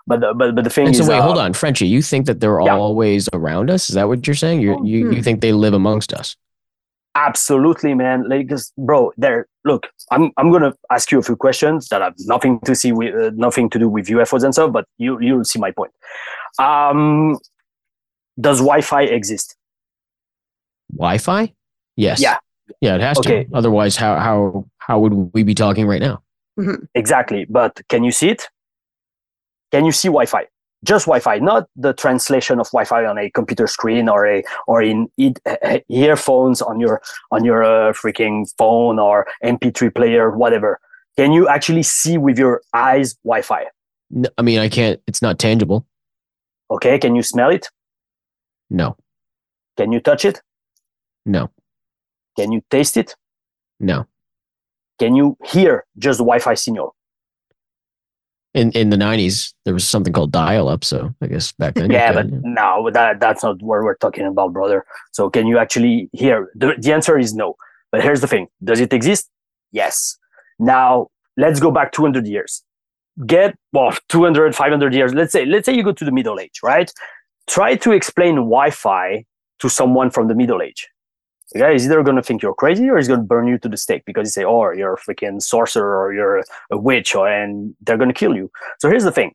But 0.05 0.21
the, 0.21 0.33
but 0.33 0.55
but 0.55 0.63
the 0.63 0.69
thing 0.69 0.87
And 0.87 0.95
is, 0.95 1.05
so 1.05 1.11
wait, 1.11 1.19
uh, 1.19 1.23
hold 1.23 1.37
on, 1.37 1.53
Frenchie. 1.53 1.87
You 1.87 2.01
think 2.01 2.25
that 2.27 2.39
they're 2.39 2.61
Yeah. 2.61 2.75
always 2.77 3.27
around 3.33 3.69
us? 3.69 3.89
Is 3.89 3.95
that 3.95 4.07
what 4.07 4.25
you're 4.25 4.35
saying? 4.35 4.61
You 4.61 4.79
you 4.83 4.99
you 5.11 5.15
Hmm. 5.17 5.21
think 5.21 5.41
they 5.41 5.51
live 5.51 5.73
amongst 5.73 6.13
us? 6.13 6.35
Absolutely, 7.15 7.93
man. 7.95 8.29
Like, 8.29 8.47
'cause, 8.47 8.71
bro, 8.77 9.11
there. 9.17 9.47
Look, 9.65 9.87
I'm 10.11 10.31
I'm 10.37 10.51
gonna 10.51 10.73
ask 10.91 11.11
you 11.11 11.19
a 11.19 11.23
few 11.23 11.35
questions 11.35 11.87
that 11.89 12.01
have 12.01 12.13
nothing 12.25 12.59
to 12.61 12.73
see 12.75 12.91
with 12.93 13.13
uh, 13.15 13.31
nothing 13.35 13.69
to 13.71 13.79
do 13.79 13.89
with 13.89 14.07
UFOs 14.07 14.43
and 14.43 14.53
stuff, 14.53 14.71
but 14.71 14.85
you 14.97 15.19
you'll 15.19 15.43
see 15.43 15.59
my 15.59 15.71
point. 15.71 15.91
Um, 16.59 17.37
does 18.39 18.59
Wi-Fi 18.59 19.01
exist? 19.03 19.55
Wi-Fi? 20.95 21.53
Yes. 21.95 22.21
Yeah. 22.21 22.37
Yeah, 22.81 22.95
it 22.95 23.01
has 23.01 23.17
Okay. 23.19 23.45
to. 23.45 23.55
Otherwise, 23.55 23.95
how 23.95 24.17
how 24.19 24.65
how 24.77 24.99
would 24.99 25.13
we 25.33 25.43
be 25.43 25.53
talking 25.55 25.87
right 25.87 26.01
now? 26.01 26.21
Exactly. 26.95 27.45
But 27.49 27.81
can 27.87 28.03
you 28.03 28.11
see 28.11 28.29
it? 28.29 28.49
Can 29.71 29.85
you 29.85 29.91
see 29.91 30.07
Wi-Fi? 30.09 30.45
Just 30.83 31.05
Wi-Fi, 31.05 31.39
not 31.39 31.67
the 31.75 31.93
translation 31.93 32.59
of 32.59 32.67
Wi-Fi 32.71 33.05
on 33.05 33.17
a 33.17 33.29
computer 33.31 33.67
screen 33.67 34.07
or 34.09 34.27
a 34.27 34.43
or 34.67 34.81
in 34.81 35.07
ear- 35.17 35.81
earphones 35.89 36.61
on 36.61 36.79
your 36.79 37.01
on 37.31 37.43
your 37.45 37.63
uh, 37.63 37.93
freaking 37.93 38.45
phone 38.57 38.99
or 38.99 39.27
MP3 39.43 39.93
player, 39.95 40.29
whatever. 40.31 40.79
Can 41.17 41.31
you 41.33 41.47
actually 41.47 41.83
see 41.83 42.17
with 42.17 42.37
your 42.37 42.61
eyes 42.73 43.15
Wi-Fi? 43.23 43.65
No, 44.11 44.29
I 44.37 44.41
mean, 44.41 44.59
I 44.59 44.69
can't. 44.69 45.01
It's 45.07 45.21
not 45.21 45.39
tangible. 45.39 45.85
Okay. 46.69 46.99
Can 46.99 47.15
you 47.15 47.23
smell 47.23 47.49
it? 47.49 47.69
No. 48.69 48.95
Can 49.77 49.91
you 49.91 49.99
touch 49.99 50.25
it? 50.25 50.41
No. 51.27 51.51
Can 52.37 52.51
you 52.51 52.61
taste 52.71 52.97
it? 52.97 53.15
No. 53.79 54.05
Can 54.99 55.15
you 55.15 55.37
hear 55.45 55.85
just 55.97 56.19
Wi-Fi 56.19 56.55
signal? 56.55 56.95
In 58.53 58.71
in 58.71 58.89
the 58.89 58.97
nineties, 58.97 59.53
there 59.65 59.73
was 59.73 59.87
something 59.87 60.11
called 60.13 60.31
dial-up. 60.31 60.83
So 60.83 61.13
I 61.21 61.27
guess 61.27 61.51
back 61.51 61.75
then. 61.75 61.91
yeah, 61.91 62.11
but 62.11 62.27
no, 62.31 62.89
that 62.91 63.19
that's 63.19 63.43
not 63.43 63.61
what 63.61 63.83
we're 63.83 63.97
talking 63.97 64.25
about, 64.25 64.53
brother. 64.53 64.85
So 65.11 65.29
can 65.29 65.45
you 65.45 65.59
actually 65.59 66.09
hear? 66.13 66.49
The, 66.55 66.73
the 66.79 66.91
answer 66.91 67.19
is 67.19 67.35
no. 67.35 67.55
But 67.91 68.01
here's 68.01 68.21
the 68.21 68.27
thing: 68.27 68.47
Does 68.63 68.79
it 68.79 68.93
exist? 68.93 69.29
Yes. 69.71 70.17
Now 70.57 71.09
let's 71.35 71.59
go 71.59 71.69
back 71.69 71.91
200 71.91 72.25
years. 72.25 72.63
Get 73.27 73.55
well 73.73 73.93
200, 74.09 74.55
500 74.55 74.93
years. 74.93 75.13
Let's 75.13 75.33
say 75.33 75.45
let's 75.45 75.65
say 75.67 75.75
you 75.75 75.83
go 75.83 75.91
to 75.91 76.05
the 76.05 76.11
Middle 76.11 76.39
Age, 76.39 76.59
right? 76.63 76.91
Try 77.47 77.75
to 77.75 77.91
explain 77.91 78.35
Wi-Fi 78.35 79.25
to 79.59 79.69
someone 79.69 80.09
from 80.09 80.27
the 80.29 80.35
Middle 80.35 80.61
Age. 80.63 80.87
The 81.53 81.59
guy 81.59 81.71
is 81.71 81.85
either 81.85 82.03
going 82.03 82.17
to 82.17 82.23
think 82.23 82.41
you're 82.41 82.53
crazy 82.53 82.89
or 82.89 82.97
he's 82.97 83.07
going 83.07 83.21
to 83.21 83.25
burn 83.25 83.47
you 83.47 83.57
to 83.59 83.69
the 83.69 83.77
stake 83.77 84.03
because 84.05 84.27
he 84.27 84.31
say, 84.31 84.43
"Oh, 84.43 84.71
you're 84.71 84.93
a 84.93 84.97
freaking 84.97 85.41
sorcerer 85.41 85.97
or 86.01 86.13
you're 86.13 86.43
a 86.71 86.77
witch," 86.77 87.15
or, 87.15 87.27
and 87.27 87.75
they're 87.81 87.97
going 87.97 88.09
to 88.09 88.13
kill 88.13 88.35
you. 88.35 88.51
So 88.79 88.89
here's 88.89 89.05
the 89.05 89.11
thing: 89.11 89.33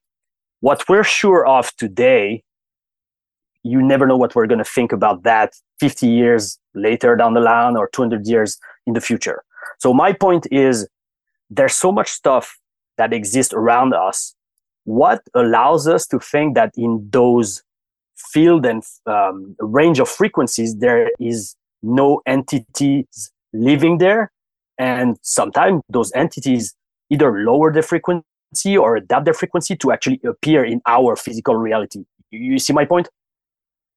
what 0.60 0.88
we're 0.88 1.04
sure 1.04 1.46
of 1.46 1.74
today 1.76 2.44
you 3.64 3.80
never 3.80 4.06
know 4.06 4.16
what 4.16 4.34
we're 4.34 4.46
going 4.46 4.58
to 4.58 4.64
think 4.64 4.92
about 4.92 5.22
that 5.22 5.54
50 5.80 6.06
years 6.06 6.58
later 6.74 7.16
down 7.16 7.34
the 7.34 7.40
line 7.40 7.76
or 7.76 7.88
200 7.92 8.26
years 8.26 8.58
in 8.86 8.94
the 8.94 9.00
future. 9.00 9.44
So 9.78 9.94
my 9.94 10.12
point 10.12 10.46
is 10.50 10.88
there's 11.50 11.76
so 11.76 11.92
much 11.92 12.10
stuff 12.10 12.58
that 12.98 13.12
exists 13.12 13.52
around 13.52 13.94
us. 13.94 14.34
What 14.84 15.22
allows 15.34 15.86
us 15.86 16.06
to 16.08 16.18
think 16.18 16.54
that 16.56 16.72
in 16.76 17.08
those 17.10 17.62
field 18.16 18.66
and 18.66 18.82
um, 19.06 19.54
range 19.60 20.00
of 20.00 20.08
frequencies, 20.08 20.76
there 20.78 21.10
is 21.20 21.54
no 21.82 22.20
entities 22.26 23.32
living 23.52 23.98
there 23.98 24.30
and 24.78 25.16
sometimes 25.22 25.82
those 25.88 26.12
entities 26.12 26.74
either 27.10 27.44
lower 27.44 27.72
the 27.72 27.82
frequency 27.82 28.76
or 28.76 28.96
adapt 28.96 29.24
their 29.24 29.34
frequency 29.34 29.76
to 29.76 29.92
actually 29.92 30.20
appear 30.26 30.64
in 30.64 30.80
our 30.86 31.16
physical 31.16 31.56
reality. 31.56 32.04
You, 32.30 32.58
see 32.58 32.72
my 32.72 32.84
point? 32.84 33.08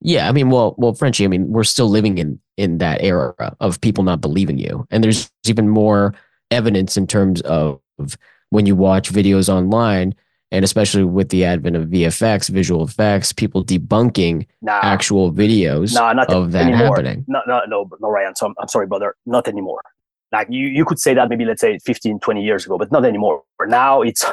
Yeah, 0.01 0.27
I 0.27 0.31
mean, 0.33 0.49
well, 0.49 0.75
well, 0.77 0.93
Frenchie, 0.93 1.23
I 1.23 1.27
mean, 1.27 1.47
we're 1.49 1.63
still 1.63 1.89
living 1.89 2.17
in 2.17 2.39
in 2.57 2.77
that 2.77 3.01
era 3.01 3.33
of 3.59 3.81
people 3.81 4.03
not 4.03 4.21
believing 4.21 4.57
you, 4.57 4.85
and 4.91 5.03
there's 5.03 5.31
even 5.45 5.69
more 5.69 6.13
evidence 6.51 6.97
in 6.97 7.07
terms 7.07 7.41
of 7.41 7.79
when 8.49 8.65
you 8.65 8.75
watch 8.75 9.11
videos 9.11 9.49
online, 9.49 10.13
and 10.51 10.63
especially 10.63 11.03
with 11.03 11.29
the 11.29 11.43
advent 11.45 11.75
of 11.75 11.87
VFX, 11.89 12.49
visual 12.49 12.83
effects, 12.83 13.33
people 13.33 13.63
debunking 13.63 14.45
Nah, 14.61 14.79
actual 14.83 15.31
videos 15.31 15.93
nah, 15.93 16.13
not 16.13 16.29
of 16.29 16.51
that 16.53 16.67
anymore. 16.67 16.95
happening. 16.95 17.25
No, 17.27 17.41
no, 17.47 17.61
no, 17.67 17.89
no, 17.99 18.09
Ryan. 18.09 18.35
So 18.35 18.47
I'm, 18.47 18.55
I'm 18.59 18.67
sorry, 18.67 18.87
brother. 18.87 19.15
Not 19.25 19.47
anymore. 19.47 19.81
Like 20.31 20.47
you, 20.49 20.67
you 20.67 20.85
could 20.85 20.99
say 20.99 21.13
that 21.13 21.29
maybe 21.29 21.45
let's 21.45 21.61
say 21.61 21.79
15, 21.79 22.19
20 22.19 22.43
years 22.43 22.65
ago, 22.65 22.77
but 22.77 22.91
not 22.91 23.05
anymore. 23.05 23.43
Now 23.67 24.01
it's, 24.01 24.25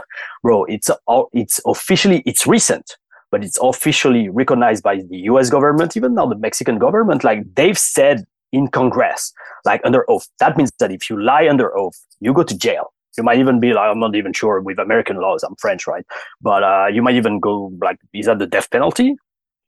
bro, 0.42 0.64
it's 0.64 0.90
all, 1.07 1.29
it's 1.33 1.61
officially, 1.66 2.22
it's 2.27 2.46
recent, 2.46 2.96
but 3.31 3.44
it's 3.44 3.59
officially 3.62 4.29
recognized 4.29 4.83
by 4.83 4.96
the 4.96 5.16
U.S. 5.31 5.48
government, 5.51 5.96
even 5.96 6.14
now 6.14 6.27
the 6.27 6.37
Mexican 6.37 6.79
government. 6.79 7.25
Like 7.25 7.42
they've 7.55 7.79
said 7.79 8.25
in 8.53 8.68
Congress, 8.68 9.33
like 9.64 9.81
under 9.85 10.05
oath. 10.11 10.29
That 10.40 10.57
means 10.57 10.72
that 10.79 10.90
if 10.92 11.09
you 11.09 11.22
lie 11.22 11.48
under 11.48 11.77
oath, 11.77 11.98
you 12.20 12.33
go 12.33 12.42
to 12.42 12.57
jail. 12.57 12.92
You 13.16 13.22
might 13.25 13.38
even 13.38 13.61
be 13.61 13.72
like, 13.75 13.90
I'm 13.90 14.01
not 14.01 14.14
even 14.16 14.33
sure 14.33 14.61
with 14.61 14.79
American 14.79 15.16
laws. 15.20 15.42
I'm 15.42 15.55
French, 15.57 15.87
right? 15.87 16.05
But 16.40 16.62
uh, 16.64 16.87
you 16.92 17.03
might 17.03 17.14
even 17.16 17.40
go 17.40 17.72
like, 17.81 17.98
is 18.14 18.27
that 18.27 18.38
the 18.38 18.46
death 18.46 18.70
penalty? 18.70 19.16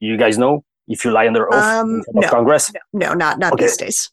You 0.00 0.16
guys 0.16 0.38
know 0.38 0.64
if 0.88 1.04
you 1.04 1.10
lie 1.10 1.26
under 1.26 1.46
oath 1.52 1.62
Um, 1.62 1.90
in 1.96 2.02
front 2.04 2.16
of 2.18 2.22
no. 2.24 2.28
Congress. 2.30 2.72
No, 2.92 3.12
not 3.14 3.38
not 3.38 3.52
Okay. 3.54 3.64
these 3.64 3.76
days. 3.76 4.10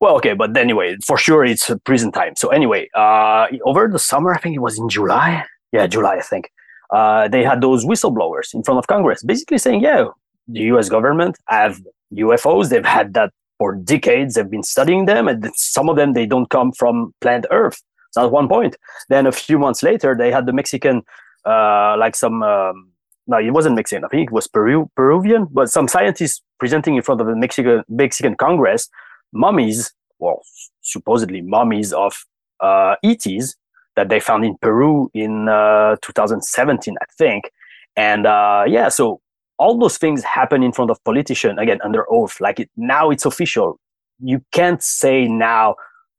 Well, 0.00 0.16
okay, 0.16 0.34
but 0.34 0.54
anyway, 0.56 0.96
for 1.06 1.16
sure 1.16 1.44
it's 1.44 1.70
prison 1.84 2.12
time. 2.12 2.34
So 2.36 2.48
anyway, 2.48 2.88
uh, 2.94 3.46
over 3.64 3.88
the 3.88 3.98
summer, 3.98 4.34
I 4.34 4.38
think 4.38 4.54
it 4.54 4.60
was 4.60 4.78
in 4.78 4.88
July. 4.88 5.44
Yeah, 5.72 5.86
July, 5.86 6.16
I 6.16 6.20
think. 6.22 6.50
Uh, 6.90 7.28
they 7.28 7.42
had 7.42 7.60
those 7.60 7.84
whistleblowers 7.84 8.52
in 8.54 8.62
front 8.62 8.78
of 8.78 8.86
Congress, 8.88 9.22
basically 9.24 9.58
saying, 9.58 9.80
"Yeah, 9.80 10.04
the 10.48 10.60
U.S. 10.72 10.88
government 10.88 11.36
have 11.48 11.80
UFOs. 12.14 12.68
They've 12.68 12.84
had 12.84 13.14
that 13.14 13.30
for 13.58 13.74
decades. 13.74 14.34
They've 14.34 14.50
been 14.50 14.62
studying 14.62 15.06
them, 15.06 15.28
and 15.28 15.50
some 15.56 15.88
of 15.88 15.96
them 15.96 16.12
they 16.12 16.26
don't 16.26 16.48
come 16.50 16.72
from 16.72 17.12
planet 17.22 17.46
Earth." 17.50 17.82
That's 18.16 18.30
one 18.30 18.48
point. 18.48 18.76
Then 19.08 19.26
a 19.26 19.32
few 19.32 19.58
months 19.58 19.82
later, 19.82 20.14
they 20.16 20.30
had 20.32 20.46
the 20.46 20.52
Mexican, 20.52 21.02
uh, 21.44 21.96
like 21.98 22.16
some. 22.16 22.42
Um, 22.42 22.90
no, 23.28 23.38
it 23.38 23.50
wasn't 23.50 23.74
Mexican. 23.74 24.04
I 24.04 24.08
think 24.08 24.30
it 24.30 24.32
was 24.32 24.46
Peru, 24.46 24.88
Peruvian, 24.94 25.48
but 25.50 25.68
some 25.68 25.88
scientists 25.88 26.42
presenting 26.60 26.94
in 26.96 27.02
front 27.02 27.20
of 27.20 27.26
the 27.26 27.34
Mexican 27.34 27.82
Mexican 27.88 28.36
Congress 28.36 28.88
mummies, 29.32 29.92
well, 30.18 30.42
supposedly 30.80 31.40
mummies 31.42 31.92
of 31.92 32.24
uh, 32.60 32.96
ETs 33.04 33.56
that 33.96 34.08
they 34.08 34.20
found 34.20 34.44
in 34.44 34.56
Peru 34.58 35.10
in 35.14 35.48
uh, 35.48 35.96
2017, 36.02 36.94
I 37.00 37.04
think. 37.18 37.50
And 37.96 38.26
uh, 38.26 38.64
yeah, 38.66 38.88
so 38.88 39.20
all 39.58 39.78
those 39.78 39.98
things 39.98 40.22
happen 40.22 40.62
in 40.62 40.72
front 40.72 40.90
of 40.90 41.02
politicians 41.04 41.58
again 41.58 41.78
under 41.82 42.04
oath. 42.10 42.40
Like 42.40 42.60
it, 42.60 42.70
now, 42.76 43.10
it's 43.10 43.24
official. 43.24 43.80
You 44.22 44.42
can't 44.52 44.82
say 44.82 45.26
now. 45.26 45.76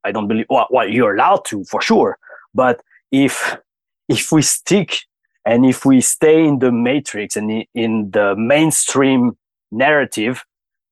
I 0.07 0.11
don't 0.11 0.27
believe. 0.27 0.45
Well, 0.49 0.67
well, 0.69 0.87
you're 0.89 1.13
allowed 1.15 1.43
to 1.51 1.63
for 1.65 1.81
sure, 1.81 2.17
but 2.53 2.75
if 3.11 3.57
if 4.09 4.31
we 4.31 4.41
stick 4.41 4.89
and 5.45 5.65
if 5.65 5.85
we 5.85 6.01
stay 6.01 6.45
in 6.49 6.59
the 6.59 6.71
matrix 6.71 7.35
and 7.35 7.65
in 7.73 8.11
the 8.11 8.35
mainstream 8.37 9.37
narrative, 9.71 10.43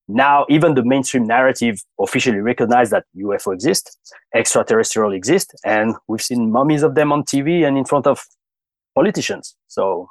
now 0.08 0.46
even 0.50 0.76
the 0.76 0.84
mainstream 0.84 1.26
narrative 1.26 1.76
officially 2.00 2.40
recognize 2.40 2.90
that 2.90 3.04
UFO 3.18 3.54
exist, 3.54 3.98
extraterrestrial 4.34 5.12
exist, 5.14 5.48
and 5.66 5.96
we've 6.08 6.22
seen 6.22 6.52
mummies 6.52 6.84
of 6.84 6.96
them 6.96 7.12
on 7.12 7.24
TV 7.24 7.66
and 7.68 7.78
in 7.78 7.86
front 7.86 8.06
of 8.08 8.18
politicians. 8.96 9.56
So, 9.68 10.10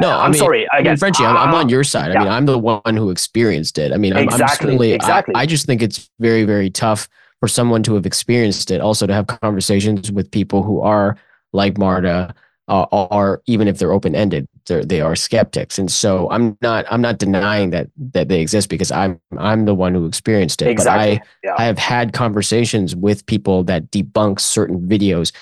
No, 0.00 0.10
I 0.10 0.24
I'm 0.24 0.30
mean- 0.32 0.38
sorry. 0.38 0.62
I 0.72 0.78
Again, 0.78 0.92
mean, 0.92 0.96
Frenchie, 0.98 1.24
I'm, 1.24 1.36
I'm 1.36 1.54
on 1.54 1.68
your 1.68 1.84
side. 1.84 2.10
I 2.10 2.14
yeah. 2.14 2.18
mean, 2.24 2.28
I'm 2.36 2.46
the 2.46 2.58
one 2.58 2.96
who 2.96 3.10
experienced 3.10 3.76
it. 3.78 3.92
I 3.92 3.96
mean, 3.96 4.12
I'm, 4.12 4.18
I'm 4.28 4.40
Exactly, 4.40 4.92
I- 4.92 4.94
exactly. 4.94 5.34
I, 5.34 5.46
just 5.46 5.66
think 5.66 5.82
it's 5.82 6.10
very, 6.18 6.44
very 6.44 6.70
tough 6.70 7.08
for 7.40 7.48
someone 7.48 7.82
to 7.84 7.94
have 7.94 8.06
experienced 8.06 8.70
it. 8.70 8.80
Also, 8.80 9.06
to 9.06 9.12
have 9.14 9.26
conversations 9.26 10.12
with 10.12 10.30
people 10.30 10.62
who 10.62 10.80
are 10.80 11.16
like 11.52 11.78
Marta, 11.78 12.34
uh, 12.68 12.86
are 12.92 13.42
even 13.46 13.66
if 13.66 13.78
they're 13.78 13.92
open 13.92 14.14
ended, 14.14 14.46
they 14.66 14.82
they 14.84 15.00
are 15.00 15.16
skeptics. 15.16 15.78
And 15.78 15.90
so, 15.90 16.30
I'm 16.30 16.56
not, 16.62 16.84
I'm 16.90 17.00
not 17.00 17.18
denying 17.18 17.70
that 17.70 17.88
that 18.12 18.28
they 18.28 18.40
exist 18.40 18.68
because 18.68 18.92
I'm, 18.92 19.20
I'm 19.38 19.64
the 19.64 19.74
one 19.74 19.94
who 19.94 20.06
experienced 20.06 20.62
it. 20.62 20.68
Exactly. 20.68 21.18
But 21.18 21.28
yeah. 21.42 21.54
I, 21.58 21.62
I 21.62 21.66
have 21.66 21.78
had 21.78 22.12
conversations 22.12 22.94
with 22.94 23.26
people 23.26 23.64
that 23.64 23.90
debunk 23.90 24.38
certain 24.38 24.80
videos 24.88 25.32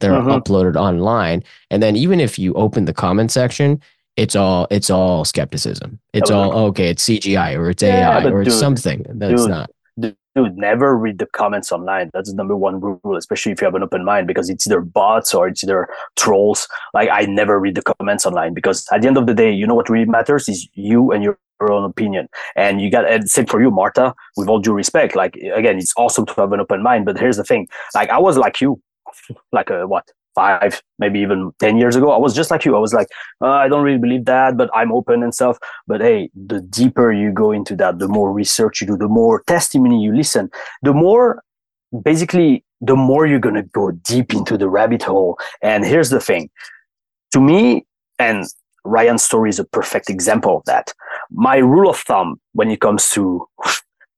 that 0.00 0.10
are 0.10 0.22
Mhm. 0.22 0.40
uploaded 0.42 0.76
online, 0.76 1.42
and 1.70 1.82
then 1.82 1.96
even 1.96 2.20
if 2.20 2.38
you 2.38 2.52
open 2.54 2.84
the 2.84 2.92
comment 2.92 3.32
section, 3.32 3.80
it's 4.16 4.36
all 4.36 4.66
it's 4.70 4.90
all 4.90 5.24
skepticism. 5.24 5.98
It's 6.12 6.30
all 6.30 6.52
okay. 6.68 6.90
It's 6.90 7.02
CGI 7.02 7.56
or 7.58 7.70
it's 7.70 7.82
AI 7.82 8.24
or 8.26 8.42
it's 8.42 8.50
dude, 8.50 8.60
something 8.60 9.06
that's 9.08 9.42
dude, 9.42 9.50
not. 9.50 9.70
Dude, 9.98 10.16
never 10.56 10.96
read 10.96 11.18
the 11.18 11.26
comments 11.26 11.72
online. 11.72 12.10
That's 12.12 12.30
the 12.30 12.36
number 12.36 12.56
one 12.56 12.80
rule, 12.80 13.16
especially 13.16 13.52
if 13.52 13.60
you 13.60 13.66
have 13.66 13.74
an 13.74 13.82
open 13.82 14.04
mind, 14.04 14.26
because 14.26 14.50
it's 14.50 14.66
either 14.66 14.80
bots 14.80 15.34
or 15.34 15.48
it's 15.48 15.64
either 15.64 15.88
trolls. 16.16 16.68
Like 16.94 17.08
I 17.10 17.22
never 17.22 17.58
read 17.58 17.74
the 17.74 17.82
comments 17.82 18.26
online 18.26 18.54
because 18.54 18.86
at 18.92 19.02
the 19.02 19.08
end 19.08 19.16
of 19.16 19.26
the 19.26 19.34
day, 19.34 19.52
you 19.52 19.66
know 19.66 19.74
what 19.74 19.88
really 19.88 20.06
matters 20.06 20.48
is 20.48 20.68
you 20.74 21.12
and 21.12 21.22
your 21.22 21.38
own 21.60 21.84
opinion. 21.84 22.28
And 22.54 22.80
you 22.80 22.90
got 22.90 23.10
and 23.10 23.28
same 23.28 23.46
for 23.46 23.60
you, 23.60 23.70
Marta. 23.70 24.14
With 24.36 24.48
all 24.48 24.58
due 24.58 24.72
respect, 24.72 25.16
like 25.16 25.36
again, 25.36 25.78
it's 25.78 25.94
awesome 25.96 26.26
to 26.26 26.34
have 26.34 26.52
an 26.52 26.60
open 26.60 26.82
mind. 26.82 27.06
But 27.06 27.18
here's 27.18 27.36
the 27.36 27.44
thing: 27.44 27.68
like 27.94 28.10
I 28.10 28.18
was 28.18 28.36
like 28.36 28.60
you, 28.60 28.80
like 29.52 29.70
a 29.70 29.86
what 29.86 30.10
five, 30.36 30.80
maybe 31.00 31.18
even 31.18 31.50
ten 31.58 31.76
years 31.78 31.96
ago. 31.96 32.12
I 32.12 32.18
was 32.18 32.34
just 32.34 32.52
like 32.52 32.64
you. 32.64 32.76
I 32.76 32.78
was 32.78 32.94
like, 32.94 33.08
uh, 33.40 33.48
I 33.48 33.66
don't 33.66 33.82
really 33.82 33.98
believe 33.98 34.26
that, 34.26 34.56
but 34.56 34.70
I'm 34.72 34.92
open 34.92 35.24
and 35.24 35.34
stuff. 35.34 35.58
But 35.88 36.00
hey, 36.00 36.30
the 36.36 36.60
deeper 36.60 37.10
you 37.10 37.32
go 37.32 37.50
into 37.50 37.74
that, 37.76 37.98
the 37.98 38.06
more 38.06 38.32
research 38.32 38.80
you 38.80 38.86
do, 38.86 38.96
the 38.96 39.08
more 39.08 39.42
testimony 39.48 40.00
you 40.00 40.14
listen, 40.14 40.50
the 40.82 40.92
more 40.92 41.42
basically 42.04 42.64
the 42.80 42.94
more 42.94 43.26
you're 43.26 43.40
gonna 43.40 43.64
go 43.64 43.90
deep 43.90 44.32
into 44.32 44.56
the 44.56 44.68
rabbit 44.68 45.02
hole. 45.02 45.38
And 45.62 45.84
here's 45.84 46.10
the 46.10 46.20
thing. 46.20 46.50
To 47.32 47.40
me, 47.40 47.86
and 48.18 48.44
Ryan's 48.84 49.24
story 49.24 49.50
is 49.50 49.58
a 49.58 49.64
perfect 49.64 50.08
example 50.08 50.58
of 50.58 50.64
that. 50.66 50.92
My 51.30 51.56
rule 51.56 51.90
of 51.90 51.98
thumb 51.98 52.40
when 52.52 52.70
it 52.70 52.80
comes 52.80 53.10
to 53.10 53.46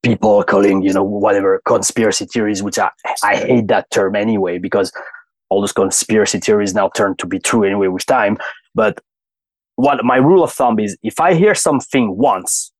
people 0.03 0.43
calling, 0.43 0.81
you 0.81 0.93
know, 0.93 1.03
whatever 1.03 1.61
conspiracy 1.65 2.25
theories, 2.25 2.63
which 2.63 2.79
I, 2.79 2.89
I 3.23 3.35
hate 3.35 3.67
that 3.67 3.89
term 3.91 4.15
anyway, 4.15 4.57
because 4.57 4.91
all 5.49 5.61
those 5.61 5.73
conspiracy 5.73 6.39
theories 6.39 6.73
now 6.73 6.89
turn 6.95 7.15
to 7.17 7.25
be 7.25 7.39
true 7.39 7.63
anyway 7.63 7.87
with 7.87 8.05
time. 8.05 8.37
But 8.75 8.99
what 9.75 10.03
my 10.03 10.17
rule 10.17 10.43
of 10.43 10.51
thumb 10.51 10.79
is 10.79 10.97
if 11.03 11.19
I 11.19 11.33
hear 11.33 11.55
something 11.55 12.17
once, 12.17 12.71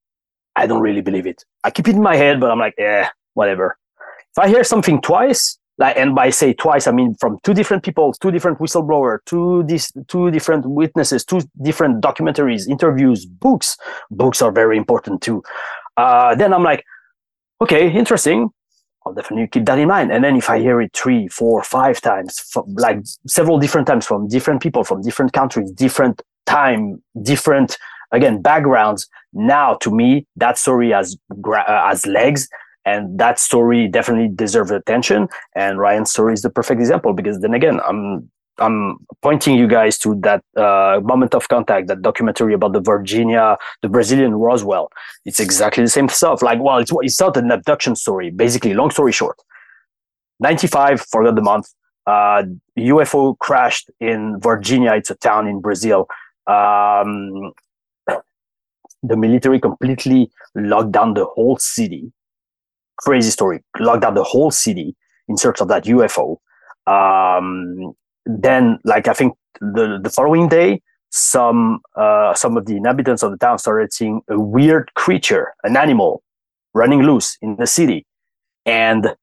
I 0.56 0.68
don't 0.68 0.82
really 0.82 1.02
believe 1.02 1.26
it. 1.26 1.44
I 1.64 1.72
keep 1.72 1.88
it 1.88 1.96
in 1.96 2.02
my 2.02 2.16
head, 2.16 2.40
but 2.40 2.52
I'm 2.52 2.60
like, 2.60 2.76
eh, 2.78 3.08
whatever. 3.34 3.78
If 4.36 4.40
I 4.40 4.48
hear 4.48 4.64
something 4.64 5.02
twice, 5.02 5.58
like, 5.78 5.96
and 5.96 6.14
by 6.14 6.30
say 6.30 6.54
twice, 6.54 6.88
I 6.88 6.92
mean 6.92 7.16
from 7.16 7.40
two 7.44 7.54
different 7.54 7.84
people, 7.84 8.12
two 8.14 8.32
different 8.32 8.60
whistleblower, 8.60 9.20
two 9.26 9.64
this, 9.64 9.92
two 10.10 10.30
different 10.30 10.66
witnesses, 10.66 11.24
two 11.24 11.40
different 11.62 12.04
documentaries, 12.04 12.68
interviews, 12.68 13.26
books. 13.26 13.78
Books 14.12 14.42
are 14.42 14.52
very 14.52 14.78
important 14.78 15.22
too. 15.22 15.42
Uh, 15.96 16.36
then 16.36 16.54
I'm 16.54 16.64
like, 16.64 16.84
okay, 17.62 17.90
interesting. 17.90 18.50
I'll 19.06 19.14
definitely 19.14 19.48
keep 19.48 19.66
that 19.66 19.80
in 19.80 19.88
mind. 19.88 20.12
And 20.12 20.24
then 20.24 20.36
if 20.36 20.50
I 20.50 20.60
hear 20.60 20.82
it 20.82 20.92
three, 20.94 21.28
four, 21.30 21.64
five 21.64 22.02
times, 22.02 22.40
from, 22.40 22.74
like 22.76 23.00
several 23.28 23.58
different 23.58 23.88
times 23.88 24.06
from 24.06 24.28
different 24.28 24.62
people, 24.62 24.84
from 24.84 25.02
different 25.02 25.34
countries, 25.34 25.72
different 25.72 26.22
time, 26.46 27.02
different 27.22 27.78
again 28.12 28.42
backgrounds. 28.42 29.08
Now, 29.34 29.76
to 29.76 29.92
me, 29.92 30.26
that 30.36 30.58
story 30.58 30.92
has 30.92 31.18
uh, 31.32 31.64
has 31.88 32.06
legs, 32.06 32.50
and 32.86 33.20
that 33.20 33.40
story 33.40 33.88
definitely 33.88 34.30
deserves 34.34 34.72
attention. 34.72 35.28
And 35.56 35.80
Ryan's 35.80 36.12
story 36.12 36.34
is 36.34 36.42
the 36.42 36.50
perfect 36.50 36.80
example 36.80 37.14
because 37.14 37.40
then 37.40 37.54
again, 37.54 37.80
I'm 37.88 38.30
I'm 38.60 38.98
pointing 39.22 39.56
you 39.56 39.68
guys 39.68 39.98
to 40.00 40.16
that 40.22 40.44
uh, 40.56 41.00
moment 41.04 41.36
of 41.36 41.48
contact, 41.48 41.88
that 41.88 42.02
documentary 42.02 42.54
about 42.54 42.74
the 42.74 42.82
Varginha, 42.82 43.58
the 43.82 43.90
Brazilian 43.90 44.36
Roswell. 44.36 44.90
It's 45.26 45.40
exactly 45.40 45.84
the 45.84 45.90
same 45.90 46.10
stuff. 46.10 46.42
Like, 46.42 46.60
well, 46.62 46.78
it's 46.78 46.92
it's 47.02 47.20
not 47.20 47.38
an 47.38 47.52
abduction 47.52 47.96
story. 47.96 48.30
Basically, 48.30 48.74
long 48.74 48.92
story 48.92 49.12
short, 49.12 49.38
ninety 50.40 50.68
five, 50.68 51.02
forgot 51.02 51.36
the 51.36 51.42
month. 51.42 51.68
Uh, 52.08 52.44
UFO 52.78 53.38
crashed 53.38 53.92
in 54.00 54.40
Varginha. 54.40 54.98
It's 54.98 55.12
a 55.12 55.16
town 55.16 55.48
in 55.48 55.62
Brazil. 55.62 56.08
Um, 56.48 57.52
the 59.04 59.16
military 59.16 59.60
completely 59.60 60.32
locked 60.56 60.92
down 60.92 61.14
the 61.14 61.26
whole 61.26 61.58
city. 61.58 62.12
Crazy 62.98 63.30
story. 63.30 63.64
Locked 63.80 64.02
down 64.02 64.16
the 64.16 64.24
whole 64.24 64.52
city 64.52 64.96
in 65.28 65.38
search 65.38 65.62
of 65.62 65.68
that 65.70 65.86
UFO. 65.86 66.38
Um, 66.88 67.94
then, 68.30 68.80
like 68.84 69.08
I 69.08 69.14
think 69.14 69.34
the 69.60 70.00
the 70.02 70.10
following 70.10 70.50
day, 70.50 70.82
some 71.10 71.82
uh, 71.96 72.34
some 72.34 72.58
of 72.58 72.66
the 72.66 72.78
inhabitants 72.78 73.24
of 73.24 73.32
the 73.32 73.38
town 73.38 73.58
started 73.58 73.92
seeing 73.92 74.22
a 74.30 74.40
weird 74.40 74.94
creature, 74.94 75.54
an 75.64 75.76
animal, 75.76 76.22
running 76.74 77.02
loose 77.02 77.38
in 77.42 77.56
the 77.58 77.66
city, 77.66 78.06
and 78.66 79.16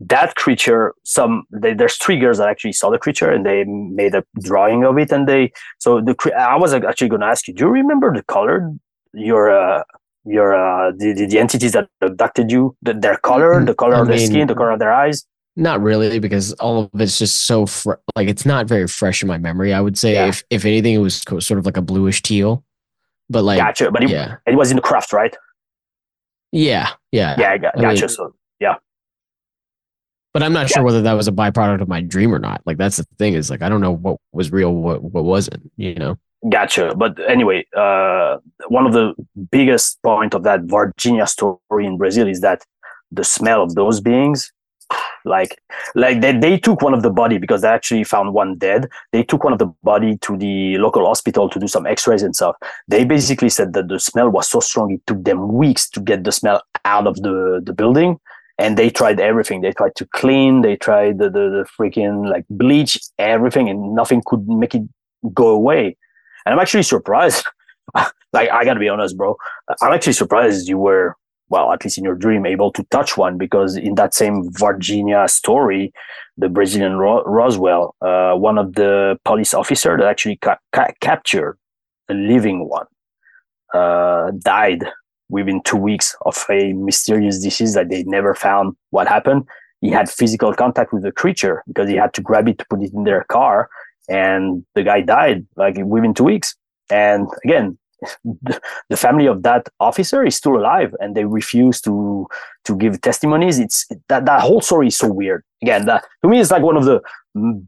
that 0.00 0.36
creature 0.36 0.94
some 1.04 1.42
they, 1.50 1.74
there's 1.74 1.96
three 1.96 2.18
girls 2.18 2.38
that 2.38 2.48
actually 2.48 2.72
saw 2.72 2.88
the 2.88 2.98
creature 2.98 3.30
and 3.30 3.44
they 3.44 3.64
made 3.64 4.14
a 4.14 4.22
drawing 4.42 4.84
of 4.84 4.96
it 4.96 5.10
and 5.10 5.26
they 5.26 5.50
so 5.78 6.00
the 6.00 6.14
i 6.38 6.56
was 6.56 6.72
actually 6.72 7.08
going 7.08 7.20
to 7.20 7.26
ask 7.26 7.48
you 7.48 7.54
do 7.54 7.64
you 7.64 7.70
remember 7.70 8.14
the 8.14 8.22
color 8.22 8.72
your 9.12 9.50
uh 9.50 9.82
your 10.24 10.54
uh 10.54 10.92
the, 10.96 11.12
the, 11.14 11.26
the 11.26 11.38
entities 11.40 11.72
that 11.72 11.88
abducted 12.00 12.48
you 12.48 12.76
the, 12.82 12.94
their 12.94 13.16
color 13.16 13.54
mm-hmm. 13.54 13.64
the 13.64 13.74
color 13.74 13.96
I 13.96 14.00
of 14.00 14.06
their 14.06 14.18
skin 14.18 14.46
the 14.46 14.54
color 14.54 14.70
of 14.70 14.78
their 14.78 14.92
eyes 14.92 15.26
not 15.58 15.82
really 15.82 16.18
because 16.18 16.52
all 16.54 16.84
of 16.92 17.00
it's 17.00 17.18
just 17.18 17.46
so 17.46 17.66
fr- 17.66 17.94
like 18.16 18.28
it's 18.28 18.46
not 18.46 18.66
very 18.66 18.86
fresh 18.86 19.22
in 19.22 19.28
my 19.28 19.38
memory 19.38 19.74
i 19.74 19.80
would 19.80 19.98
say 19.98 20.14
yeah. 20.14 20.26
if 20.26 20.44
if 20.50 20.64
anything 20.64 20.94
it 20.94 20.98
was 20.98 21.22
sort 21.40 21.58
of 21.58 21.66
like 21.66 21.76
a 21.76 21.82
bluish 21.82 22.22
teal 22.22 22.64
but 23.28 23.42
like 23.42 23.58
gotcha 23.58 23.90
but 23.90 24.02
it, 24.02 24.10
yeah. 24.10 24.36
it 24.46 24.56
was 24.56 24.70
in 24.70 24.76
the 24.76 24.82
craft 24.82 25.12
right 25.12 25.36
yeah 26.52 26.90
yeah 27.12 27.34
yeah 27.38 27.56
gotcha 27.58 27.86
I 27.86 27.92
mean, 27.92 28.08
so 28.08 28.34
yeah 28.60 28.76
but 30.32 30.42
I'm 30.42 30.52
not 30.52 30.70
yeah. 30.70 30.76
sure 30.76 30.84
whether 30.84 31.02
that 31.02 31.14
was 31.14 31.26
a 31.26 31.32
byproduct 31.32 31.80
of 31.80 31.88
my 31.88 32.00
dream 32.00 32.32
or 32.32 32.38
not. 32.38 32.62
Like 32.64 32.76
that's 32.76 32.98
the 32.98 33.06
thing 33.18 33.34
is 33.34 33.50
like 33.50 33.62
I 33.62 33.68
don't 33.68 33.80
know 33.80 33.92
what 33.92 34.18
was 34.32 34.52
real, 34.52 34.72
what 34.72 35.02
what 35.02 35.24
wasn't. 35.24 35.70
You 35.76 35.94
know. 35.94 36.18
Gotcha. 36.48 36.94
But 36.94 37.18
anyway, 37.28 37.66
uh, 37.76 38.36
one 38.68 38.86
of 38.86 38.92
the 38.92 39.14
biggest 39.50 40.00
point 40.04 40.34
of 40.34 40.44
that 40.44 40.60
Varginha 40.66 41.28
story 41.28 41.86
in 41.86 41.98
Brazil 41.98 42.28
is 42.28 42.40
that 42.42 42.62
the 43.10 43.24
smell 43.24 43.62
of 43.62 43.74
those 43.74 44.00
beings, 44.00 44.52
like 45.24 45.60
like 45.94 46.20
they, 46.20 46.36
they 46.36 46.58
took 46.58 46.80
one 46.82 46.94
of 46.94 47.02
the 47.02 47.10
body 47.10 47.38
because 47.38 47.62
they 47.62 47.68
actually 47.68 48.04
found 48.04 48.34
one 48.34 48.56
dead. 48.56 48.88
They 49.12 49.22
took 49.22 49.44
one 49.44 49.52
of 49.52 49.58
the 49.58 49.72
body 49.82 50.16
to 50.18 50.36
the 50.36 50.78
local 50.78 51.06
hospital 51.06 51.48
to 51.50 51.58
do 51.58 51.66
some 51.66 51.86
X-rays 51.86 52.22
and 52.22 52.34
stuff. 52.34 52.56
They 52.86 53.04
basically 53.04 53.50
said 53.50 53.72
that 53.74 53.88
the 53.88 54.00
smell 54.00 54.30
was 54.30 54.48
so 54.48 54.60
strong 54.60 54.92
it 54.92 55.06
took 55.06 55.24
them 55.24 55.52
weeks 55.52 55.88
to 55.90 56.00
get 56.00 56.24
the 56.24 56.32
smell 56.32 56.62
out 56.84 57.06
of 57.06 57.16
the 57.16 57.60
the 57.64 57.72
building 57.72 58.18
and 58.58 58.76
they 58.76 58.90
tried 58.90 59.20
everything. 59.20 59.60
They 59.60 59.72
tried 59.72 59.94
to 59.96 60.06
clean, 60.06 60.62
they 60.62 60.76
tried 60.76 61.18
the, 61.18 61.30
the, 61.30 61.48
the 61.48 61.66
freaking 61.78 62.28
like 62.28 62.44
bleach, 62.50 62.98
everything, 63.18 63.68
and 63.68 63.94
nothing 63.94 64.20
could 64.26 64.46
make 64.48 64.74
it 64.74 64.82
go 65.32 65.48
away. 65.48 65.96
And 66.44 66.52
I'm 66.52 66.58
actually 66.58 66.82
surprised. 66.82 67.44
like 68.32 68.50
I 68.50 68.64
gotta 68.64 68.80
be 68.80 68.88
honest, 68.88 69.16
bro. 69.16 69.36
I'm 69.80 69.92
actually 69.92 70.14
surprised 70.14 70.68
you 70.68 70.78
were, 70.78 71.14
well, 71.48 71.72
at 71.72 71.84
least 71.84 71.98
in 71.98 72.04
your 72.04 72.14
dream, 72.14 72.46
able 72.46 72.70
to 72.72 72.84
touch 72.90 73.16
one 73.16 73.38
because 73.38 73.76
in 73.76 73.94
that 73.94 74.14
same 74.14 74.50
Varginha 74.50 75.28
story, 75.28 75.92
the 76.36 76.48
Brazilian 76.48 76.96
Ro- 76.96 77.24
Roswell, 77.24 77.94
uh, 78.00 78.34
one 78.34 78.58
of 78.58 78.74
the 78.74 79.18
police 79.24 79.54
officer 79.54 79.96
that 79.96 80.06
actually 80.06 80.36
ca- 80.36 80.58
ca- 80.72 80.92
captured 81.00 81.58
a 82.08 82.14
living 82.14 82.68
one, 82.68 82.86
uh, 83.74 84.30
died 84.42 84.84
within 85.30 85.62
two 85.62 85.76
weeks 85.76 86.16
of 86.24 86.44
a 86.50 86.72
mysterious 86.72 87.42
disease 87.42 87.74
that 87.74 87.90
they 87.90 88.02
never 88.04 88.34
found 88.34 88.74
what 88.90 89.08
happened. 89.08 89.44
He 89.80 89.90
had 89.90 90.10
physical 90.10 90.52
contact 90.54 90.92
with 90.92 91.02
the 91.02 91.12
creature 91.12 91.62
because 91.66 91.88
he 91.88 91.96
had 91.96 92.12
to 92.14 92.22
grab 92.22 92.48
it 92.48 92.58
to 92.58 92.66
put 92.68 92.82
it 92.82 92.92
in 92.92 93.04
their 93.04 93.24
car, 93.24 93.68
and 94.08 94.64
the 94.74 94.82
guy 94.82 95.00
died 95.02 95.46
like 95.56 95.76
within 95.84 96.14
two 96.14 96.24
weeks. 96.24 96.54
And 96.90 97.28
again, 97.44 97.78
the 98.24 98.96
family 98.96 99.26
of 99.26 99.42
that 99.42 99.68
officer 99.80 100.24
is 100.24 100.36
still 100.36 100.56
alive, 100.56 100.94
and 101.00 101.14
they 101.14 101.24
refuse 101.24 101.80
to 101.82 102.26
to 102.64 102.76
give 102.76 103.00
testimonies. 103.00 103.58
It's 103.58 103.86
that 104.08 104.26
that 104.26 104.40
whole 104.40 104.60
story 104.60 104.88
is 104.88 104.96
so 104.96 105.12
weird. 105.12 105.42
Again, 105.62 105.86
that 105.86 106.04
to 106.22 106.28
me, 106.28 106.40
it's 106.40 106.50
like 106.50 106.62
one 106.62 106.76
of 106.76 106.84
the 106.84 107.00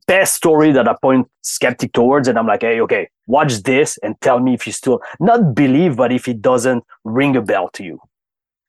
best 0.07 0.35
story 0.35 0.73
that 0.73 0.89
I 0.89 0.95
point 1.03 1.29
skeptic 1.43 1.93
towards, 1.93 2.29
and 2.29 2.39
I'm 2.39 2.47
like, 2.47 2.63
hey, 2.63 2.81
okay, 2.81 3.09
watch 3.27 3.63
this 3.63 3.99
and 4.03 4.21
tell 4.21 4.41
me 4.41 4.55
if 4.55 4.67
you 4.67 4.73
still 4.73 5.01
not 5.19 5.55
believe, 5.55 5.97
but 5.97 6.13
if 6.13 6.29
it 6.29 6.41
doesn't 6.41 6.85
ring 7.05 7.37
a 7.37 7.43
bell 7.43 7.69
to 7.75 7.85
you. 7.85 8.01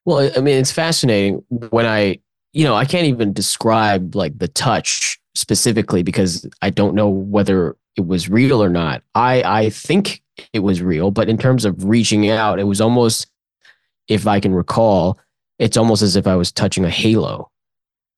Well, 0.06 0.32
I 0.36 0.42
mean, 0.42 0.58
it's 0.58 0.72
fascinating 0.72 1.44
when 1.70 1.86
I, 1.86 2.20
you 2.54 2.64
know, 2.64 2.76
I 2.76 2.86
can't 2.86 3.06
even 3.06 3.34
describe 3.34 4.16
like 4.16 4.38
the 4.40 4.48
touch 4.48 5.20
specifically 5.36 6.04
because 6.04 6.48
I 6.62 6.72
don't 6.72 6.96
know 6.96 7.08
whether 7.08 7.78
it 7.98 8.08
was 8.08 8.30
real 8.30 8.64
or 8.64 8.70
not. 8.70 9.04
I 9.16 9.44
I 9.44 9.70
think 9.70 10.22
it 10.54 10.60
was 10.60 10.82
real, 10.82 11.12
but 11.12 11.30
in 11.30 11.38
terms 11.38 11.66
of 11.66 11.84
reaching 11.86 12.30
out, 12.30 12.60
it 12.60 12.66
was 12.66 12.82
almost, 12.82 13.28
if 14.08 14.28
I 14.28 14.40
can 14.40 14.54
recall, 14.54 15.20
it's 15.60 15.78
almost 15.78 16.02
as 16.02 16.16
if 16.16 16.28
I 16.28 16.36
was 16.36 16.52
touching 16.52 16.86
a 16.86 16.90
halo. 16.90 17.50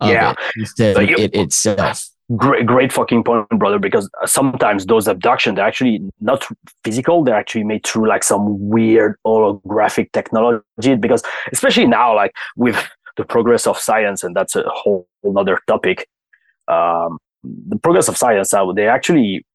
yeah, 0.02 0.32
it 0.32 0.38
instead 0.58 0.98
of 0.98 1.10
it 1.10 1.36
itself 1.36 2.10
great 2.38 2.66
great 2.66 2.92
fucking 2.92 3.24
point 3.24 3.48
brother 3.50 3.78
because 3.78 4.10
sometimes 4.26 4.86
those 4.86 5.08
abductions 5.08 5.58
they're 5.58 5.66
actually 5.66 6.02
not 6.22 6.48
physical 6.84 7.24
they're 7.24 7.36
actually 7.36 7.64
made 7.64 7.86
through 7.86 8.08
like 8.08 8.24
some 8.24 8.70
weird 8.70 9.16
holographic 9.26 10.12
technology 10.14 10.96
because 11.00 11.22
especially 11.52 11.86
now 11.86 12.16
like 12.16 12.34
with 12.56 12.90
the 13.18 13.26
progress 13.26 13.68
of 13.68 13.78
science 13.78 14.24
and 14.24 14.36
that's 14.36 14.56
a 14.56 14.64
whole 14.68 15.08
other 15.36 15.60
topic 15.68 16.08
um, 16.70 17.18
the 17.44 17.78
progress 17.78 18.08
of 18.08 18.16
science 18.16 18.54
now 18.54 18.72
they 18.72 18.88
actually 18.88 19.46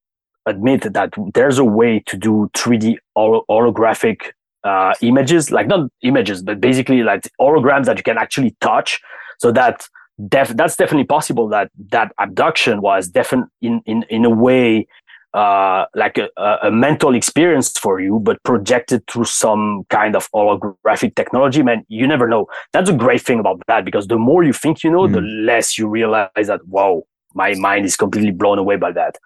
admit 0.49 0.93
that 0.93 1.13
there's 1.35 1.59
a 1.59 1.65
way 1.65 2.03
to 2.07 2.17
do 2.17 2.51
3d 2.57 2.97
holographic 3.17 4.33
uh, 4.65 4.93
images 5.03 5.51
like 5.51 5.67
not 5.67 5.89
images 6.03 6.43
but 6.43 6.61
basically 6.61 7.03
like 7.03 7.31
holograms 7.41 7.87
that 7.87 7.97
you 7.97 8.03
can 8.03 8.19
actually 8.19 8.57
touch 8.61 9.01
so 9.39 9.53
that 9.53 9.87
def- 10.29 10.57
that's 10.57 10.77
definitely 10.77 11.05
possible 11.07 11.49
that 11.49 11.71
that 11.91 12.13
abduction 12.19 12.81
was 12.81 13.09
definitely 13.09 13.51
in, 13.63 13.81
in, 13.87 14.03
in 14.11 14.25
a 14.25 14.31
way 14.31 14.87
uh, 15.35 15.85
like 15.95 16.19
a, 16.19 16.29
a, 16.63 16.71
mental 16.71 17.15
experience 17.15 17.71
for 17.79 18.01
you, 18.01 18.19
but 18.19 18.43
projected 18.45 19.07
through 19.07 19.27
some 19.27 19.85
kind 19.91 20.17
of 20.17 20.31
holographic 20.33 21.15
technology. 21.17 21.63
Man, 21.63 21.85
you 21.89 22.07
never 22.07 22.27
know. 22.27 22.47
That's 22.73 22.89
a 22.89 22.95
great 22.95 23.21
thing 23.21 23.39
about 23.39 23.61
that 23.67 23.85
because 23.85 24.07
the 24.07 24.19
more 24.19 24.43
you 24.43 24.55
think 24.55 24.83
you 24.83 24.91
know, 24.91 25.07
mm. 25.07 25.13
the 25.13 25.21
less 25.21 25.77
you 25.77 25.87
realize 25.87 26.31
that, 26.35 26.67
wow, 26.67 27.03
my 27.35 27.55
mind 27.55 27.85
is 27.85 27.95
completely 27.95 28.31
blown 28.31 28.59
away 28.59 28.77
by 28.77 28.91
that. 28.93 29.19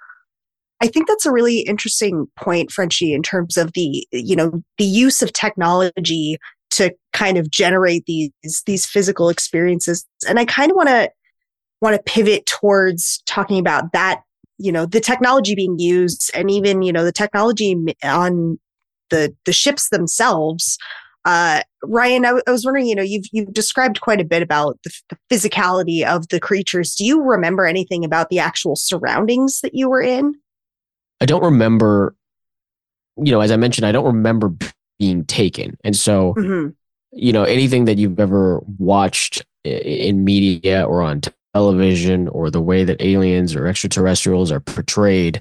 I 0.82 0.88
think 0.88 1.06
that's 1.06 1.26
a 1.26 1.32
really 1.32 1.60
interesting 1.60 2.26
point, 2.36 2.72
Frenchie, 2.72 3.14
in 3.14 3.22
terms 3.22 3.56
of 3.56 3.72
the, 3.74 4.06
you 4.10 4.34
know, 4.34 4.62
the 4.78 4.84
use 4.84 5.22
of 5.22 5.32
technology 5.32 6.38
to 6.72 6.92
kind 7.12 7.36
of 7.36 7.50
generate 7.50 8.04
these 8.06 8.30
these 8.66 8.86
physical 8.86 9.28
experiences 9.28 10.06
and 10.26 10.38
i 10.38 10.44
kind 10.44 10.70
of 10.70 10.76
want 10.76 10.88
to 10.88 11.10
want 11.80 11.94
to 11.94 12.02
pivot 12.02 12.46
towards 12.46 13.22
talking 13.26 13.58
about 13.58 13.92
that 13.92 14.22
you 14.58 14.72
know 14.72 14.86
the 14.86 15.00
technology 15.00 15.54
being 15.54 15.78
used 15.78 16.30
and 16.34 16.50
even 16.50 16.82
you 16.82 16.92
know 16.92 17.04
the 17.04 17.12
technology 17.12 17.76
on 18.02 18.58
the 19.10 19.34
the 19.44 19.52
ships 19.52 19.90
themselves 19.90 20.78
uh, 21.24 21.62
Ryan, 21.84 22.24
I, 22.24 22.28
w- 22.30 22.42
I 22.48 22.50
was 22.50 22.64
wondering, 22.64 22.86
you 22.86 22.96
know, 22.96 23.02
you've 23.02 23.26
you've 23.30 23.52
described 23.52 24.00
quite 24.00 24.20
a 24.20 24.24
bit 24.24 24.42
about 24.42 24.80
the, 24.82 24.90
the, 25.08 25.16
physicality 25.30 26.04
of 26.04 26.26
the 26.30 26.40
creatures. 26.40 26.96
Do 26.96 27.04
you 27.04 27.22
remember 27.22 27.64
anything 27.64 28.04
about 28.04 28.28
the 28.28 28.40
actual 28.40 28.74
surroundings 28.74 29.60
that 29.60 29.72
you 29.72 29.88
were 29.88 30.02
in? 30.02 30.34
I 31.22 31.26
don't 31.26 31.44
remember. 31.44 32.14
You 33.16 33.30
know, 33.30 33.40
as 33.40 33.52
I 33.52 33.56
mentioned, 33.56 33.86
I 33.86 33.92
don't 33.92 34.06
remember 34.06 34.52
being 34.98 35.24
taken. 35.24 35.76
And 35.84 35.94
so, 35.94 36.34
mm-hmm. 36.34 36.70
you 37.12 37.32
know, 37.32 37.44
anything 37.44 37.84
that 37.84 37.98
you've 37.98 38.18
ever 38.18 38.60
watched 38.78 39.44
in 39.64 40.24
media 40.24 40.84
or 40.84 41.02
on 41.02 41.20
television 41.54 42.26
or 42.28 42.50
the 42.50 42.60
way 42.60 42.82
that 42.82 43.00
aliens 43.00 43.54
or 43.54 43.66
extraterrestrials 43.66 44.50
are 44.50 44.60
portrayed 44.60 45.40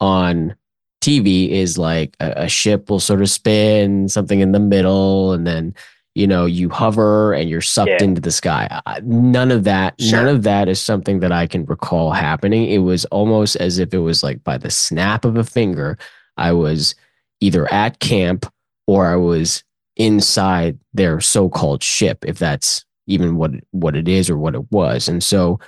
on 0.00 0.54
TV 1.00 1.48
is 1.50 1.78
like 1.78 2.14
a, 2.20 2.44
a 2.44 2.48
ship 2.48 2.90
will 2.90 3.00
sort 3.00 3.22
of 3.22 3.30
spin 3.30 4.08
something 4.08 4.40
in 4.40 4.52
the 4.52 4.60
middle 4.60 5.32
and 5.32 5.46
then 5.46 5.74
you 6.14 6.26
know 6.26 6.44
you 6.44 6.68
hover 6.68 7.32
and 7.32 7.48
you're 7.48 7.60
sucked 7.60 7.88
yeah. 7.88 8.02
into 8.02 8.20
the 8.20 8.30
sky 8.30 8.80
none 9.02 9.50
of 9.50 9.64
that 9.64 9.94
sure. 10.00 10.18
none 10.18 10.28
of 10.28 10.42
that 10.42 10.68
is 10.68 10.80
something 10.80 11.20
that 11.20 11.32
i 11.32 11.46
can 11.46 11.64
recall 11.66 12.12
happening 12.12 12.68
it 12.68 12.78
was 12.78 13.04
almost 13.06 13.56
as 13.56 13.78
if 13.78 13.94
it 13.94 13.98
was 13.98 14.22
like 14.22 14.42
by 14.44 14.58
the 14.58 14.70
snap 14.70 15.24
of 15.24 15.36
a 15.36 15.44
finger 15.44 15.96
i 16.36 16.52
was 16.52 16.94
either 17.42 17.70
at 17.72 17.98
camp 17.98 18.46
or 18.86 19.06
I 19.06 19.16
was 19.16 19.64
inside 19.96 20.78
their 20.94 21.20
so-called 21.20 21.82
ship, 21.82 22.24
if 22.26 22.38
that's 22.38 22.84
even 23.06 23.36
what 23.36 23.50
what 23.72 23.96
it 23.96 24.08
is 24.08 24.30
or 24.30 24.38
what 24.38 24.54
it 24.54 24.70
was. 24.70 25.08
And 25.08 25.22
so 25.22 25.58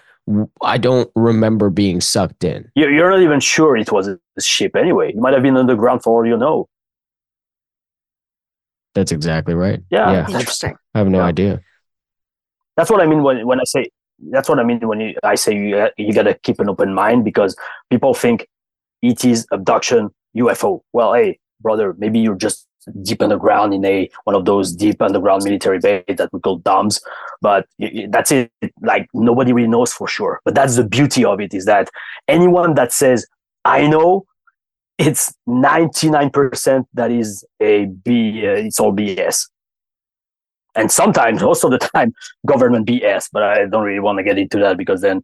I 0.63 0.79
don't 0.79 1.11
remember 1.15 1.69
being 1.69 2.01
sucked 2.01 2.45
in. 2.45 2.71
You're 2.75 3.11
not 3.11 3.21
even 3.21 3.41
sure 3.41 3.77
it 3.77 3.93
was 3.93 4.09
a 4.09 4.19
ship 4.41 4.77
anyway. 4.77 5.13
You 5.15 5.21
might 5.21 5.35
have 5.35 5.43
been 5.43 5.57
underground 5.57 6.03
for 6.03 6.19
all 6.19 6.27
you 6.27 6.37
know. 6.37 6.69
That's 8.95 9.13
exactly 9.13 9.55
right. 9.55 9.81
Yeah, 9.91 10.13
yeah. 10.13 10.39
interesting. 10.39 10.77
I 10.95 10.99
have 10.99 11.09
no 11.09 11.19
yeah. 11.19 11.25
idea. 11.25 11.61
That's 12.77 12.91
what 12.91 13.01
I 13.01 13.07
mean 13.07 13.23
when 13.23 13.47
when 13.47 13.61
I 13.61 13.65
say 13.65 13.89
that's 14.31 14.49
what 14.49 14.59
I 14.59 14.65
mean 14.65 14.81
when 14.81 15.01
you, 15.01 15.15
I 15.23 15.35
say 15.35 15.55
you 15.55 15.89
you 15.97 16.13
got 16.13 16.23
to 16.25 16.35
keep 16.35 16.61
an 16.61 16.69
open 16.69 16.95
mind 16.95 17.25
because 17.25 17.57
people 17.91 18.15
think 18.15 18.47
it 19.03 19.25
is 19.25 19.47
abduction 19.53 20.11
UFO. 20.37 20.81
Well, 20.93 21.15
hey, 21.15 21.39
brother, 21.61 21.95
maybe 21.99 22.21
you're 22.21 22.37
just 22.37 22.67
deep 23.03 23.23
underground 23.23 23.73
in 23.73 23.85
a 23.85 24.11
one 24.25 24.37
of 24.37 24.45
those 24.45 24.73
deep 24.73 25.01
underground 25.01 25.45
military 25.45 25.79
base 25.79 26.05
that 26.17 26.31
we 26.33 26.41
call 26.41 26.61
DUMBs. 26.61 27.01
But 27.41 27.67
that's 28.09 28.31
it. 28.33 28.51
Like 28.81 29.09
nobody 29.15 29.53
really 29.53 29.69
knows 29.69 29.93
for 29.93 30.09
sure. 30.09 30.41
But 30.45 30.55
that's 30.55 30.77
the 30.77 30.85
beauty 30.85 31.25
of 31.25 31.41
it 31.41 31.55
is 31.55 31.65
that 31.65 31.91
anyone 32.29 32.75
that 32.75 32.93
says 32.93 33.27
I 33.65 33.87
know, 33.87 34.27
it's 34.99 35.35
ninety 35.47 36.11
nine 36.11 36.31
percent 36.31 36.87
that 36.95 37.11
is 37.11 37.45
a 37.61 37.87
B. 37.87 38.47
Uh, 38.47 38.53
it's 38.53 38.79
all 38.81 38.93
BS. 38.93 39.49
and 40.75 40.91
sometimes 40.91 41.43
most 41.51 41.65
of 41.65 41.71
the 41.71 41.79
time 41.79 42.13
government 42.47 42.87
BS. 42.87 43.29
But 43.33 43.43
I 43.43 43.67
don't 43.67 43.85
really 43.85 44.01
want 44.01 44.19
to 44.19 44.25
get 44.25 44.39
into 44.39 44.59
that 44.59 44.77
because 44.77 45.01
then 45.01 45.23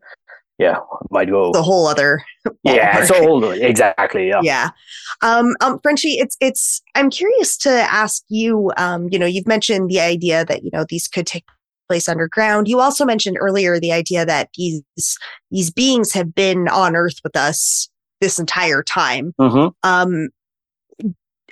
yeah, 0.58 0.78
might 1.10 1.30
go 1.30 1.52
the 1.52 1.62
whole 1.62 1.86
other. 1.86 2.22
Yeah, 2.64 3.04
so 3.04 3.50
exactly. 3.50 4.28
Yeah. 4.28 4.40
Yeah. 4.42 4.70
Um, 5.22 5.54
um, 5.60 5.78
Frenchie, 5.82 6.18
it's 6.18 6.36
it's. 6.40 6.82
I'm 6.94 7.10
curious 7.10 7.56
to 7.58 7.70
ask 7.70 8.22
you. 8.28 8.72
Um, 8.76 9.08
you 9.10 9.18
know, 9.18 9.26
you've 9.26 9.46
mentioned 9.46 9.90
the 9.90 10.00
idea 10.00 10.44
that 10.46 10.62
you 10.62 10.70
know 10.72 10.84
these 10.88 11.08
could 11.08 11.26
take 11.26 11.44
place 11.88 12.08
underground. 12.08 12.68
You 12.68 12.80
also 12.80 13.04
mentioned 13.04 13.36
earlier 13.40 13.78
the 13.78 13.92
idea 13.92 14.24
that 14.24 14.48
these 14.56 14.82
these 15.50 15.70
beings 15.70 16.12
have 16.12 16.34
been 16.34 16.68
on 16.68 16.96
Earth 16.96 17.20
with 17.24 17.36
us 17.36 17.89
this 18.20 18.38
entire 18.38 18.82
time. 18.82 19.34
Mm-hmm. 19.40 19.68
Um, 19.82 20.28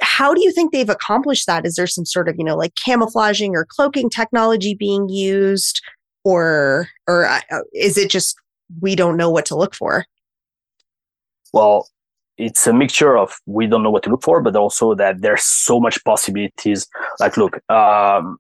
how 0.00 0.32
do 0.32 0.42
you 0.42 0.52
think 0.52 0.72
they've 0.72 0.88
accomplished 0.88 1.46
that? 1.46 1.66
Is 1.66 1.74
there 1.74 1.86
some 1.86 2.04
sort 2.04 2.28
of 2.28 2.36
you 2.38 2.44
know 2.44 2.56
like 2.56 2.74
camouflaging 2.74 3.56
or 3.56 3.66
cloaking 3.68 4.10
technology 4.10 4.74
being 4.74 5.08
used, 5.08 5.82
or 6.24 6.88
or 7.06 7.26
uh, 7.26 7.40
is 7.72 7.98
it 7.98 8.10
just 8.10 8.36
we 8.80 8.94
don't 8.94 9.16
know 9.16 9.30
what 9.30 9.46
to 9.46 9.56
look 9.56 9.74
for? 9.74 10.04
Well, 11.52 11.88
it's 12.36 12.66
a 12.66 12.72
mixture 12.72 13.18
of 13.18 13.36
we 13.46 13.66
don't 13.66 13.82
know 13.82 13.90
what 13.90 14.04
to 14.04 14.10
look 14.10 14.22
for, 14.22 14.40
but 14.40 14.54
also 14.56 14.94
that 14.94 15.20
there's 15.20 15.44
so 15.44 15.80
much 15.80 16.02
possibilities. 16.04 16.86
Like, 17.18 17.36
look, 17.36 17.58
um, 17.70 18.38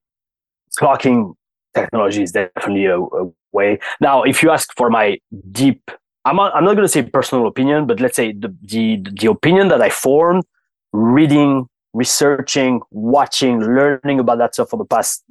cloaking 0.78 1.34
technology 1.74 2.22
is 2.22 2.32
definitely 2.32 2.86
a, 2.86 2.98
a, 2.98 3.30
way. 3.52 3.78
Now, 4.00 4.22
if 4.22 4.42
you 4.42 4.50
ask 4.50 4.68
for 4.76 4.90
my 4.90 5.18
deep, 5.50 5.90
I'm 6.24 6.36
not, 6.36 6.54
I'm 6.54 6.64
not 6.64 6.74
going 6.74 6.84
to 6.84 6.92
say 6.92 7.02
personal 7.02 7.46
opinion, 7.46 7.86
but 7.86 8.00
let's 8.00 8.16
say 8.16 8.32
the, 8.32 8.54
the 8.62 9.02
the 9.20 9.30
opinion 9.30 9.68
that 9.68 9.80
I 9.80 9.88
formed 9.90 10.44
reading, 10.92 11.68
researching, 11.92 12.80
watching, 12.90 13.60
learning 13.60 14.20
about 14.20 14.38
that 14.38 14.54
stuff 14.54 14.70
for 14.70 14.76
the 14.76 14.84
past 14.84 15.24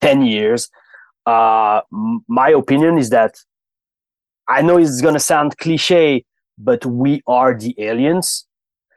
ten 0.00 0.22
years. 0.22 0.68
Uh, 1.24 1.80
my 2.28 2.50
opinion 2.50 2.98
is 2.98 3.10
that 3.10 3.36
I 4.48 4.62
know 4.62 4.78
it's 4.78 5.00
going 5.00 5.14
to 5.14 5.20
sound 5.20 5.58
cliche, 5.58 6.24
but 6.58 6.84
we 6.86 7.22
are 7.26 7.56
the 7.58 7.74
aliens 7.78 8.46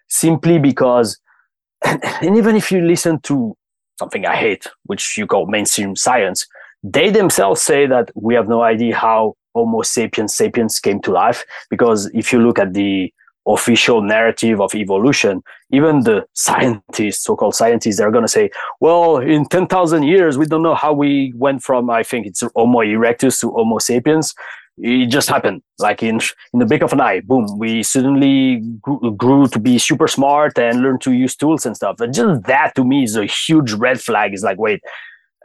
simply 0.08 0.60
because, 0.60 1.20
and 1.86 2.38
even 2.38 2.56
if 2.56 2.72
you 2.72 2.82
listen 2.82 3.20
to 3.22 3.56
something 3.98 4.26
I 4.26 4.36
hate, 4.36 4.68
which 4.84 5.18
you 5.18 5.26
call 5.26 5.48
mainstream 5.48 5.96
science, 5.96 6.48
they 6.84 7.10
themselves 7.10 7.62
say 7.62 7.86
that 7.88 8.12
we 8.16 8.36
have 8.36 8.48
no 8.48 8.62
idea 8.62 8.96
how 8.96 9.36
Homo 9.56 9.82
sapiens 9.82 10.36
sapiens 10.36 10.80
came 10.80 11.02
to 11.02 11.12
life. 11.12 11.46
Because 11.70 12.10
if 12.14 12.32
you 12.32 12.40
look 12.40 12.60
at 12.60 12.74
the 12.74 13.14
official 13.48 14.02
narrative 14.02 14.62
of 14.62 14.76
evolution, 14.76 15.42
even 15.72 16.02
the 16.02 16.26
scientists, 16.34 17.24
so-called 17.24 17.56
scientists, 17.56 17.98
they're 17.98 18.12
going 18.12 18.24
to 18.24 18.28
say, 18.28 18.50
well, 18.80 19.18
in 19.18 19.46
10,000 19.46 20.04
years, 20.04 20.38
we 20.38 20.46
don't 20.46 20.62
know 20.62 20.76
how 20.76 20.94
we 20.94 21.34
went 21.36 21.64
from, 21.64 21.90
I 21.90 22.04
think 22.04 22.28
it's 22.28 22.44
Homo 22.56 22.80
erectus 22.80 23.40
to 23.42 23.52
Homo 23.52 23.80
sapiens. 23.80 24.36
It 24.82 25.08
just 25.08 25.28
happened. 25.28 25.62
Like 25.78 26.02
in 26.04 26.22
in 26.54 26.60
the 26.60 26.66
blink 26.66 26.84
of 26.84 26.94
an 26.94 27.02
eye 27.02 27.20
boom 27.20 27.58
we 27.58 27.84
suddenly 27.84 28.62
grew, 28.82 29.14
grew, 29.16 29.48
to 29.48 29.60
be 29.60 29.78
super 29.78 30.08
smart 30.08 30.58
and 30.58 30.82
learn 30.82 31.00
to 31.00 31.12
use 31.12 31.36
tools 31.36 31.66
and 31.66 31.76
stuff. 31.76 32.00
And 32.00 32.14
just 32.14 32.44
that 32.44 32.76
to 32.76 32.86
me 32.86 33.04
is 33.04 33.18
a 33.18 33.26
huge 33.26 33.74
red 33.74 34.00
flag. 34.00 34.34
It's 34.34 34.44
like 34.44 34.58
wait 34.58 34.82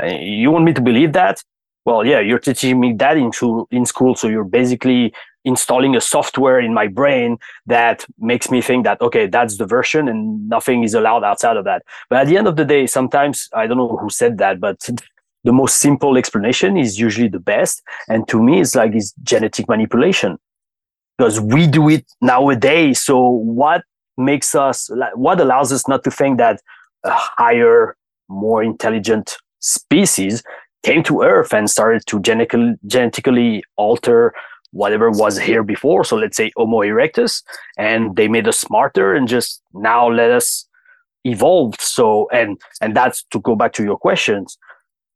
uh, 0.00 0.06
you 0.06 0.50
want 0.50 0.64
me 0.64 0.72
to 0.72 0.80
believe 0.80 1.14
that 1.14 1.42
well 1.84 2.04
yeah 2.04 2.20
you're 2.20 2.38
teaching 2.38 2.80
me 2.80 2.92
that 2.92 3.16
in 3.16 3.32
school 3.32 3.68
in 3.70 3.84
school 3.86 4.14
so 4.14 4.28
you're 4.28 4.44
basically 4.44 5.12
installing 5.44 5.94
a 5.94 6.00
software 6.00 6.58
in 6.58 6.72
my 6.72 6.86
brain 6.86 7.36
that 7.66 8.04
makes 8.18 8.50
me 8.50 8.62
think 8.62 8.84
that 8.84 9.00
okay 9.00 9.26
that's 9.26 9.58
the 9.58 9.66
version 9.66 10.08
and 10.08 10.48
nothing 10.48 10.82
is 10.82 10.94
allowed 10.94 11.22
outside 11.22 11.56
of 11.56 11.64
that 11.64 11.82
but 12.08 12.20
at 12.20 12.26
the 12.26 12.36
end 12.36 12.46
of 12.46 12.56
the 12.56 12.64
day 12.64 12.86
sometimes 12.86 13.48
i 13.54 13.66
don't 13.66 13.76
know 13.76 13.96
who 13.96 14.08
said 14.08 14.38
that 14.38 14.58
but 14.60 14.88
the 15.44 15.52
most 15.52 15.78
simple 15.78 16.16
explanation 16.16 16.76
is 16.76 16.98
usually 16.98 17.28
the 17.28 17.38
best. 17.38 17.82
And 18.08 18.26
to 18.28 18.42
me, 18.42 18.60
it's 18.60 18.74
like 18.74 18.94
it's 18.94 19.12
genetic 19.22 19.68
manipulation 19.68 20.38
because 21.16 21.38
we 21.38 21.66
do 21.66 21.88
it 21.90 22.04
nowadays. 22.20 23.02
So 23.02 23.28
what 23.28 23.82
makes 24.16 24.54
us, 24.54 24.90
what 25.14 25.40
allows 25.40 25.72
us 25.72 25.86
not 25.86 26.02
to 26.04 26.10
think 26.10 26.38
that 26.38 26.60
a 27.04 27.12
higher, 27.12 27.96
more 28.28 28.62
intelligent 28.62 29.36
species 29.60 30.42
came 30.84 31.02
to 31.04 31.22
Earth 31.22 31.52
and 31.52 31.68
started 31.68 32.02
to 32.06 32.20
genetically, 32.20 32.74
genetically 32.86 33.64
alter 33.76 34.34
whatever 34.70 35.10
was 35.10 35.38
here 35.38 35.62
before. 35.62 36.04
So 36.04 36.16
let's 36.16 36.36
say 36.36 36.50
Homo 36.56 36.78
erectus, 36.78 37.42
and 37.78 38.16
they 38.16 38.28
made 38.28 38.48
us 38.48 38.58
smarter 38.58 39.14
and 39.14 39.28
just 39.28 39.62
now 39.72 40.08
let 40.08 40.30
us 40.30 40.66
evolve. 41.24 41.80
So 41.80 42.28
and 42.32 42.60
and 42.80 42.94
that's 42.94 43.24
to 43.30 43.40
go 43.40 43.56
back 43.56 43.72
to 43.74 43.84
your 43.84 43.96
questions 43.96 44.58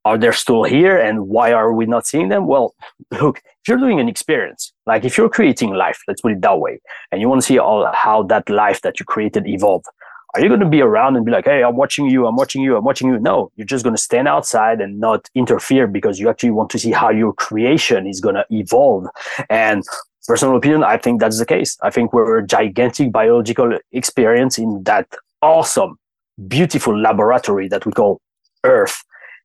are 0.09 0.17
they 0.17 0.31
still 0.33 0.65
here 0.65 0.97
and 0.97 1.29
why 1.29 1.53
are 1.53 1.73
we 1.73 1.85
not 1.85 2.07
seeing 2.07 2.31
them? 2.31 2.47
Well, 2.47 2.75
look, 3.21 3.39
if 3.39 3.69
you're 3.69 3.79
doing 3.79 4.01
an 4.01 4.09
experience, 4.09 4.73
like 4.87 5.05
if 5.05 5.19
you're 5.19 5.29
creating 5.29 5.75
life, 5.75 6.01
let's 6.09 6.23
put 6.23 6.33
it 6.33 6.41
that 6.41 6.59
way, 6.59 6.81
and 7.13 7.21
you 7.21 7.29
want 7.29 7.43
to 7.43 7.47
see 7.47 7.59
all 7.59 7.91
how 7.93 8.23
that 8.25 8.49
life 8.49 8.81
that 8.83 8.99
you 8.99 9.05
created 9.05 9.47
evolved, 9.47 9.85
are 10.35 10.41
you 10.41 10.49
going 10.49 10.61
to 10.61 10.69
be 10.69 10.83
around 10.83 11.17
and 11.17 11.25
be 11.25 11.33
like, 11.33 11.47
hey, 11.47 11.63
I'm 11.63 11.77
watching 11.77 12.07
you, 12.07 12.27
I'm 12.27 12.37
watching 12.37 12.63
you, 12.63 12.77
I'm 12.77 12.85
watching 12.85 13.09
you? 13.09 13.19
No, 13.19 13.51
you're 13.57 13.67
just 13.67 13.85
going 13.85 13.97
to 13.97 14.03
stand 14.03 14.29
outside 14.29 14.81
and 14.81 15.01
not 15.01 15.29
interfere 15.35 15.87
because 15.87 16.21
you 16.21 16.29
actually 16.29 16.51
want 16.51 16.71
to 16.71 16.79
see 16.79 16.93
how 16.93 17.11
your 17.11 17.33
creation 17.33 18.07
is 18.07 18.21
going 18.21 18.35
to 18.35 18.45
evolve. 18.51 19.07
And 19.49 19.83
personal 20.27 20.57
opinion, 20.57 20.85
I 20.85 20.99
think 20.99 21.21
that's 21.21 21.39
the 21.39 21.47
case. 21.47 21.79
I 21.83 21.91
think 21.91 22.13
we're 22.13 22.39
a 22.39 22.47
gigantic 22.47 23.11
biological 23.11 23.79
experience 23.93 24.59
in 24.59 24.83
that 24.85 25.07
awesome, 25.41 25.97
beautiful 26.47 26.99
laboratory 26.99 27.69
that 27.69 27.87
we 27.87 27.93
call 27.93 28.21
Earth 28.65 29.03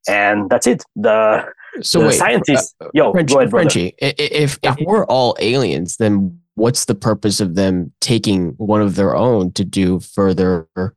and 0.07 0.49
that's 0.49 0.67
it. 0.67 0.83
The 0.95 1.45
so 1.81 1.99
the 1.99 2.07
wait, 2.07 2.15
scientists, 2.15 2.75
uh, 2.81 2.87
yo, 2.93 3.11
French, 3.11 3.31
go 3.31 3.39
ahead, 3.39 3.49
Frenchie. 3.49 3.95
If 3.97 4.59
if 4.61 4.75
we're 4.85 5.05
all 5.05 5.35
aliens, 5.39 5.97
then 5.97 6.39
what's 6.55 6.85
the 6.85 6.95
purpose 6.95 7.39
of 7.39 7.55
them 7.55 7.91
taking 7.99 8.51
one 8.57 8.81
of 8.81 8.95
their 8.95 9.15
own 9.15 9.51
to 9.53 9.65
do 9.65 9.99
further? 9.99 10.67
Uh, 10.75 10.89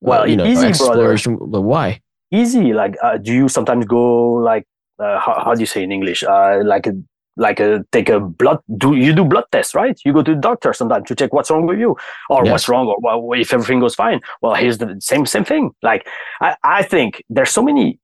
well, 0.00 0.28
you 0.28 0.36
know, 0.36 0.44
easy, 0.44 0.66
exploration. 0.66 1.36
Brother. 1.36 1.60
Why? 1.60 2.00
Easy. 2.30 2.72
Like, 2.72 2.96
uh, 3.02 3.18
do 3.18 3.32
you 3.32 3.48
sometimes 3.48 3.86
go 3.86 4.32
like, 4.34 4.66
uh, 4.98 5.18
how, 5.18 5.42
how 5.44 5.54
do 5.54 5.60
you 5.60 5.66
say 5.66 5.82
in 5.82 5.90
English? 5.90 6.22
Uh, 6.22 6.62
like 6.64 6.86
a 6.86 6.92
like 7.36 7.60
a 7.60 7.84
take 7.92 8.08
a 8.08 8.18
blood 8.18 8.58
do 8.78 8.94
you 8.94 9.12
do 9.12 9.24
blood 9.24 9.44
tests 9.52 9.74
right 9.74 10.00
you 10.04 10.12
go 10.12 10.22
to 10.22 10.34
the 10.34 10.40
doctor 10.40 10.72
sometimes 10.72 11.06
to 11.06 11.14
check 11.14 11.32
what's 11.32 11.50
wrong 11.50 11.66
with 11.66 11.78
you 11.78 11.96
or 12.30 12.44
yes. 12.44 12.50
what's 12.50 12.68
wrong 12.68 12.86
or 12.86 12.96
well, 13.00 13.38
if 13.38 13.52
everything 13.52 13.78
goes 13.78 13.94
fine 13.94 14.20
well 14.40 14.54
here's 14.54 14.78
the 14.78 14.96
same 15.00 15.26
same 15.26 15.44
thing 15.44 15.70
like 15.82 16.06
i 16.40 16.56
i 16.64 16.82
think 16.82 17.22
there's 17.28 17.50
so 17.50 17.62
many 17.62 17.98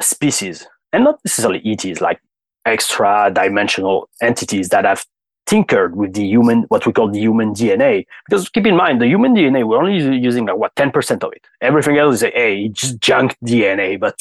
species, 0.00 0.66
and 0.92 1.04
not 1.04 1.18
necessarily 1.24 1.62
ETs, 1.64 2.00
like 2.00 2.20
extra 2.64 3.30
dimensional 3.32 4.08
entities 4.20 4.68
that 4.68 4.84
have 4.84 5.04
tinkered 5.46 5.96
with 5.96 6.12
the 6.12 6.24
human, 6.24 6.64
what 6.64 6.86
we 6.86 6.92
call 6.92 7.10
the 7.10 7.18
human 7.18 7.54
DNA. 7.54 8.04
Because 8.28 8.48
keep 8.50 8.66
in 8.66 8.76
mind, 8.76 9.00
the 9.00 9.06
human 9.06 9.34
DNA, 9.34 9.66
we're 9.66 9.78
only 9.78 9.96
using 10.18 10.44
like 10.46 10.56
what, 10.56 10.74
10% 10.74 11.24
of 11.24 11.32
it. 11.32 11.42
Everything 11.62 11.96
else 11.96 12.16
is, 12.16 12.32
hey, 12.34 12.68
just 12.68 13.00
junk 13.00 13.34
DNA, 13.44 13.98
but 13.98 14.18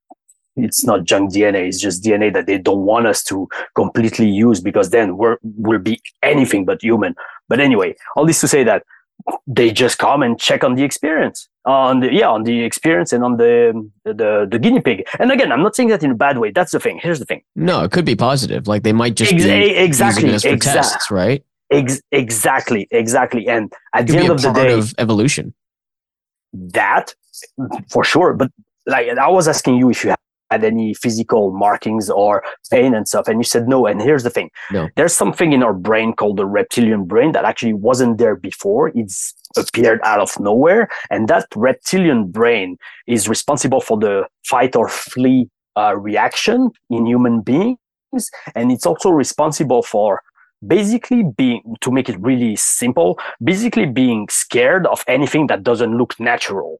it's 0.56 0.84
not 0.84 1.04
junk 1.04 1.32
DNA. 1.32 1.68
It's 1.68 1.80
just 1.80 2.02
DNA 2.02 2.32
that 2.32 2.46
they 2.46 2.58
don't 2.58 2.84
want 2.84 3.06
us 3.06 3.22
to 3.24 3.48
completely 3.76 4.28
use 4.28 4.60
because 4.60 4.90
then 4.90 5.16
we're, 5.16 5.36
we'll 5.42 5.78
be 5.78 6.00
anything 6.22 6.64
but 6.64 6.82
human. 6.82 7.14
But 7.48 7.60
anyway, 7.60 7.94
all 8.16 8.26
this 8.26 8.40
to 8.40 8.48
say 8.48 8.64
that 8.64 8.82
they 9.46 9.70
just 9.70 9.98
come 9.98 10.22
and 10.22 10.38
check 10.40 10.64
on 10.64 10.74
the 10.74 10.82
experience 10.82 11.48
Uh, 11.66 11.72
on 11.72 12.00
the 12.00 12.12
yeah 12.12 12.28
on 12.28 12.42
the 12.42 12.62
experience 12.62 13.10
and 13.10 13.24
on 13.24 13.38
the 13.38 13.72
the 14.04 14.46
the 14.50 14.58
guinea 14.58 14.82
pig. 14.82 15.06
And 15.18 15.32
again 15.32 15.50
i'm 15.50 15.62
not 15.62 15.74
saying 15.74 15.88
that 15.88 16.02
in 16.02 16.10
a 16.10 16.14
bad 16.14 16.36
way. 16.36 16.50
That's 16.50 16.72
the 16.72 16.80
thing. 16.80 17.00
Here's 17.02 17.20
the 17.20 17.24
thing. 17.24 17.42
No 17.56 17.84
it 17.84 17.90
could 17.90 18.04
be 18.04 18.14
positive. 18.14 18.68
Like 18.68 18.82
they 18.82 18.92
might 18.92 19.14
just 19.14 19.32
Ex- 19.32 19.44
be 19.44 19.50
exactly 19.50 20.30
using 20.30 20.58
for 20.58 20.64
tests 20.64 21.10
right? 21.10 21.42
Ex- 21.70 22.02
exactly 22.12 22.86
exactly. 22.90 23.48
And 23.48 23.72
at 23.94 24.06
the 24.06 24.18
end 24.18 24.30
of 24.30 24.42
the 24.42 24.52
day 24.52 24.72
of 24.74 24.94
evolution. 24.98 25.54
That 26.52 27.14
for 27.90 28.04
sure. 28.04 28.34
But 28.34 28.50
like 28.86 29.08
i 29.08 29.28
was 29.28 29.48
asking 29.48 29.76
you 29.76 29.88
if 29.88 30.04
you 30.04 30.14
had 30.50 30.62
any 30.62 30.92
physical 30.92 31.50
markings 31.52 32.10
or 32.10 32.44
pain 32.70 32.94
and 32.94 33.08
stuff 33.08 33.26
and 33.26 33.38
you 33.38 33.44
said 33.44 33.68
no. 33.68 33.86
And 33.86 34.02
here's 34.02 34.22
the 34.22 34.30
thing. 34.30 34.50
No. 34.70 34.90
there's 34.96 35.14
something 35.14 35.54
in 35.54 35.62
our 35.62 35.72
brain 35.72 36.12
called 36.12 36.36
the 36.36 36.44
reptilian 36.44 37.04
brain 37.06 37.32
that 37.32 37.46
actually 37.46 37.72
wasn't 37.72 38.18
there 38.18 38.36
before. 38.36 38.92
It's 38.94 39.34
appeared 39.56 40.00
out 40.04 40.20
of 40.20 40.38
nowhere 40.40 40.88
and 41.10 41.28
that 41.28 41.46
reptilian 41.54 42.26
brain 42.26 42.76
is 43.06 43.28
responsible 43.28 43.80
for 43.80 43.98
the 43.98 44.26
fight 44.44 44.76
or 44.76 44.88
flee 44.88 45.48
uh, 45.76 45.96
reaction 45.96 46.70
in 46.90 47.06
human 47.06 47.40
beings 47.40 47.78
and 48.54 48.70
it's 48.70 48.86
also 48.86 49.10
responsible 49.10 49.82
for 49.82 50.22
basically 50.66 51.24
being 51.36 51.62
to 51.80 51.90
make 51.90 52.08
it 52.08 52.18
really 52.20 52.56
simple 52.56 53.18
basically 53.42 53.86
being 53.86 54.26
scared 54.30 54.86
of 54.86 55.04
anything 55.08 55.46
that 55.46 55.62
doesn't 55.62 55.98
look 55.98 56.18
natural 56.18 56.78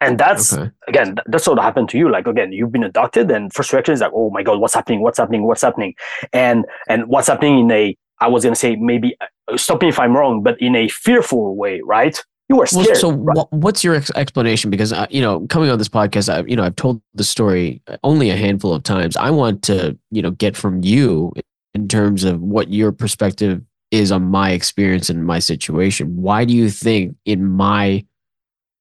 and 0.00 0.18
that's 0.18 0.52
okay. 0.52 0.70
again, 0.86 1.16
that's 1.26 1.46
what 1.46 1.58
happened 1.58 1.88
to 1.90 1.98
you. 1.98 2.10
Like 2.10 2.26
again, 2.26 2.52
you've 2.52 2.72
been 2.72 2.84
adopted, 2.84 3.30
and 3.30 3.52
first 3.52 3.72
reaction 3.72 3.94
is 3.94 4.00
like, 4.00 4.12
oh 4.14 4.30
my 4.30 4.42
god, 4.42 4.60
what's 4.60 4.74
happening? 4.74 5.00
What's 5.00 5.18
happening? 5.18 5.46
What's 5.46 5.62
happening? 5.62 5.94
And 6.32 6.66
and 6.88 7.06
what's 7.06 7.28
happening 7.28 7.60
in 7.60 7.70
a 7.70 7.96
I 8.20 8.28
was 8.28 8.44
gonna 8.44 8.56
say 8.56 8.76
maybe 8.76 9.16
uh, 9.20 9.56
stop 9.56 9.82
me 9.82 9.88
if 9.88 9.98
I'm 9.98 10.16
wrong, 10.16 10.42
but 10.42 10.60
in 10.60 10.74
a 10.76 10.88
fearful 10.88 11.56
way, 11.56 11.80
right? 11.84 12.18
You 12.48 12.56
were 12.56 12.66
scared. 12.66 12.86
Well, 12.88 12.94
so 12.96 13.12
right? 13.12 13.36
wha- 13.36 13.48
what's 13.50 13.82
your 13.82 13.94
ex- 13.94 14.10
explanation? 14.14 14.70
Because 14.70 14.92
uh, 14.92 15.06
you 15.10 15.20
know, 15.20 15.46
coming 15.48 15.70
on 15.70 15.78
this 15.78 15.88
podcast, 15.88 16.32
I, 16.32 16.46
you 16.46 16.56
know, 16.56 16.62
I've 16.62 16.76
told 16.76 17.00
the 17.14 17.24
story 17.24 17.82
only 18.02 18.30
a 18.30 18.36
handful 18.36 18.74
of 18.74 18.82
times. 18.82 19.16
I 19.16 19.30
want 19.30 19.62
to, 19.64 19.98
you 20.10 20.22
know, 20.22 20.30
get 20.30 20.56
from 20.56 20.82
you 20.82 21.32
in 21.74 21.88
terms 21.88 22.24
of 22.24 22.40
what 22.40 22.70
your 22.70 22.92
perspective 22.92 23.62
is 23.90 24.12
on 24.12 24.24
my 24.24 24.50
experience 24.50 25.08
and 25.08 25.24
my 25.24 25.38
situation. 25.38 26.16
Why 26.16 26.44
do 26.44 26.54
you 26.54 26.68
think 26.68 27.16
in 27.24 27.44
my 27.44 28.04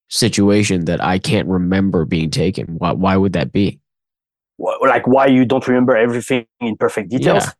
situation 0.09 0.85
that 0.85 1.01
I 1.03 1.19
can't 1.19 1.47
remember 1.47 2.05
being 2.05 2.29
taken? 2.29 2.77
Why, 2.77 2.91
why 2.91 3.17
would 3.17 3.33
that 3.33 3.51
be? 3.51 3.79
Like 4.59 5.07
why 5.07 5.27
you 5.27 5.45
don't 5.45 5.67
remember 5.67 5.97
everything 5.97 6.45
in 6.61 6.77
perfect 6.77 7.09
details. 7.09 7.45
Yeah. 7.45 7.51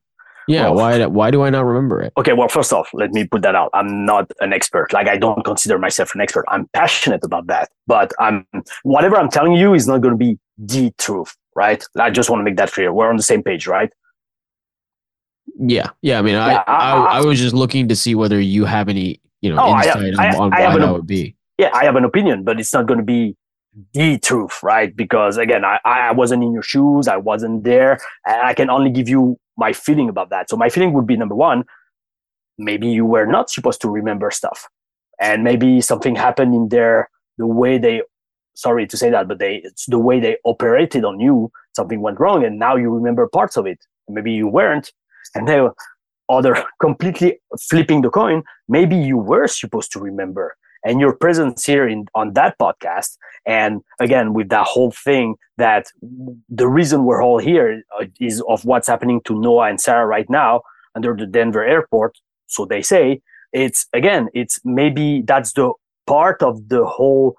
Yeah. 0.48 0.64
Well- 0.70 0.76
why? 0.76 1.06
Why 1.06 1.32
do 1.32 1.44
I 1.44 1.50
not 1.50 1.66
remember 1.66 2.02
it? 2.02 2.14
Okay, 2.18 2.34
well, 2.34 2.48
first 2.48 2.74
off, 2.74 2.89
let 2.94 3.12
me 3.12 3.26
put 3.26 3.41
that 3.44 3.56
out. 3.56 3.70
I'm 3.74 4.06
not 4.06 4.32
an 4.41 4.54
expert. 4.54 4.91
Like 4.94 5.08
I 5.08 5.18
don't 5.18 5.44
consider 5.46 5.78
myself 5.80 6.14
an 6.16 6.22
expert. 6.22 6.46
I'm 6.50 6.68
passionate 6.74 7.24
about 7.24 7.48
that, 7.48 7.70
but 7.88 8.12
I'm 8.20 8.46
whatever 8.84 9.16
I'm 9.18 9.30
telling 9.30 9.54
you 9.54 9.74
is 9.74 9.88
not 9.88 10.02
going 10.02 10.14
to 10.14 10.18
be 10.18 10.38
the 10.58 10.91
truth, 10.98 11.36
right? 11.56 11.84
I 12.00 12.10
just 12.10 12.30
want 12.30 12.39
to 12.41 12.44
make 12.44 12.58
that 12.58 12.72
clear. 12.72 12.91
We're 12.94 13.10
on 13.10 13.18
the 13.18 13.24
same 13.24 13.44
page, 13.44 13.68
right? 13.68 13.91
Yeah. 15.60 15.89
Yeah. 16.02 16.20
I 16.20 16.22
mean, 16.22 16.36
I, 16.36 16.52
Yeah, 16.54 16.64
I- 16.68 16.94
I, 16.94 17.18
I- 17.18 17.22
was 17.22 17.39
just 17.39 17.54
looking 17.56 17.88
to 17.89 17.96
see 17.96 18.16
whether 18.16 18.39
you 18.39 18.66
have 18.66 18.89
any, 18.89 19.22
you 19.41 19.54
know, 19.54 19.62
Oh, 19.62 19.76
insight 19.78 20.18
I- 20.18 20.30
on, 20.30 20.36
on 20.36 20.54
I 20.54 20.66
why 20.68 20.74
an 20.76 20.82
that 20.82 20.94
would 20.94 21.08
be. 21.08 21.36
Yeah, 21.58 21.70
I 21.74 21.84
have 21.86 21.96
an 21.96 22.04
opinion, 22.06 22.44
but 22.44 22.60
it's 22.60 22.74
not 22.74 22.88
going 22.88 22.98
to 23.00 23.06
be 23.06 23.36
the 23.94 24.18
truth, 24.20 24.62
right? 24.64 24.96
Because 24.96 25.38
again, 25.38 25.64
I, 25.66 25.80
I 25.86 26.12
wasn't 26.12 26.44
in 26.44 26.52
your 26.54 26.64
shoes. 26.64 27.08
I 27.08 27.18
wasn't 27.18 27.64
there. 27.64 28.00
And 28.26 28.41
I 28.41 28.54
can 28.54 28.70
only 28.70 28.89
give 28.89 29.08
you 29.10 29.38
my 29.58 29.74
feeling 29.74 30.10
about 30.10 30.30
that. 30.30 30.49
So 30.49 30.58
my 30.58 30.70
feeling 30.70 30.93
would 30.93 31.08
be 31.08 31.18
number 31.18 31.36
one, 31.36 31.64
maybe 32.58 32.88
you 32.88 33.06
were 33.06 33.26
not 33.26 33.49
supposed 33.49 33.82
to 33.82 33.89
remember 33.89 34.32
stuff. 34.32 34.68
And 35.20 35.43
maybe 35.43 35.82
something 35.82 36.16
happened 36.16 36.54
in 36.54 36.70
there, 36.70 37.10
the 37.38 37.47
way 37.47 37.78
they, 37.78 38.01
sorry 38.56 38.88
to 38.88 38.97
say 38.97 39.10
that, 39.10 39.28
but 39.28 39.39
they, 39.39 39.62
it's 39.64 39.86
the 39.86 39.99
way 39.99 40.20
they 40.20 40.38
operated 40.43 41.06
on 41.06 41.20
you, 41.20 41.51
something 41.76 42.01
went 42.01 42.20
wrong. 42.20 42.43
And 42.43 42.60
now 42.60 42.76
you 42.76 42.89
remember 42.89 43.28
parts 43.28 43.58
of 43.58 43.66
it. 43.66 43.80
Maybe 44.10 44.32
you 44.32 44.47
weren't. 44.47 44.91
And 45.36 45.47
then 45.47 45.70
other 46.30 46.64
completely 46.82 47.39
flipping 47.70 48.01
the 48.01 48.10
coin, 48.10 48.43
maybe 48.68 48.95
you 48.95 49.18
were 49.18 49.47
supposed 49.47 49.91
to 49.93 49.99
remember 49.99 50.56
and 50.84 50.99
your 50.99 51.13
presence 51.13 51.65
here 51.65 51.88
in 51.88 52.05
on 52.15 52.34
that 52.34 52.57
podcast. 52.59 53.17
And 53.45 53.81
again 53.99 54.34
with 54.34 54.49
that 54.49 54.65
whole 54.65 54.91
thing 54.91 55.36
that 55.57 55.88
the 56.49 56.67
reason 56.67 57.05
we're 57.05 57.23
all 57.23 57.39
here 57.39 57.84
uh, 57.99 58.05
of 58.47 58.65
what's 58.65 58.88
happening 58.88 59.21
to 59.25 59.39
noah 59.39 59.69
and 59.69 59.79
sarah 59.79 60.05
right 60.05 60.29
now 60.29 60.61
under 60.95 61.15
the 61.15 61.25
denver 61.25 61.63
airport. 61.63 62.17
So 62.47 62.65
they 62.65 62.81
say 62.81 63.21
it's 63.51 63.88
again 63.93 64.29
it's 64.34 64.59
maybe 64.63 65.23
that's 65.25 65.53
the 65.53 65.71
part 66.07 66.41
of 66.43 66.69
the 66.69 66.86
whole 66.86 67.36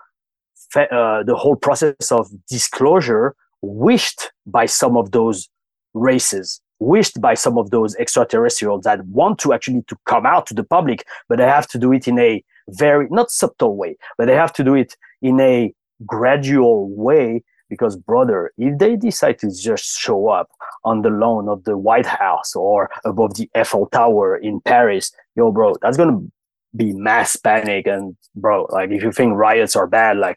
uh, 0.77 1.23
the 1.23 1.37
whole 1.37 1.57
process 1.57 2.11
of 2.11 2.29
disclosure 2.49 3.35
wished 3.63 4.33
by 4.47 4.67
some 4.67 4.97
of 4.97 5.13
those 5.13 5.49
races 5.95 6.61
wished 6.81 7.21
by 7.21 7.35
some 7.35 7.57
of 7.57 7.71
those 7.71 7.95
extraterrestrials 7.97 8.83
that 8.85 9.07
want 9.07 9.39
to 9.39 9.53
actually 9.53 9.83
to 9.87 9.97
come 10.07 10.27
out 10.27 10.47
to 10.47 10.55
the 10.55 10.65
public 10.65 11.05
but 11.29 11.39
they 11.39 11.45
have 11.45 11.67
to 11.67 11.79
do 11.79 11.93
it 11.93 12.09
in 12.09 12.19
a 12.19 12.43
very 12.69 13.07
not 13.11 13.31
subtle 13.31 13.77
way 13.77 13.97
but 14.19 14.27
they 14.27 14.35
have 14.35 14.53
to 14.53 14.65
do 14.65 14.75
it 14.75 14.97
in 15.23 15.41
a 15.41 15.73
gradual 16.07 16.89
way 16.95 17.43
because 17.69 17.97
brother 17.97 18.53
if 18.59 18.79
they 18.79 18.97
decide 18.97 19.39
to 19.39 19.51
just 19.51 19.99
show 19.99 20.29
up 20.29 20.49
on 20.85 21.03
the 21.03 21.11
lawn 21.11 21.49
of 21.49 21.65
the 21.65 21.77
white 21.77 22.07
house 22.07 22.55
or 22.55 22.91
above 23.05 23.35
the 23.35 23.49
eiffel 23.55 23.87
tower 23.87 24.37
in 24.37 24.61
paris 24.61 25.13
yo 25.37 25.51
bro 25.51 25.75
that's 25.83 25.97
gonna 25.97 26.19
be 26.77 26.93
mass 26.93 27.37
panic. 27.37 27.87
And 27.87 28.17
bro 28.35 28.67
like 28.71 28.91
if 28.91 29.03
you 29.03 29.13
think 29.13 29.35
riots 29.35 29.77
are 29.77 29.87
bad 29.87 30.17
like 30.19 30.37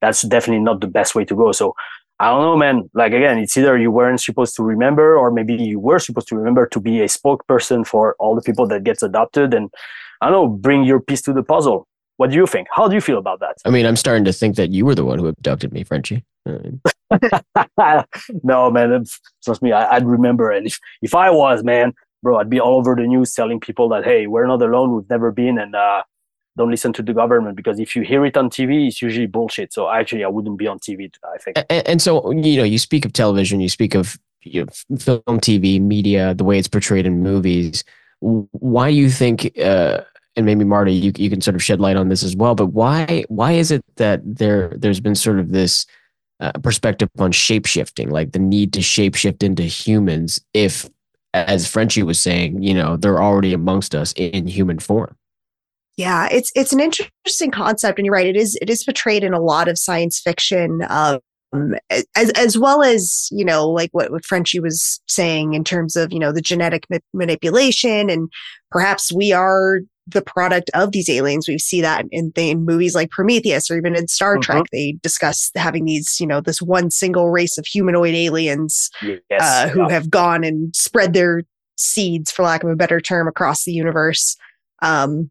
that's 0.00 0.22
definitely 0.22 0.64
not 0.64 0.80
the 0.80 0.86
best 0.86 1.14
way 1.14 1.24
to 1.26 1.36
go. 1.36 1.52
So 1.52 1.74
I 2.18 2.28
don't 2.28 2.42
know, 2.42 2.56
man. 2.56 2.90
Like 2.94 3.12
again, 3.12 3.38
it's 3.38 3.56
either 3.56 3.78
you 3.78 3.90
weren't 3.90 4.20
supposed 4.20 4.54
to 4.56 4.62
remember, 4.62 5.16
or 5.16 5.30
maybe 5.30 5.54
you 5.54 5.78
were 5.78 5.98
supposed 5.98 6.28
to 6.28 6.36
remember 6.36 6.66
to 6.66 6.80
be 6.80 7.00
a 7.00 7.06
spokesperson 7.06 7.86
for 7.86 8.14
all 8.18 8.34
the 8.34 8.42
people 8.42 8.66
that 8.68 8.84
gets 8.84 9.02
adopted, 9.02 9.54
and 9.54 9.70
I 10.20 10.30
don't 10.30 10.32
know, 10.32 10.48
bring 10.48 10.84
your 10.84 11.00
piece 11.00 11.22
to 11.22 11.32
the 11.32 11.42
puzzle. 11.42 11.86
What 12.16 12.30
do 12.30 12.36
you 12.36 12.46
think? 12.46 12.68
How 12.72 12.86
do 12.86 12.94
you 12.94 13.00
feel 13.00 13.18
about 13.18 13.40
that? 13.40 13.56
I 13.64 13.70
mean, 13.70 13.86
I'm 13.86 13.96
starting 13.96 14.24
to 14.24 14.32
think 14.32 14.56
that 14.56 14.70
you 14.70 14.84
were 14.84 14.94
the 14.94 15.04
one 15.04 15.18
who 15.18 15.26
abducted 15.26 15.72
me, 15.72 15.84
Frenchie. 15.84 16.24
No, 18.44 18.70
man. 18.70 19.04
Trust 19.44 19.62
me, 19.62 19.72
I, 19.72 19.96
I'd 19.96 20.06
remember. 20.06 20.50
And 20.50 20.66
if 20.66 20.78
if 21.02 21.14
I 21.14 21.30
was, 21.30 21.64
man, 21.64 21.92
bro, 22.22 22.38
I'd 22.38 22.48
be 22.48 22.60
all 22.60 22.76
over 22.76 22.94
the 22.94 23.02
news 23.02 23.34
telling 23.34 23.58
people 23.58 23.88
that 23.88 24.04
hey, 24.04 24.28
we're 24.28 24.46
not 24.46 24.62
alone. 24.62 24.94
We've 24.94 25.10
never 25.10 25.32
been, 25.32 25.58
and 25.58 25.74
uh, 25.74 26.02
don't 26.56 26.70
listen 26.70 26.92
to 26.94 27.02
the 27.02 27.12
government 27.12 27.56
because 27.56 27.80
if 27.80 27.96
you 27.96 28.02
hear 28.02 28.24
it 28.24 28.36
on 28.36 28.48
TV, 28.48 28.86
it's 28.86 29.02
usually 29.02 29.26
bullshit. 29.26 29.72
So 29.72 29.90
actually, 29.90 30.24
I 30.24 30.28
wouldn't 30.28 30.58
be 30.58 30.66
on 30.66 30.78
TV. 30.78 31.10
I 31.24 31.38
think. 31.38 31.58
and, 31.68 31.88
and 31.88 32.02
so, 32.02 32.30
you 32.30 32.58
know, 32.58 32.64
you 32.64 32.78
speak 32.78 33.04
of 33.04 33.12
television, 33.12 33.60
you 33.60 33.68
speak 33.68 33.94
of 33.94 34.18
you 34.42 34.64
know, 34.64 34.96
film, 34.98 35.40
TV, 35.40 35.80
media, 35.80 36.34
the 36.34 36.44
way 36.44 36.58
it's 36.58 36.68
portrayed 36.68 37.06
in 37.06 37.22
movies. 37.22 37.84
Why 38.20 38.90
do 38.90 38.96
you 38.96 39.10
think, 39.10 39.58
uh, 39.58 40.02
and 40.36 40.46
maybe 40.46 40.64
Marty, 40.64 40.92
you, 40.92 41.12
you 41.16 41.28
can 41.30 41.40
sort 41.40 41.54
of 41.54 41.62
shed 41.62 41.80
light 41.80 41.96
on 41.96 42.08
this 42.08 42.22
as 42.22 42.36
well, 42.36 42.54
but 42.54 42.66
why, 42.66 43.24
why 43.28 43.52
is 43.52 43.70
it 43.70 43.84
that 43.96 44.20
there, 44.24 44.72
there's 44.76 45.00
been 45.00 45.14
sort 45.14 45.38
of 45.38 45.50
this 45.50 45.86
uh, 46.40 46.52
perspective 46.62 47.08
on 47.18 47.32
shape 47.32 47.66
shifting, 47.66 48.10
like 48.10 48.32
the 48.32 48.38
need 48.38 48.72
to 48.72 48.82
shape 48.82 49.14
shift 49.14 49.42
into 49.42 49.62
humans 49.62 50.40
if, 50.54 50.88
as 51.34 51.66
Frenchie 51.66 52.02
was 52.02 52.20
saying, 52.20 52.62
you 52.62 52.74
know, 52.74 52.96
they're 52.96 53.22
already 53.22 53.52
amongst 53.52 53.94
us 53.94 54.12
in 54.16 54.46
human 54.46 54.78
form? 54.78 55.16
Yeah, 55.96 56.28
it's 56.30 56.50
it's 56.54 56.72
an 56.72 56.80
interesting 56.80 57.50
concept, 57.50 57.98
and 57.98 58.06
you're 58.06 58.14
right. 58.14 58.26
It 58.26 58.36
is 58.36 58.56
it 58.62 58.70
is 58.70 58.82
portrayed 58.84 59.22
in 59.22 59.34
a 59.34 59.40
lot 59.40 59.68
of 59.68 59.76
science 59.76 60.18
fiction, 60.18 60.80
um, 60.88 61.18
as 61.90 62.30
as 62.30 62.56
well 62.56 62.82
as 62.82 63.28
you 63.30 63.44
know, 63.44 63.68
like 63.68 63.90
what 63.92 64.10
what 64.10 64.24
Frenchie 64.24 64.60
was 64.60 65.00
saying 65.08 65.52
in 65.52 65.62
terms 65.62 65.96
of 65.96 66.10
you 66.10 66.18
know 66.18 66.32
the 66.32 66.40
genetic 66.40 66.86
ma- 66.88 66.98
manipulation, 67.12 68.08
and 68.08 68.30
perhaps 68.70 69.12
we 69.12 69.32
are 69.32 69.80
the 70.12 70.22
product 70.22 70.70
of 70.74 70.92
these 70.92 71.08
aliens. 71.08 71.48
We 71.48 71.58
see 71.58 71.80
that 71.80 72.04
in, 72.10 72.32
in 72.36 72.64
movies 72.64 72.94
like 72.94 73.10
Prometheus, 73.10 73.70
or 73.70 73.76
even 73.76 73.96
in 73.96 74.08
Star 74.08 74.36
Mhm. 74.36 74.42
Trek. 74.42 74.64
They 74.72 74.92
discuss 75.02 75.50
having 75.54 75.84
these 75.84 76.18
you 76.20 76.26
know 76.26 76.40
this 76.40 76.60
one 76.62 76.90
single 76.90 77.30
race 77.30 77.58
of 77.58 77.66
humanoid 77.66 78.14
aliens 78.14 78.90
Yes. 79.02 79.18
uh, 79.40 79.68
who 79.68 79.88
have 79.88 80.10
gone 80.10 80.44
and 80.44 80.74
spread 80.74 81.12
their 81.12 81.42
seeds, 81.76 82.30
for 82.30 82.42
lack 82.42 82.62
of 82.62 82.70
a 82.70 82.76
better 82.76 83.00
term, 83.00 83.26
across 83.28 83.64
the 83.64 83.72
universe. 83.72 84.36
Um, 84.82 85.30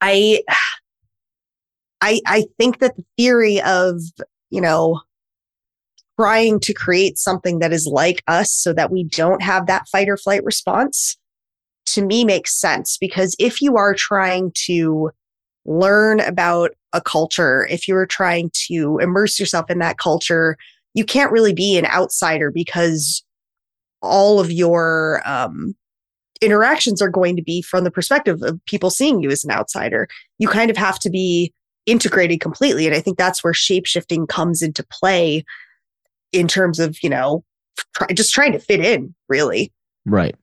I, 0.00 0.42
I, 2.00 2.20
I 2.26 2.44
think 2.58 2.78
that 2.80 2.96
the 2.96 3.04
theory 3.16 3.60
of 3.62 4.00
you 4.50 4.60
know 4.60 5.00
trying 6.18 6.60
to 6.60 6.72
create 6.72 7.18
something 7.18 7.58
that 7.58 7.72
is 7.72 7.86
like 7.86 8.22
us, 8.28 8.52
so 8.52 8.72
that 8.72 8.90
we 8.90 9.02
don't 9.04 9.42
have 9.42 9.66
that 9.66 9.88
fight 9.88 10.08
or 10.08 10.16
flight 10.16 10.44
response, 10.44 11.16
to 11.86 12.04
me 12.04 12.24
makes 12.24 12.58
sense 12.58 12.96
because 12.98 13.36
if 13.38 13.60
you 13.60 13.76
are 13.76 13.94
trying 13.94 14.52
to 14.66 15.10
learn 15.66 16.20
about 16.20 16.72
a 16.92 17.00
culture, 17.00 17.66
if 17.70 17.88
you're 17.88 18.06
trying 18.06 18.50
to 18.68 18.98
immerse 18.98 19.38
yourself 19.38 19.70
in 19.70 19.78
that 19.78 19.98
culture, 19.98 20.56
you 20.94 21.04
can't 21.04 21.32
really 21.32 21.52
be 21.52 21.76
an 21.76 21.86
outsider 21.86 22.50
because 22.50 23.24
all 24.02 24.38
of 24.38 24.52
your 24.52 25.22
um, 25.24 25.74
interactions 26.40 27.00
are 27.02 27.08
going 27.08 27.36
to 27.36 27.42
be 27.42 27.62
from 27.62 27.84
the 27.84 27.90
perspective 27.90 28.42
of 28.42 28.60
people 28.66 28.90
seeing 28.90 29.22
you 29.22 29.30
as 29.30 29.44
an 29.44 29.50
outsider. 29.50 30.06
You 30.38 30.48
kind 30.48 30.70
of 30.70 30.76
have 30.76 30.98
to 31.00 31.10
be 31.10 31.52
integrated 31.86 32.40
completely. 32.40 32.86
And 32.86 32.94
I 32.94 33.00
think 33.00 33.18
that's 33.18 33.42
where 33.42 33.52
shapeshifting 33.52 34.28
comes 34.28 34.62
into 34.62 34.84
play 34.90 35.44
in 36.32 36.48
terms 36.48 36.78
of, 36.78 36.96
you 37.02 37.10
know, 37.10 37.44
try, 37.94 38.08
just 38.08 38.32
trying 38.32 38.52
to 38.52 38.58
fit 38.58 38.80
in, 38.80 39.14
really. 39.28 39.72
Right. 40.06 40.36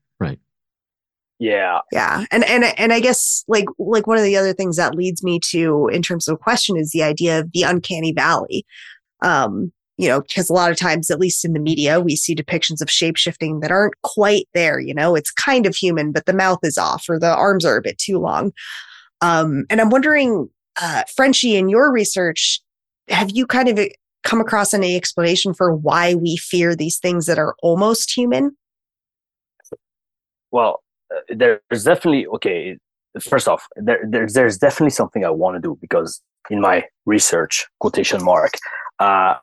Yeah. 1.42 1.80
Yeah. 1.92 2.26
And 2.30 2.44
and 2.44 2.66
and 2.78 2.94
I 2.94 3.00
guess 3.00 3.44
like 3.48 3.66
like 3.80 4.06
one 4.06 4.20
of 4.20 4.24
the 4.24 4.38
other 4.38 4.54
things 4.54 4.78
that 4.78 4.94
leads 4.94 5.24
me 5.24 5.40
to 5.50 5.90
in 5.92 6.04
terms 6.04 6.28
of 6.28 6.36
a 6.36 6.38
question 6.38 6.78
is 6.78 6.92
the 6.92 7.02
idea 7.02 7.40
of 7.40 7.52
the 7.52 7.64
uncanny 7.64 8.14
valley. 8.14 8.64
Um, 9.24 9.72
you 9.98 10.08
know, 10.08 10.22
because 10.22 10.52
a 10.52 10.54
lot 10.54 10.70
of 10.70 10.78
times, 10.78 11.10
at 11.10 11.20
least 11.20 11.44
in 11.44 11.54
the 11.54 11.60
media, 11.60 12.00
we 12.00 12.16
see 12.16 12.36
depictions 12.36 12.80
of 12.80 12.90
shapeshifting 12.90 13.62
that 13.62 13.72
aren't 13.72 14.00
quite 14.04 14.50
there. 14.54 14.80
You 14.80 14.94
know, 14.94 15.16
it's 15.16 15.32
kind 15.32 15.66
of 15.66 15.76
human, 15.76 16.12
but 16.12 16.28
the 16.28 16.34
mouth 16.34 16.60
is 16.62 16.78
off 16.78 17.10
or 17.10 17.18
the 17.18 17.36
arms 17.36 17.66
are 17.66 17.78
a 17.78 17.82
bit 17.82 17.98
too 17.98 18.20
long. 18.20 18.52
Um, 19.22 19.66
and 19.72 19.82
I'm 19.82 19.90
wondering, 19.90 20.48
uh, 20.80 21.04
Frenchie, 21.16 21.56
in 21.56 21.70
your 21.70 21.92
research, 21.92 22.62
have 23.10 23.32
you 23.32 23.48
kind 23.48 23.68
of 23.68 23.80
come 24.24 24.42
across 24.42 24.76
any 24.76 24.96
explanation 24.96 25.56
for 25.56 25.74
why 25.74 26.14
we 26.14 26.38
fear 26.38 26.76
these 26.76 27.00
things 27.00 27.26
that 27.26 27.40
are 27.40 27.56
almost 27.64 28.16
human? 28.16 28.56
well 30.52 30.74
uh, 30.74 30.91
there's 31.30 31.84
definitely 31.84 32.28
okay 32.28 32.78
first 33.20 33.48
off 33.48 33.68
there, 33.76 34.04
there's 34.08 34.34
there's 34.34 34.58
definitely 34.58 34.90
something 34.90 35.26
i 35.26 35.30
want 35.30 35.56
to 35.56 35.62
do 35.62 35.78
because 35.82 36.22
in 36.50 36.62
my 36.62 36.84
research 37.06 37.68
quotation 37.80 38.24
mark 38.24 38.54
uh, 39.00 39.36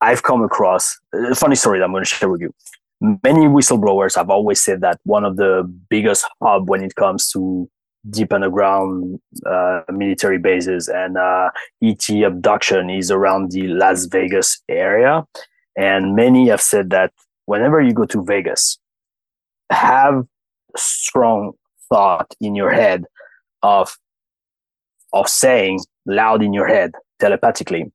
i've 0.00 0.22
come 0.22 0.42
across 0.42 0.98
a 1.14 1.34
funny 1.34 1.56
story 1.56 1.78
that 1.78 1.84
i'm 1.84 1.92
going 1.92 2.04
to 2.04 2.08
share 2.08 2.28
with 2.28 2.40
you 2.40 2.52
many 3.00 3.46
whistleblowers 3.46 4.14
have 4.14 4.30
always 4.30 4.60
said 4.60 4.80
that 4.80 4.98
one 5.04 5.24
of 5.24 5.36
the 5.36 5.62
biggest 5.88 6.26
hub 6.42 6.68
when 6.68 6.82
it 6.82 6.94
comes 6.94 7.30
to 7.30 7.68
deep 8.08 8.32
underground 8.32 9.20
uh, 9.46 9.82
military 9.92 10.38
bases, 10.38 10.88
and 10.88 11.18
uh, 11.18 11.50
ET 11.82 12.08
abduction 12.24 12.88
is 12.88 13.10
around 13.10 13.50
the 13.50 13.66
Las 13.68 14.06
Vegas 14.06 14.62
area. 14.68 15.26
And 15.76 16.16
many 16.16 16.48
have 16.48 16.60
said 16.60 16.90
that 16.90 17.12
whenever 17.46 17.80
you 17.80 17.92
go 17.92 18.06
to 18.06 18.24
Vegas, 18.24 18.78
have 19.70 20.24
strong 20.76 21.52
thought 21.88 22.34
in 22.40 22.54
your 22.54 22.70
head 22.70 23.04
of 23.62 23.96
of 25.12 25.28
saying 25.28 25.80
loud 26.06 26.42
in 26.42 26.52
your 26.52 26.66
head 26.66 26.92
telepathically, 27.18 27.92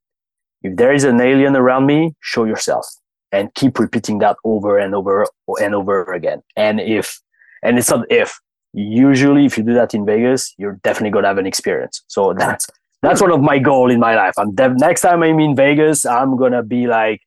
if 0.61 0.76
there 0.76 0.93
is 0.93 1.03
an 1.03 1.21
alien 1.21 1.55
around 1.55 1.86
me, 1.86 2.13
show 2.21 2.45
yourself 2.45 2.86
and 3.32 3.53
keep 3.53 3.80
repeating 3.80 4.19
that 4.19 4.38
over 4.43 4.78
and 4.78 4.95
over 4.95 5.28
and 5.61 5.76
over 5.76 6.13
again. 6.13 6.41
And 6.55 6.80
if, 6.80 7.19
and 7.63 7.78
it's 7.78 7.89
not 7.89 8.05
if, 8.09 8.39
usually 8.73 9.45
if 9.45 9.57
you 9.57 9.63
do 9.63 9.73
that 9.73 9.93
in 9.93 10.05
Vegas, 10.05 10.53
you're 10.57 10.80
definitely 10.84 11.11
going 11.11 11.23
to 11.23 11.30
have 11.30 11.38
an 11.38 11.45
experience. 11.45 12.03
So 12.07 12.34
that's, 12.38 12.67
that's 13.01 13.21
one 13.21 13.32
of 13.32 13.41
my 13.41 13.59
goal 13.59 13.91
in 13.91 13.99
my 13.99 14.15
life. 14.15 14.34
I'm 14.38 14.53
def- 14.55 14.78
next 14.78 15.01
time 15.01 15.23
I'm 15.23 15.39
in 15.39 15.55
Vegas, 15.55 16.05
I'm 16.05 16.38
going 16.38 16.53
to 16.53 16.63
be 16.63 16.88
like 16.88 17.21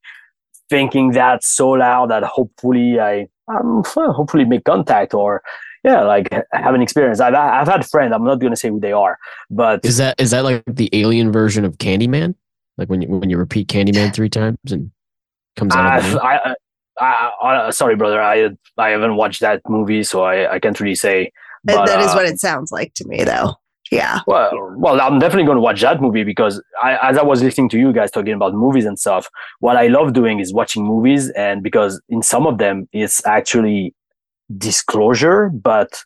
thinking 0.71 1.13
that 1.13 1.45
so 1.45 1.71
loud 1.71 2.11
that 2.11 2.25
hopefully 2.25 3.01
I, 3.01 3.29
um, 3.49 3.83
hopefully 3.87 4.45
make 4.45 4.65
contact 4.65 5.15
or 5.15 5.43
yeah, 5.85 6.03
like 6.03 6.31
have 6.53 6.75
an 6.75 6.83
experience. 6.83 7.21
I've 7.21 7.35
I've 7.35 7.69
had 7.69 7.87
friends. 7.87 8.13
I'm 8.13 8.25
not 8.25 8.41
going 8.41 8.53
to 8.53 8.57
say 8.57 8.69
who 8.69 8.81
they 8.81 8.93
are, 8.93 9.19
but 9.51 9.85
is 9.85 9.97
that 9.99 10.21
is 10.21 10.33
that 10.33 10.45
like 10.45 10.63
the 10.67 10.91
alien 10.93 11.31
version 11.31 11.65
of 11.65 11.79
Candyman? 11.79 12.35
Like 12.77 12.89
when 12.89 13.03
you 13.03 13.09
when 13.09 13.31
you 13.31 13.39
repeat 13.39 13.69
Candyman 13.69 14.15
three 14.15 14.29
times 14.29 14.59
and 14.71 14.91
comes 15.57 15.75
out. 15.75 16.03
I, 16.23 16.55
I, 17.01 17.31
I, 17.43 17.71
sorry, 17.71 17.97
brother. 17.97 18.21
I 18.21 18.51
I 18.77 18.91
haven't 18.91 19.17
watched 19.17 19.41
that 19.41 19.63
movie, 19.69 20.03
so 20.03 20.23
I, 20.23 20.55
I 20.55 20.59
can't 20.59 20.79
really 20.81 20.95
say. 20.95 21.33
But, 21.65 21.87
that 21.87 22.01
is 22.01 22.11
uh, 22.11 22.15
what 22.15 22.27
it 22.27 22.41
sounds 22.41 22.73
like 22.73 22.95
to 22.95 23.07
me, 23.07 23.25
though. 23.25 23.55
Yeah. 23.91 24.21
Well, 24.27 24.51
well, 24.77 25.01
I'm 25.01 25.19
definitely 25.19 25.45
going 25.45 25.57
to 25.57 25.63
watch 25.63 25.81
that 25.81 26.01
movie 26.01 26.25
because 26.25 26.63
I, 26.83 26.99
as 27.09 27.17
I 27.17 27.23
was 27.23 27.43
listening 27.43 27.69
to 27.71 27.79
you 27.79 27.93
guys 27.93 28.11
talking 28.11 28.35
about 28.35 28.55
movies 28.55 28.85
and 28.85 28.99
stuff, 28.99 29.29
what 29.61 29.77
I 29.77 29.87
love 29.87 30.13
doing 30.13 30.41
is 30.41 30.53
watching 30.53 30.85
movies, 30.85 31.31
and 31.31 31.63
because 31.63 32.01
in 32.09 32.23
some 32.23 32.47
of 32.47 32.59
them 32.59 32.89
it's 32.93 33.25
actually 33.27 33.95
disclosure, 34.57 35.51
but 35.51 36.03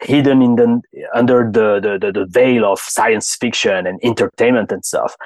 hidden 0.00 0.42
in 0.42 0.56
the 0.56 0.80
under 1.14 1.50
the, 1.50 1.80
the 1.80 1.98
the, 1.98 2.12
the 2.12 2.26
veil 2.26 2.64
of 2.64 2.78
science 2.78 3.34
fiction 3.40 3.86
and 3.86 3.98
entertainment 4.02 4.70
and 4.70 4.84
stuff. 4.84 5.16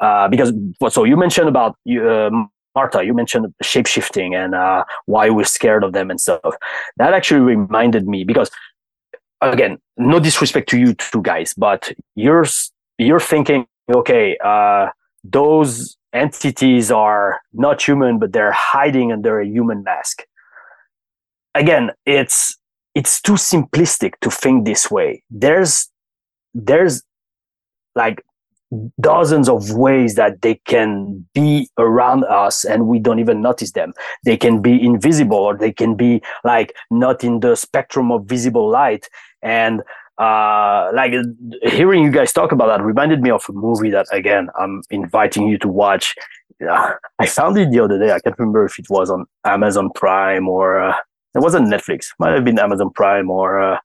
Uh, 0.00 0.28
because 0.28 0.52
so 0.90 1.04
you 1.04 1.16
mentioned 1.16 1.48
about 1.48 1.76
uh, 1.90 2.30
Marta, 2.74 3.04
you 3.04 3.12
mentioned 3.12 3.52
shapeshifting 3.62 4.34
and 4.34 4.54
uh, 4.54 4.84
why 5.06 5.28
we're 5.30 5.44
scared 5.44 5.82
of 5.82 5.92
them 5.92 6.10
and 6.10 6.20
stuff. 6.20 6.54
That 6.96 7.12
actually 7.12 7.40
reminded 7.40 8.06
me 8.06 8.22
because, 8.24 8.50
again, 9.40 9.78
no 9.96 10.20
disrespect 10.20 10.68
to 10.70 10.78
you 10.78 10.94
two 10.94 11.22
guys, 11.22 11.54
but 11.54 11.92
you're 12.14 12.46
you're 12.98 13.20
thinking, 13.20 13.66
okay, 13.92 14.36
uh, 14.44 14.88
those 15.24 15.96
entities 16.12 16.90
are 16.90 17.40
not 17.52 17.82
human, 17.82 18.18
but 18.18 18.32
they're 18.32 18.52
hiding 18.52 19.12
under 19.12 19.40
a 19.40 19.46
human 19.46 19.82
mask. 19.82 20.22
Again, 21.54 21.90
it's 22.06 22.56
it's 22.94 23.20
too 23.20 23.34
simplistic 23.34 24.14
to 24.20 24.30
think 24.30 24.64
this 24.64 24.90
way. 24.90 25.22
There's 25.30 25.88
there's 26.54 27.02
like 27.94 28.22
dozens 29.00 29.48
of 29.48 29.72
ways 29.72 30.14
that 30.16 30.42
they 30.42 30.56
can 30.66 31.26
be 31.34 31.68
around 31.78 32.24
us 32.24 32.64
and 32.64 32.86
we 32.86 32.98
don't 32.98 33.18
even 33.18 33.40
notice 33.40 33.72
them. 33.72 33.92
They 34.24 34.36
can 34.36 34.60
be 34.60 34.82
invisible 34.84 35.38
or 35.38 35.56
they 35.56 35.72
can 35.72 35.94
be 35.94 36.20
like 36.44 36.74
not 36.90 37.24
in 37.24 37.40
the 37.40 37.56
spectrum 37.56 38.12
of 38.12 38.26
visible 38.26 38.68
light. 38.68 39.08
And 39.42 39.82
uh, 40.18 40.90
like 40.94 41.12
hearing 41.62 42.02
you 42.02 42.10
guys 42.10 42.32
talk 42.32 42.50
about 42.52 42.66
that 42.66 42.84
reminded 42.84 43.22
me 43.22 43.30
of 43.30 43.44
a 43.48 43.52
movie 43.52 43.90
that 43.90 44.06
again 44.10 44.48
I'm 44.58 44.82
inviting 44.90 45.46
you 45.48 45.58
to 45.58 45.68
watch. 45.68 46.14
Uh, 46.68 46.94
I 47.20 47.26
found 47.26 47.56
it 47.56 47.70
the 47.70 47.78
other 47.78 47.98
day. 47.98 48.10
I 48.10 48.18
can't 48.18 48.36
remember 48.38 48.64
if 48.64 48.78
it 48.78 48.86
was 48.90 49.10
on 49.10 49.26
Amazon 49.44 49.90
Prime 49.94 50.48
or 50.48 50.80
uh, 50.80 50.96
it 51.34 51.40
wasn't 51.40 51.68
Netflix. 51.68 52.06
Might 52.18 52.34
have 52.34 52.44
been 52.44 52.58
Amazon 52.58 52.90
Prime 52.90 53.30
or 53.30 53.60
uh, 53.60 53.78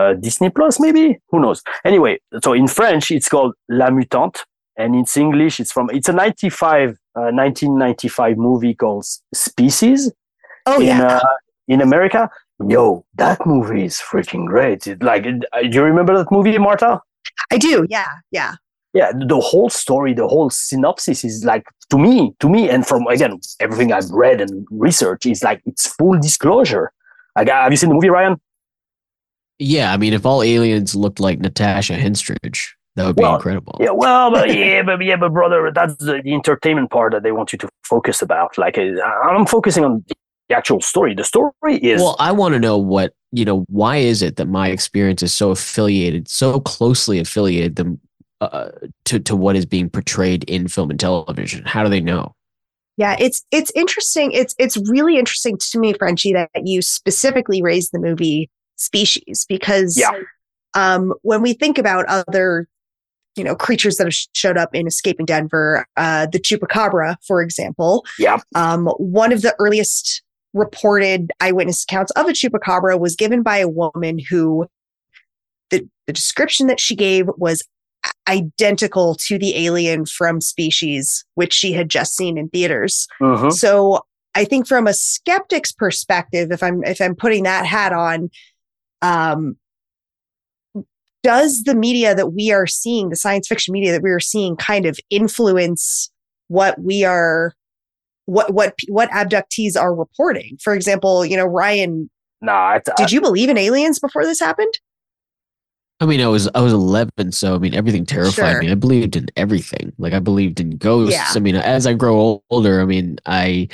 uh, 0.00 0.14
Disney 0.14 0.48
Plus, 0.50 0.80
maybe 0.80 1.18
who 1.28 1.40
knows. 1.40 1.62
Anyway, 1.84 2.18
so 2.42 2.54
in 2.54 2.68
French 2.68 3.10
it's 3.10 3.28
called 3.28 3.54
La 3.68 3.90
Mutante, 3.90 4.44
and 4.78 4.94
in 4.94 5.04
English 5.20 5.60
it's 5.60 5.72
from 5.72 5.90
it's 5.90 6.08
a 6.08 6.12
95 6.12 6.90
uh, 6.90 7.32
1995 7.32 8.38
movie 8.38 8.74
called 8.74 9.04
Species. 9.34 10.10
Oh 10.64 10.80
in, 10.80 10.86
yeah. 10.86 11.16
Uh, 11.16 11.20
in 11.68 11.80
America, 11.80 12.30
yo, 12.68 13.04
that 13.14 13.44
movie 13.46 13.84
is 13.84 13.96
freaking 13.96 14.46
great. 14.46 14.86
It, 14.86 15.02
like, 15.02 15.26
uh, 15.26 15.62
do 15.62 15.68
you 15.68 15.82
remember 15.82 16.16
that 16.16 16.30
movie, 16.30 16.56
Marta? 16.58 17.00
I 17.50 17.58
do. 17.58 17.86
Yeah, 17.88 18.08
yeah. 18.30 18.54
Yeah, 18.94 19.12
the 19.12 19.38
whole 19.40 19.68
story, 19.68 20.14
the 20.14 20.26
whole 20.26 20.48
synopsis 20.48 21.22
is 21.22 21.44
like 21.44 21.64
to 21.90 21.98
me, 21.98 22.34
to 22.40 22.48
me, 22.48 22.70
and 22.70 22.86
from 22.86 23.06
again 23.08 23.38
everything 23.60 23.92
I've 23.92 24.10
read 24.10 24.40
and 24.40 24.66
research 24.70 25.26
is 25.26 25.42
like 25.42 25.60
it's 25.66 25.86
full 25.86 26.18
disclosure. 26.18 26.92
Like, 27.36 27.48
have 27.48 27.70
you 27.70 27.76
seen 27.76 27.90
the 27.90 27.94
movie, 27.94 28.08
Ryan? 28.08 28.40
Yeah, 29.58 29.92
I 29.92 29.98
mean, 29.98 30.14
if 30.14 30.24
all 30.24 30.42
aliens 30.42 30.94
looked 30.94 31.20
like 31.20 31.40
Natasha 31.40 31.94
Henstridge, 31.94 32.68
that 32.94 33.06
would 33.06 33.16
be 33.16 33.22
well, 33.22 33.36
incredible. 33.36 33.76
Yeah, 33.80 33.90
well, 33.90 34.30
but 34.30 34.54
yeah, 34.54 34.82
but 34.82 35.02
yeah, 35.04 35.16
but 35.16 35.32
brother, 35.32 35.70
that's 35.74 35.96
the, 35.96 36.22
the, 36.22 36.32
entertainment 36.32 36.90
part 36.90 37.12
that 37.12 37.22
they 37.22 37.32
want 37.32 37.52
you 37.52 37.58
to 37.58 37.68
focus 37.84 38.22
about. 38.22 38.56
Like, 38.56 38.78
uh, 38.78 39.00
I'm 39.02 39.44
focusing 39.44 39.84
on 39.84 40.04
the 40.48 40.56
actual 40.56 40.80
story. 40.80 41.14
The 41.14 41.24
story 41.24 41.76
is. 41.78 42.00
Well, 42.00 42.16
I 42.18 42.32
want 42.32 42.54
to 42.54 42.60
know 42.60 42.78
what 42.78 43.14
you 43.32 43.44
know. 43.44 43.64
Why 43.68 43.96
is 43.96 44.22
it 44.22 44.36
that 44.36 44.46
my 44.46 44.68
experience 44.68 45.22
is 45.22 45.32
so 45.32 45.50
affiliated, 45.50 46.28
so 46.28 46.60
closely 46.60 47.18
affiliated 47.18 47.76
them 47.76 48.00
uh, 48.40 48.70
to 49.06 49.18
to 49.20 49.36
what 49.36 49.56
is 49.56 49.66
being 49.66 49.90
portrayed 49.90 50.44
in 50.44 50.68
film 50.68 50.90
and 50.90 51.00
television? 51.00 51.64
How 51.64 51.82
do 51.82 51.88
they 51.88 52.00
know? 52.00 52.34
Yeah, 52.96 53.16
it's 53.18 53.44
it's 53.50 53.72
interesting. 53.74 54.32
It's 54.32 54.54
it's 54.58 54.76
really 54.88 55.18
interesting 55.18 55.58
to 55.58 55.78
me, 55.78 55.92
Frenchie, 55.92 56.32
that 56.32 56.50
you 56.64 56.82
specifically 56.82 57.62
raised 57.62 57.90
the 57.92 57.98
movie 57.98 58.50
species 58.76 59.46
because 59.48 59.98
yeah. 59.98 60.12
um, 60.74 61.12
when 61.22 61.42
we 61.42 61.54
think 61.54 61.78
about 61.78 62.04
other 62.06 62.68
you 63.36 63.44
know 63.44 63.54
creatures 63.54 63.96
that 63.96 64.06
have 64.06 64.14
showed 64.32 64.56
up 64.56 64.74
in 64.74 64.86
escaping 64.86 65.26
denver 65.26 65.86
uh, 65.96 66.26
the 66.26 66.38
chupacabra 66.38 67.16
for 67.26 67.42
example 67.42 68.04
yeah 68.18 68.38
um, 68.54 68.86
one 68.98 69.32
of 69.32 69.42
the 69.42 69.54
earliest 69.58 70.22
reported 70.56 71.30
eyewitness 71.40 71.84
accounts 71.84 72.10
of 72.12 72.26
a 72.26 72.32
chupacabra 72.32 72.98
was 72.98 73.16
given 73.16 73.42
by 73.42 73.58
a 73.58 73.68
woman 73.68 74.18
who 74.30 74.66
the, 75.70 75.88
the 76.06 76.12
description 76.12 76.66
that 76.66 76.80
she 76.80 76.94
gave 76.94 77.26
was 77.36 77.62
identical 78.28 79.16
to 79.16 79.38
the 79.38 79.56
alien 79.66 80.06
from 80.06 80.40
species 80.40 81.24
which 81.34 81.52
she 81.52 81.72
had 81.72 81.88
just 81.88 82.16
seen 82.16 82.38
in 82.38 82.48
theaters 82.48 83.08
mm-hmm. 83.20 83.50
so 83.50 84.00
i 84.34 84.44
think 84.44 84.66
from 84.66 84.86
a 84.86 84.94
skeptic's 84.94 85.72
perspective 85.72 86.52
if 86.52 86.62
i'm 86.62 86.84
if 86.84 87.00
i'm 87.00 87.16
putting 87.16 87.42
that 87.42 87.66
hat 87.66 87.92
on 87.92 88.30
um, 89.02 89.56
does 91.26 91.64
the 91.64 91.74
media 91.74 92.14
that 92.14 92.32
we 92.34 92.52
are 92.52 92.68
seeing, 92.68 93.08
the 93.08 93.16
science 93.16 93.48
fiction 93.48 93.72
media 93.72 93.90
that 93.90 94.02
we 94.02 94.10
are 94.10 94.20
seeing, 94.20 94.54
kind 94.54 94.86
of 94.86 94.96
influence 95.10 96.08
what 96.46 96.80
we 96.80 97.02
are, 97.02 97.52
what 98.26 98.52
what 98.52 98.74
what 98.88 99.10
abductees 99.10 99.80
are 99.80 99.94
reporting? 99.94 100.58
For 100.62 100.74
example, 100.74 101.24
you 101.24 101.36
know, 101.36 101.46
Ryan. 101.46 102.10
No, 102.42 102.52
nah, 102.52 102.78
did 102.98 103.10
you 103.10 103.20
believe 103.20 103.48
in 103.48 103.56
aliens 103.56 103.98
before 103.98 104.24
this 104.24 104.38
happened? 104.38 104.72
I 106.00 106.06
mean, 106.06 106.20
I 106.20 106.26
was 106.26 106.48
I 106.54 106.60
was 106.60 106.72
eleven, 106.72 107.32
so 107.32 107.54
I 107.54 107.58
mean, 107.58 107.74
everything 107.74 108.04
terrified 108.04 108.52
sure. 108.52 108.60
me. 108.60 108.70
I 108.70 108.74
believed 108.74 109.16
in 109.16 109.28
everything. 109.36 109.92
Like 109.96 110.12
I 110.12 110.18
believed 110.18 110.60
in 110.60 110.70
ghosts. 110.76 111.14
Yeah. 111.14 111.26
I 111.34 111.38
mean, 111.38 111.56
as 111.56 111.86
I 111.86 111.94
grow 111.94 112.42
older, 112.50 112.82
I 112.82 112.84
mean, 112.84 113.18
I 113.24 113.68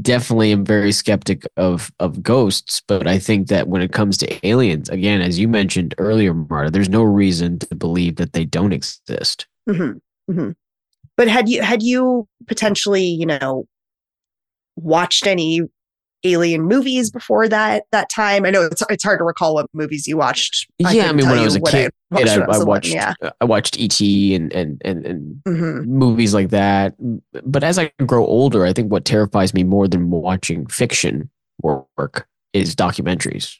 definitely 0.00 0.52
am 0.52 0.64
very 0.64 0.92
skeptic 0.92 1.44
of 1.56 1.92
of 1.98 2.22
ghosts, 2.22 2.82
but 2.86 3.08
I 3.08 3.18
think 3.18 3.48
that 3.48 3.66
when 3.68 3.82
it 3.82 3.92
comes 3.92 4.16
to 4.18 4.46
aliens, 4.46 4.88
again, 4.88 5.20
as 5.20 5.38
you 5.38 5.48
mentioned 5.48 5.94
earlier, 5.98 6.32
Marta, 6.32 6.70
there's 6.70 6.88
no 6.88 7.02
reason 7.02 7.58
to 7.58 7.74
believe 7.74 8.16
that 8.16 8.32
they 8.32 8.44
don't 8.44 8.72
exist. 8.72 9.46
Mm-hmm. 9.68 10.32
Mm-hmm. 10.32 10.50
But 11.16 11.28
had 11.28 11.48
you 11.48 11.62
had 11.62 11.82
you 11.82 12.26
potentially, 12.46 13.04
you 13.04 13.26
know, 13.26 13.66
watched 14.76 15.26
any 15.26 15.60
alien 16.24 16.62
movies 16.62 17.10
before 17.10 17.48
that 17.48 17.84
that 17.92 18.08
time? 18.10 18.44
I 18.44 18.50
know 18.50 18.62
it's 18.62 18.82
it's 18.88 19.04
hard 19.04 19.18
to 19.20 19.24
recall 19.24 19.54
what 19.54 19.66
movies 19.72 20.06
you 20.06 20.16
watched. 20.16 20.66
I 20.84 20.92
yeah, 20.92 21.08
I 21.08 21.12
mean, 21.12 21.28
when 21.28 21.38
I 21.38 21.44
was 21.44 21.56
a 21.56 21.60
kid, 21.60 21.92
I 22.10 22.16
watched, 22.16 22.38
I, 22.38 22.42
I 22.42 22.64
watched, 22.64 22.88
yeah. 22.88 23.14
I 23.40 23.44
watched 23.44 23.80
ET 23.80 24.00
and 24.00 24.52
and 24.52 24.82
and, 24.84 25.06
and 25.06 25.42
mm-hmm. 25.46 25.88
movies 25.88 26.34
like 26.34 26.50
that. 26.50 26.94
But 27.44 27.62
as 27.62 27.78
I 27.78 27.92
grow 28.06 28.26
older, 28.26 28.64
I 28.64 28.72
think 28.72 28.90
what 28.90 29.04
terrifies 29.04 29.54
me 29.54 29.62
more 29.62 29.86
than 29.86 30.10
watching 30.10 30.66
fiction 30.66 31.30
work 31.62 32.26
is 32.52 32.74
documentaries. 32.74 33.56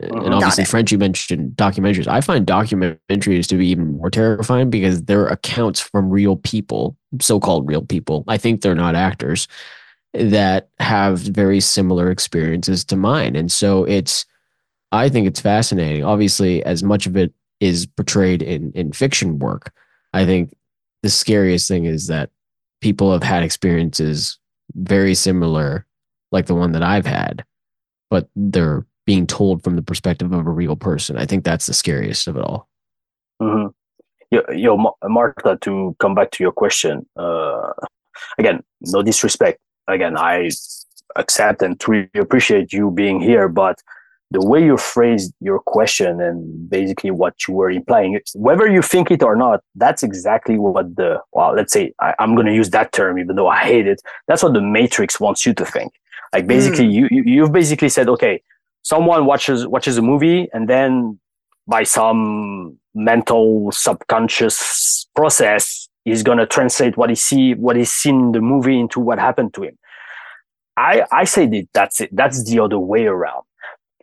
And 0.00 0.34
obviously, 0.34 0.64
French, 0.64 0.90
you 0.90 0.98
mentioned 0.98 1.52
documentaries. 1.52 2.08
I 2.08 2.20
find 2.20 2.46
documentaries 2.46 3.46
to 3.46 3.56
be 3.56 3.68
even 3.68 3.96
more 3.96 4.10
terrifying 4.10 4.70
because 4.70 5.04
they're 5.04 5.28
accounts 5.28 5.80
from 5.80 6.10
real 6.10 6.36
people, 6.36 6.96
so 7.20 7.40
called 7.40 7.68
real 7.68 7.82
people. 7.82 8.24
I 8.28 8.36
think 8.36 8.60
they're 8.60 8.74
not 8.74 8.94
actors 8.94 9.48
that 10.14 10.68
have 10.78 11.18
very 11.18 11.60
similar 11.60 12.10
experiences 12.10 12.84
to 12.86 12.96
mine. 12.96 13.36
And 13.36 13.50
so 13.50 13.84
it's 13.84 14.24
I 14.90 15.08
think 15.08 15.26
it's 15.26 15.40
fascinating. 15.40 16.02
Obviously, 16.02 16.64
as 16.64 16.82
much 16.82 17.06
of 17.06 17.16
it 17.16 17.32
is 17.60 17.86
portrayed 17.86 18.42
in 18.42 18.72
in 18.72 18.92
fiction 18.92 19.38
work, 19.38 19.72
I 20.12 20.24
think 20.24 20.54
the 21.02 21.10
scariest 21.10 21.68
thing 21.68 21.84
is 21.84 22.06
that 22.06 22.30
people 22.80 23.12
have 23.12 23.22
had 23.22 23.42
experiences 23.42 24.38
very 24.74 25.14
similar, 25.14 25.86
like 26.32 26.46
the 26.46 26.54
one 26.54 26.72
that 26.72 26.82
I've 26.82 27.06
had, 27.06 27.44
but 28.10 28.28
they're 28.34 28.86
being 29.06 29.26
told 29.26 29.62
from 29.62 29.76
the 29.76 29.82
perspective 29.82 30.32
of 30.32 30.46
a 30.46 30.50
real 30.50 30.76
person. 30.76 31.16
I 31.16 31.26
think 31.26 31.44
that's 31.44 31.66
the 31.66 31.74
scariest 31.74 32.28
of 32.28 32.36
it 32.36 32.42
all. 32.42 32.68
Mm-hmm. 33.40 33.68
Yo, 34.30 34.42
yo, 34.52 34.94
Marta, 35.04 35.56
to 35.62 35.96
come 36.00 36.14
back 36.14 36.30
to 36.32 36.44
your 36.44 36.52
question, 36.52 37.06
uh, 37.16 37.72
again, 38.38 38.62
no 38.82 39.02
disrespect. 39.02 39.58
Again, 39.86 40.18
I 40.18 40.50
accept 41.16 41.62
and 41.62 41.80
truly 41.80 42.10
appreciate 42.14 42.72
you 42.72 42.90
being 42.90 43.20
here, 43.20 43.48
but 43.48 43.80
the 44.30 44.46
way 44.46 44.62
you 44.62 44.76
phrased 44.76 45.32
your 45.40 45.58
question 45.60 46.20
and 46.20 46.68
basically 46.68 47.10
what 47.10 47.34
you 47.48 47.54
were 47.54 47.70
implying, 47.70 48.20
whether 48.34 48.66
you 48.66 48.82
think 48.82 49.10
it 49.10 49.22
or 49.22 49.34
not, 49.34 49.60
that's 49.74 50.02
exactly 50.02 50.58
what 50.58 50.94
the, 50.96 51.18
well, 51.32 51.54
let's 51.54 51.72
say 51.72 51.94
I, 52.00 52.14
am 52.18 52.34
going 52.34 52.46
to 52.46 52.54
use 52.54 52.70
that 52.70 52.92
term, 52.92 53.18
even 53.18 53.36
though 53.36 53.48
I 53.48 53.60
hate 53.60 53.86
it. 53.86 54.02
That's 54.26 54.42
what 54.42 54.52
the 54.52 54.60
matrix 54.60 55.18
wants 55.18 55.46
you 55.46 55.54
to 55.54 55.64
think. 55.64 55.92
Like 56.34 56.46
basically 56.46 56.84
mm. 56.84 56.92
you, 56.92 57.08
you, 57.10 57.22
you've 57.24 57.52
basically 57.52 57.88
said, 57.88 58.08
okay, 58.10 58.42
someone 58.82 59.24
watches, 59.24 59.66
watches 59.66 59.96
a 59.96 60.02
movie 60.02 60.48
and 60.52 60.68
then 60.68 61.18
by 61.68 61.82
some 61.84 62.78
mental 62.94 63.70
subconscious 63.70 65.06
process, 65.14 65.88
he's 66.04 66.22
going 66.22 66.38
to 66.38 66.46
translate 66.46 66.96
what 66.96 67.10
he 67.10 67.14
see, 67.14 67.54
what 67.54 67.76
he's 67.76 67.92
seen 67.92 68.18
in 68.18 68.32
the 68.32 68.40
movie 68.40 68.80
into 68.80 68.98
what 68.98 69.18
happened 69.18 69.54
to 69.54 69.62
him. 69.64 69.78
I, 70.76 71.04
I 71.12 71.24
say 71.24 71.46
that 71.46 71.68
that's 71.74 72.00
it. 72.00 72.10
That's 72.12 72.44
the 72.48 72.60
other 72.60 72.78
way 72.78 73.06
around 73.06 73.44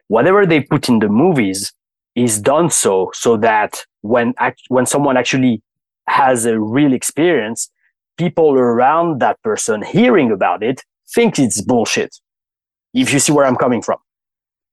whatever 0.07 0.45
they 0.45 0.61
put 0.61 0.89
in 0.89 0.99
the 0.99 1.09
movies 1.09 1.73
is 2.15 2.39
done 2.39 2.69
so 2.69 3.11
so 3.13 3.37
that 3.37 3.83
when 4.01 4.33
when 4.69 4.85
someone 4.85 5.17
actually 5.17 5.61
has 6.07 6.45
a 6.45 6.59
real 6.59 6.93
experience, 6.93 7.69
people 8.17 8.53
around 8.53 9.19
that 9.19 9.41
person 9.41 9.81
hearing 9.81 10.31
about 10.31 10.63
it 10.63 10.81
think 11.13 11.39
it's 11.39 11.61
bullshit. 11.61 12.15
If 12.93 13.11
you 13.11 13.19
see 13.19 13.31
where 13.31 13.45
I'm 13.45 13.57
coming 13.57 13.81
from. 13.81 13.97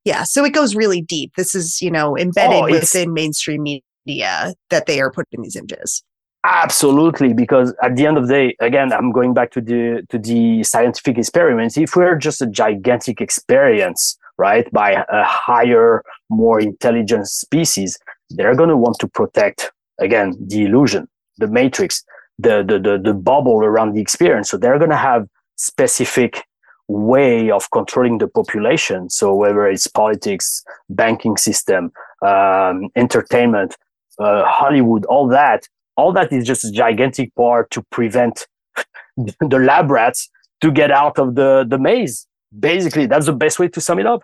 Yeah, 0.05 0.25
so 0.25 0.45
it 0.45 0.53
goes 0.53 0.75
really 0.75 1.01
deep. 1.01 1.33
This 1.37 1.55
is, 1.55 1.81
you 1.81 1.91
know, 1.91 2.17
embedded 2.17 2.63
oh, 2.63 2.71
within 2.71 3.13
mainstream 3.13 3.63
media 3.63 4.55
that 4.71 4.87
they 4.87 5.01
are 5.01 5.11
putting 5.13 5.43
these 5.43 5.57
images. 5.57 6.03
Absolutely, 6.45 7.33
because 7.33 7.73
at 7.85 7.95
the 7.95 8.05
end 8.05 8.17
of 8.19 8.27
the 8.27 8.35
day, 8.35 8.57
again, 8.61 8.93
I'm 8.93 9.13
going 9.13 9.33
back 9.33 9.53
to 9.53 9.61
the 9.61 10.05
to 10.09 10.19
the 10.19 10.65
scientific 10.65 11.17
experiments. 11.17 11.79
If 11.79 11.95
we're 11.95 12.17
just 12.17 12.43
a 12.43 12.47
gigantic 12.47 13.21
experience 13.21 14.19
right, 14.39 14.71
by 14.73 15.05
a 15.09 15.25
higher, 15.25 16.03
more 16.31 16.61
intelligent 16.61 17.29
species, 17.29 17.99
they're 18.31 18.55
going 18.55 18.71
to 18.71 18.77
want 18.77 18.99
to 19.01 19.09
protect, 19.09 19.71
again, 20.01 20.35
the 20.41 20.65
illusion, 20.65 21.07
the 21.39 21.47
matrix, 21.47 22.03
the, 22.39 22.65
the, 22.67 22.79
the, 22.79 22.99
the 23.03 23.15
bubble 23.15 23.65
around 23.65 23.95
the 23.95 24.01
experience. 24.01 24.51
So 24.51 24.57
they're 24.57 24.79
going 24.79 24.91
to 24.91 24.97
have 24.97 25.27
specific 25.57 26.43
way 26.89 27.51
of 27.51 27.71
controlling 27.71 28.19
the 28.19 28.29
population. 28.29 29.09
So 29.09 29.35
whether 29.35 29.67
it's 29.67 29.87
politics, 29.87 30.63
banking 30.91 31.37
system, 31.37 31.93
um, 32.23 32.89
entertainment, 32.97 33.77
uh, 34.19 34.45
Hollywood, 34.45 35.05
all 35.07 35.29
that, 35.29 35.69
all 35.97 36.13
that 36.13 36.33
is 36.33 36.47
just 36.47 36.65
a 36.65 36.71
gigantic 36.71 37.35
part 37.35 37.71
to 37.71 37.83
prevent 37.91 38.47
the 39.17 39.59
lab 39.59 39.91
rats 39.91 40.31
to 40.61 40.71
get 40.71 40.91
out 40.91 41.19
of 41.19 41.35
the, 41.35 41.65
the 41.69 41.79
maze. 41.79 42.27
Basically, 42.59 43.07
that's 43.07 43.27
the 43.27 43.33
best 43.33 43.59
way 43.59 43.69
to 43.69 43.81
sum 43.81 43.99
it 43.99 44.07
up. 44.07 44.23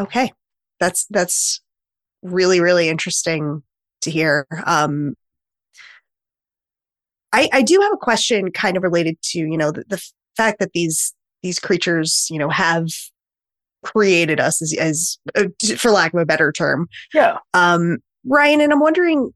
Okay. 0.00 0.32
That's 0.78 1.04
that's 1.06 1.60
really, 2.22 2.60
really 2.60 2.88
interesting 2.88 3.62
to 4.02 4.10
hear. 4.10 4.46
Um 4.64 5.14
I, 7.32 7.48
I 7.52 7.62
do 7.62 7.78
have 7.80 7.92
a 7.92 7.96
question 7.96 8.50
kind 8.50 8.76
of 8.76 8.82
related 8.82 9.20
to, 9.22 9.38
you 9.38 9.56
know, 9.56 9.70
the, 9.70 9.84
the 9.86 10.02
fact 10.36 10.58
that 10.60 10.72
these 10.72 11.14
these 11.42 11.58
creatures, 11.58 12.26
you 12.30 12.38
know, 12.38 12.50
have 12.50 12.88
created 13.82 14.40
us 14.40 14.60
as, 14.60 14.74
as 14.74 15.18
uh, 15.36 15.46
for 15.76 15.90
lack 15.90 16.12
of 16.12 16.20
a 16.20 16.26
better 16.26 16.52
term. 16.52 16.88
Yeah. 17.14 17.38
Um, 17.54 17.98
Ryan, 18.26 18.60
and 18.60 18.72
I'm 18.72 18.80
wondering, 18.80 19.32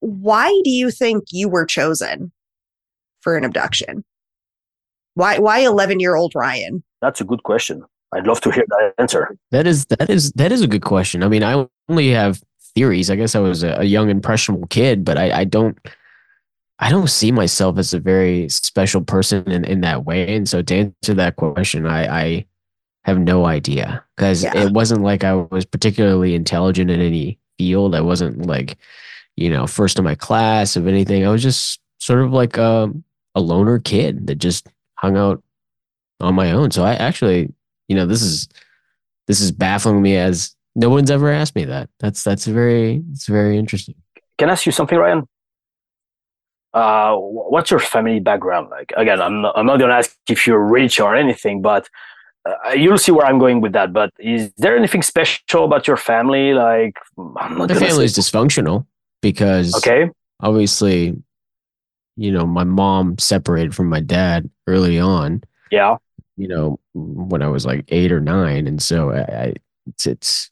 why 0.00 0.48
do 0.64 0.70
you 0.70 0.90
think 0.90 1.24
you 1.30 1.48
were 1.48 1.64
chosen 1.64 2.32
for 3.20 3.36
an 3.36 3.44
abduction? 3.44 4.04
Why, 5.14 5.38
why 5.38 5.60
11 5.60 6.00
year 6.00 6.16
old 6.16 6.32
Ryan? 6.34 6.82
That's 7.00 7.20
a 7.20 7.24
good 7.24 7.44
question. 7.44 7.84
I'd 8.12 8.26
love 8.26 8.40
to 8.42 8.50
hear 8.50 8.64
that 8.68 8.94
answer. 8.98 9.36
That 9.50 9.66
is 9.66 9.86
that 9.86 10.08
is 10.08 10.30
that 10.32 10.52
is 10.52 10.62
a 10.62 10.68
good 10.68 10.82
question. 10.82 11.24
I 11.24 11.28
mean, 11.28 11.42
I 11.42 11.66
only 11.88 12.10
have 12.10 12.40
theories. 12.76 13.10
I 13.10 13.16
guess 13.16 13.34
I 13.34 13.40
was 13.40 13.64
a, 13.64 13.80
a 13.80 13.84
young 13.84 14.08
impressionable 14.08 14.68
kid, 14.68 15.04
but 15.04 15.18
I, 15.18 15.40
I 15.40 15.44
don't 15.44 15.76
I 16.78 16.90
don't 16.90 17.08
see 17.08 17.30
myself 17.30 17.78
as 17.78 17.94
a 17.94 18.00
very 18.00 18.48
special 18.48 19.00
person 19.00 19.50
in, 19.50 19.64
in 19.64 19.80
that 19.82 20.04
way. 20.04 20.34
And 20.34 20.48
so 20.48 20.60
to 20.62 20.74
answer 20.74 21.14
that 21.14 21.36
question, 21.36 21.86
I, 21.86 22.06
I 22.06 22.46
have 23.04 23.18
no 23.18 23.46
idea 23.46 24.04
because 24.16 24.42
yeah. 24.42 24.56
it 24.56 24.72
wasn't 24.72 25.02
like 25.02 25.24
I 25.24 25.34
was 25.34 25.64
particularly 25.64 26.34
intelligent 26.34 26.90
in 26.90 27.00
any 27.00 27.38
field. 27.58 27.94
I 27.94 28.00
wasn't 28.00 28.46
like, 28.46 28.76
you 29.36 29.50
know, 29.50 29.66
first 29.66 29.98
in 29.98 30.04
my 30.04 30.14
class 30.14 30.76
of 30.76 30.88
anything. 30.88 31.24
I 31.24 31.30
was 31.30 31.42
just 31.42 31.80
sort 31.98 32.22
of 32.22 32.32
like 32.32 32.56
a, 32.56 32.92
a 33.34 33.40
loner 33.40 33.78
kid 33.78 34.26
that 34.26 34.36
just 34.36 34.66
hung 34.96 35.16
out 35.16 35.42
on 36.20 36.34
my 36.34 36.50
own. 36.50 36.70
So 36.70 36.84
I 36.84 36.94
actually 36.94 37.52
you 37.88 37.96
know, 37.96 38.06
this 38.06 38.22
is 38.22 38.48
this 39.26 39.40
is 39.40 39.52
baffling 39.52 40.02
me 40.02 40.16
as 40.16 40.54
no 40.74 40.88
one's 40.88 41.10
ever 41.10 41.30
asked 41.30 41.54
me 41.54 41.64
that. 41.64 41.88
That's 42.00 42.22
that's 42.22 42.46
very 42.46 43.02
it's 43.12 43.26
very 43.26 43.58
interesting. 43.58 43.94
Can 44.38 44.48
I 44.48 44.52
ask 44.52 44.66
you 44.66 44.72
something, 44.72 44.98
Ryan? 44.98 45.28
Uh, 46.74 47.14
what's 47.16 47.70
your 47.70 47.78
family 47.78 48.18
background 48.18 48.68
like? 48.68 48.92
Again, 48.96 49.20
I'm 49.22 49.42
not, 49.42 49.56
I'm 49.56 49.64
not 49.64 49.78
gonna 49.78 49.94
ask 49.94 50.16
if 50.28 50.46
you're 50.46 50.62
rich 50.62 50.98
or 50.98 51.14
anything, 51.14 51.62
but 51.62 51.88
uh, 52.44 52.72
you'll 52.72 52.98
see 52.98 53.12
where 53.12 53.26
I'm 53.26 53.38
going 53.38 53.60
with 53.60 53.72
that. 53.72 53.92
But 53.92 54.12
is 54.18 54.52
there 54.56 54.76
anything 54.76 55.02
special 55.02 55.64
about 55.64 55.86
your 55.86 55.96
family? 55.96 56.52
Like, 56.52 56.98
I'm 57.16 57.56
not. 57.56 57.68
The 57.68 57.76
family 57.76 58.04
is 58.04 58.18
dysfunctional 58.18 58.86
because 59.22 59.74
okay, 59.76 60.10
obviously, 60.40 61.16
you 62.16 62.32
know, 62.32 62.44
my 62.44 62.64
mom 62.64 63.18
separated 63.18 63.74
from 63.74 63.88
my 63.88 64.00
dad 64.00 64.50
early 64.66 64.98
on. 64.98 65.44
Yeah, 65.70 65.98
you 66.36 66.48
know, 66.48 66.80
when 66.94 67.40
I 67.40 67.48
was 67.48 67.64
like 67.64 67.84
eight 67.88 68.10
or 68.10 68.20
nine, 68.20 68.66
and 68.66 68.82
so 68.82 69.10
I, 69.10 69.20
I 69.20 69.54
it's 69.86 70.06
it's 70.06 70.50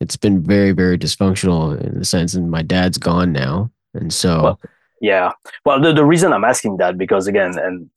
it's 0.00 0.16
been 0.16 0.42
very 0.42 0.72
very 0.72 0.98
dysfunctional 0.98 1.80
in 1.80 1.98
the 1.98 2.04
sense, 2.04 2.34
and 2.34 2.50
my 2.50 2.60
dad's 2.62 2.98
gone 2.98 3.32
now, 3.32 3.70
and 3.94 4.12
so 4.12 4.42
well, 4.42 4.60
yeah. 5.00 5.32
Well, 5.64 5.80
the 5.80 5.92
the 5.92 6.04
reason 6.04 6.32
I'm 6.32 6.44
asking 6.44 6.78
that 6.78 6.98
because 6.98 7.26
again, 7.26 7.58
and 7.58 7.90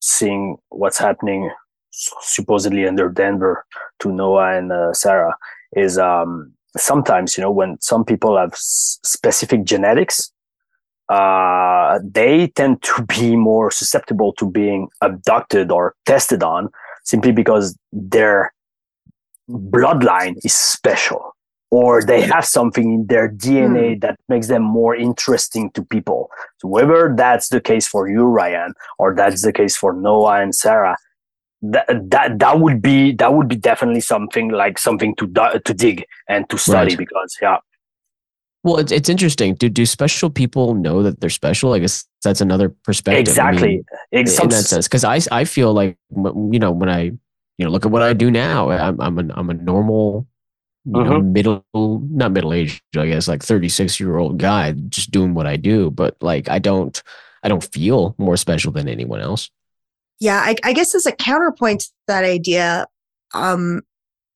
seeing 0.00 0.56
what's 0.70 0.98
happening 0.98 1.50
supposedly 1.92 2.86
under 2.86 3.08
Denver 3.08 3.64
to 4.00 4.12
Noah 4.12 4.56
and 4.56 4.72
uh, 4.72 4.92
Sarah 4.92 5.34
is 5.76 5.98
um 5.98 6.52
sometimes 6.76 7.36
you 7.36 7.42
know 7.42 7.50
when 7.50 7.80
some 7.80 8.04
people 8.04 8.36
have 8.36 8.52
s- 8.52 8.98
specific 9.04 9.64
genetics 9.64 10.32
uh, 11.08 11.98
they 12.04 12.46
tend 12.48 12.80
to 12.82 13.02
be 13.08 13.36
more 13.36 13.70
susceptible 13.70 14.32
to 14.34 14.48
being 14.48 14.88
abducted 15.02 15.70
or 15.70 15.94
tested 16.06 16.42
on 16.42 16.68
simply 17.04 17.32
because 17.32 17.76
their 17.92 18.52
bloodline 19.50 20.36
is 20.44 20.54
special 20.54 21.29
or 21.70 22.02
they 22.02 22.20
have 22.20 22.44
something 22.44 22.92
in 22.92 23.06
their 23.06 23.28
DNA 23.28 23.94
mm. 23.94 24.00
that 24.00 24.18
makes 24.28 24.48
them 24.48 24.62
more 24.62 24.94
interesting 24.94 25.70
to 25.72 25.84
people. 25.84 26.30
So 26.58 26.68
whether 26.68 27.14
that's 27.16 27.48
the 27.48 27.60
case 27.60 27.86
for 27.86 28.08
you, 28.08 28.24
Ryan, 28.24 28.74
or 28.98 29.14
that's 29.14 29.42
the 29.42 29.52
case 29.52 29.76
for 29.76 29.92
Noah 29.92 30.42
and 30.42 30.54
Sarah, 30.54 30.96
that 31.62 31.86
that 32.10 32.38
that 32.38 32.60
would 32.60 32.80
be 32.80 33.12
that 33.14 33.34
would 33.34 33.46
be 33.46 33.56
definitely 33.56 34.00
something 34.00 34.48
like 34.48 34.78
something 34.78 35.14
to 35.16 35.60
to 35.64 35.74
dig 35.74 36.06
and 36.28 36.48
to 36.48 36.56
study 36.56 36.92
right. 36.92 36.98
because 36.98 37.36
yeah 37.42 37.58
well, 38.62 38.76
it's 38.76 38.92
it's 38.92 39.08
interesting. 39.08 39.54
Do 39.54 39.70
do 39.70 39.86
special 39.86 40.28
people 40.28 40.74
know 40.74 41.02
that 41.02 41.20
they're 41.20 41.30
special? 41.30 41.72
I 41.72 41.78
guess 41.78 42.04
that's 42.22 42.42
another 42.42 42.68
perspective. 42.68 43.20
Exactly, 43.20 43.82
I 44.12 44.16
mean, 44.16 44.26
in 44.28 44.48
that 44.48 44.64
sense, 44.64 44.86
because 44.86 45.02
I 45.02 45.20
I 45.32 45.44
feel 45.44 45.72
like 45.72 45.96
you 46.14 46.58
know 46.58 46.70
when 46.70 46.90
I 46.90 47.04
you 47.04 47.20
know 47.58 47.70
look 47.70 47.86
at 47.86 47.90
what 47.90 48.02
I 48.02 48.12
do 48.12 48.30
now, 48.30 48.68
I'm 48.70 49.00
I'm 49.00 49.18
a 49.18 49.34
I'm 49.34 49.48
a 49.48 49.54
normal, 49.54 50.26
you 50.84 50.92
mm-hmm. 50.92 51.10
know, 51.10 51.20
middle 51.20 51.64
not 51.74 52.32
middle 52.32 52.52
age, 52.52 52.82
I 52.96 53.06
guess 53.06 53.28
like 53.28 53.42
36 53.42 54.00
year 54.00 54.16
old 54.16 54.38
guy 54.38 54.72
just 54.72 55.10
doing 55.10 55.34
what 55.34 55.46
I 55.46 55.56
do, 55.56 55.90
but 55.90 56.16
like 56.20 56.48
I 56.48 56.58
don't 56.58 57.00
I 57.42 57.48
don't 57.48 57.64
feel 57.64 58.14
more 58.18 58.36
special 58.36 58.72
than 58.72 58.88
anyone 58.88 59.20
else. 59.20 59.50
Yeah, 60.20 60.42
I, 60.44 60.56
I 60.62 60.72
guess 60.74 60.94
as 60.94 61.06
a 61.06 61.12
counterpoint 61.12 61.80
to 61.80 61.88
that 62.08 62.24
idea, 62.24 62.86
um, 63.32 63.80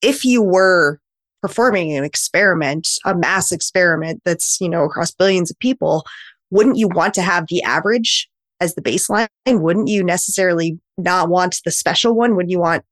if 0.01 0.25
you 0.25 0.43
were 0.43 0.99
performing 1.43 1.95
an 1.95 2.05
experiment, 2.05 2.89
a 3.05 3.15
mass 3.15 3.53
experiment 3.53 4.23
that's, 4.25 4.59
you 4.61 4.69
know, 4.69 4.85
across 4.85 5.11
billions 5.11 5.51
of 5.51 5.59
people, 5.59 6.05
wouldn't 6.51 6.79
you 6.79 6.89
want 6.89 7.13
to 7.15 7.23
have 7.23 7.47
the 7.49 7.63
average 7.63 8.31
as 8.61 8.75
the 8.75 8.81
baseline? 8.81 9.29
Wouldn't 9.47 9.89
you 9.89 10.03
necessarily 10.03 10.79
not 10.97 11.29
want 11.29 11.61
the 11.65 11.71
special 11.71 12.15
one? 12.15 12.35
Would 12.37 12.51
you 12.51 12.61
want 12.61 12.83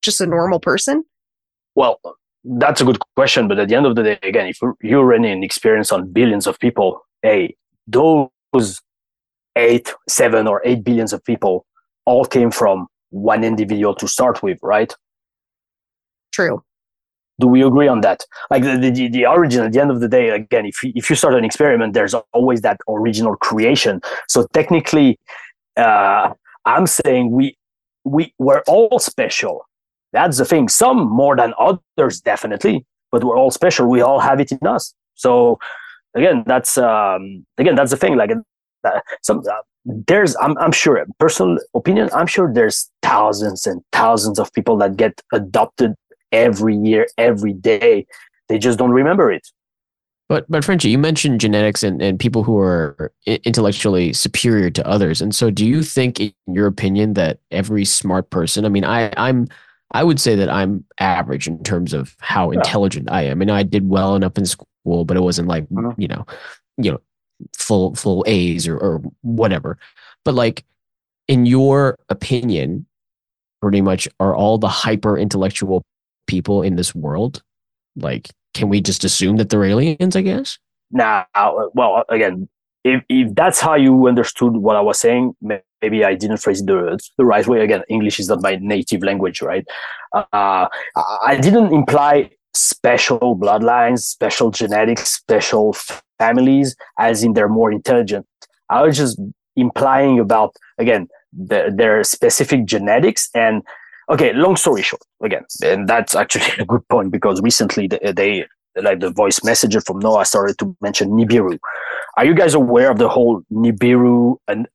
just 0.00 0.22
a 0.22 0.26
normal 0.26 0.58
person? 0.58 1.04
Well, 1.74 2.00
that's 2.56 2.80
a 2.80 2.84
good 2.84 2.98
question. 3.16 3.48
But 3.48 3.58
at 3.58 3.68
the 3.68 3.74
end 3.74 3.86
of 3.86 3.94
the 3.94 4.02
day, 4.02 4.18
again, 4.22 4.46
if 4.46 4.58
you're 4.82 5.04
running 5.04 5.32
an 5.32 5.42
experience 5.42 5.92
on 5.92 6.10
billions 6.10 6.46
of 6.46 6.58
people, 6.58 7.04
hey, 7.22 7.56
those 7.86 8.30
eight, 9.56 9.92
seven, 10.08 10.46
or 10.46 10.62
eight 10.64 10.84
billions 10.84 11.12
of 11.12 11.22
people 11.24 11.66
all 12.06 12.24
came 12.24 12.50
from 12.50 12.86
one 13.10 13.44
individual 13.44 13.94
to 13.96 14.08
start 14.08 14.42
with, 14.42 14.58
right? 14.62 14.94
True. 16.32 16.62
Do 17.40 17.46
we 17.46 17.62
agree 17.62 17.86
on 17.86 18.00
that? 18.00 18.24
Like 18.50 18.64
the, 18.64 18.76
the, 18.76 19.08
the 19.08 19.26
origin 19.26 19.64
at 19.64 19.72
the 19.72 19.80
end 19.80 19.90
of 19.90 20.00
the 20.00 20.08
day, 20.08 20.30
again, 20.30 20.66
if 20.66 20.82
you, 20.82 20.92
if 20.96 21.08
you 21.08 21.16
start 21.16 21.34
an 21.34 21.44
experiment, 21.44 21.94
there's 21.94 22.14
always 22.32 22.62
that 22.62 22.80
original 22.88 23.36
creation. 23.36 24.00
So 24.28 24.46
technically, 24.52 25.20
uh, 25.76 26.32
I'm 26.64 26.86
saying 26.86 27.30
we 27.30 27.56
we 28.04 28.34
we're 28.38 28.62
all 28.66 28.98
special. 28.98 29.67
That's 30.12 30.38
the 30.38 30.44
thing. 30.44 30.68
Some 30.68 31.08
more 31.08 31.36
than 31.36 31.52
others, 31.58 32.20
definitely, 32.20 32.86
but 33.12 33.24
we're 33.24 33.36
all 33.36 33.50
special. 33.50 33.88
We 33.88 34.00
all 34.00 34.20
have 34.20 34.40
it 34.40 34.52
in 34.52 34.66
us. 34.66 34.94
So 35.14 35.58
again, 36.14 36.44
that's 36.46 36.78
um, 36.78 37.44
again 37.58 37.74
that's 37.74 37.90
the 37.90 37.96
thing. 37.96 38.16
Like 38.16 38.30
uh, 38.84 39.00
some 39.22 39.40
uh, 39.40 39.62
there's 39.84 40.36
I'm 40.36 40.56
I'm 40.58 40.72
sure 40.72 41.04
personal 41.18 41.58
opinion. 41.74 42.10
I'm 42.14 42.26
sure 42.26 42.52
there's 42.52 42.90
thousands 43.02 43.66
and 43.66 43.82
thousands 43.92 44.38
of 44.38 44.52
people 44.52 44.76
that 44.78 44.96
get 44.96 45.20
adopted 45.32 45.94
every 46.32 46.76
year, 46.76 47.06
every 47.18 47.52
day. 47.52 48.06
They 48.48 48.58
just 48.58 48.78
don't 48.78 48.90
remember 48.90 49.30
it. 49.30 49.46
But 50.28 50.44
but 50.50 50.62
Frenchie, 50.62 50.90
you 50.90 50.98
mentioned 50.98 51.40
genetics 51.40 51.82
and, 51.82 52.02
and 52.02 52.18
people 52.18 52.42
who 52.42 52.58
are 52.58 53.12
intellectually 53.26 54.12
superior 54.12 54.68
to 54.70 54.86
others. 54.86 55.22
And 55.22 55.34
so 55.34 55.50
do 55.50 55.66
you 55.66 55.82
think 55.82 56.20
in 56.20 56.32
your 56.46 56.66
opinion 56.66 57.14
that 57.14 57.38
every 57.50 57.86
smart 57.86 58.28
person, 58.28 58.66
I 58.66 58.68
mean, 58.68 58.84
I, 58.84 59.10
I'm 59.16 59.48
I 59.92 60.04
would 60.04 60.20
say 60.20 60.34
that 60.34 60.50
I'm 60.50 60.84
average 61.00 61.46
in 61.46 61.62
terms 61.62 61.94
of 61.94 62.14
how 62.20 62.50
yeah. 62.50 62.58
intelligent 62.58 63.10
I 63.10 63.22
am. 63.22 63.32
I 63.32 63.34
mean, 63.34 63.50
I 63.50 63.62
did 63.62 63.88
well 63.88 64.14
enough 64.14 64.36
in 64.36 64.44
school, 64.46 65.04
but 65.04 65.16
it 65.16 65.22
wasn't 65.22 65.48
like, 65.48 65.68
mm-hmm. 65.68 66.00
you 66.00 66.08
know, 66.08 66.26
you 66.76 66.92
know, 66.92 67.00
full 67.56 67.94
full 67.94 68.24
A's 68.26 68.68
or, 68.68 68.76
or 68.76 69.00
whatever. 69.22 69.78
But 70.24 70.34
like 70.34 70.64
in 71.26 71.46
your 71.46 71.98
opinion, 72.08 72.86
pretty 73.60 73.80
much 73.80 74.08
are 74.20 74.34
all 74.34 74.58
the 74.58 74.68
hyper 74.68 75.18
intellectual 75.18 75.82
people 76.26 76.62
in 76.62 76.76
this 76.76 76.94
world 76.94 77.42
like 77.96 78.30
can 78.54 78.68
we 78.68 78.80
just 78.80 79.04
assume 79.04 79.36
that 79.36 79.48
they're 79.48 79.64
aliens 79.64 80.14
i 80.14 80.20
guess 80.20 80.58
now 80.90 81.26
well 81.74 82.04
again 82.08 82.48
if, 82.84 83.02
if 83.08 83.34
that's 83.34 83.60
how 83.60 83.74
you 83.74 84.06
understood 84.06 84.52
what 84.52 84.76
i 84.76 84.80
was 84.80 84.98
saying 84.98 85.34
maybe 85.82 86.04
i 86.04 86.14
didn't 86.14 86.38
phrase 86.38 86.60
it 86.60 86.66
the, 86.66 86.98
the 87.16 87.24
right 87.24 87.46
way. 87.46 87.60
Again 87.62 87.82
english 87.88 88.18
is 88.18 88.28
not 88.28 88.42
my 88.42 88.56
native 88.60 89.02
language 89.02 89.42
right? 89.42 89.66
Uh, 90.12 90.66
i 91.22 91.38
didn't 91.40 91.72
imply 91.72 92.30
special 92.54 93.36
bloodlines 93.38 94.00
special 94.00 94.50
genetics 94.50 95.10
special 95.10 95.74
families 96.18 96.76
as 96.98 97.22
in 97.22 97.32
they're 97.34 97.48
more 97.48 97.70
intelligent. 97.72 98.26
I 98.70 98.82
was 98.82 98.96
just 98.96 99.20
implying 99.56 100.18
about 100.18 100.54
again 100.78 101.08
the, 101.32 101.72
their 101.74 102.04
specific 102.04 102.64
genetics 102.64 103.28
and 103.34 103.62
okay 104.08 104.32
long 104.32 104.56
story 104.56 104.82
short 104.82 105.02
again 105.22 105.44
and 105.62 105.88
that's 105.88 106.14
actually 106.14 106.50
a 106.58 106.64
good 106.64 106.86
point 106.88 107.10
because 107.10 107.40
recently 107.42 107.86
they, 107.86 108.12
they 108.12 108.46
like 108.82 109.00
the 109.00 109.10
voice 109.10 109.42
messenger 109.42 109.80
from 109.80 109.98
Noah 109.98 110.24
started 110.24 110.56
to 110.58 110.76
mention 110.80 111.10
Nibiru. 111.10 111.58
Are 112.16 112.24
you 112.24 112.34
guys 112.34 112.54
aware 112.54 112.90
of 112.90 112.98
the 112.98 113.08
whole 113.08 113.42
Nibiru 113.52 114.36
and 114.46 114.68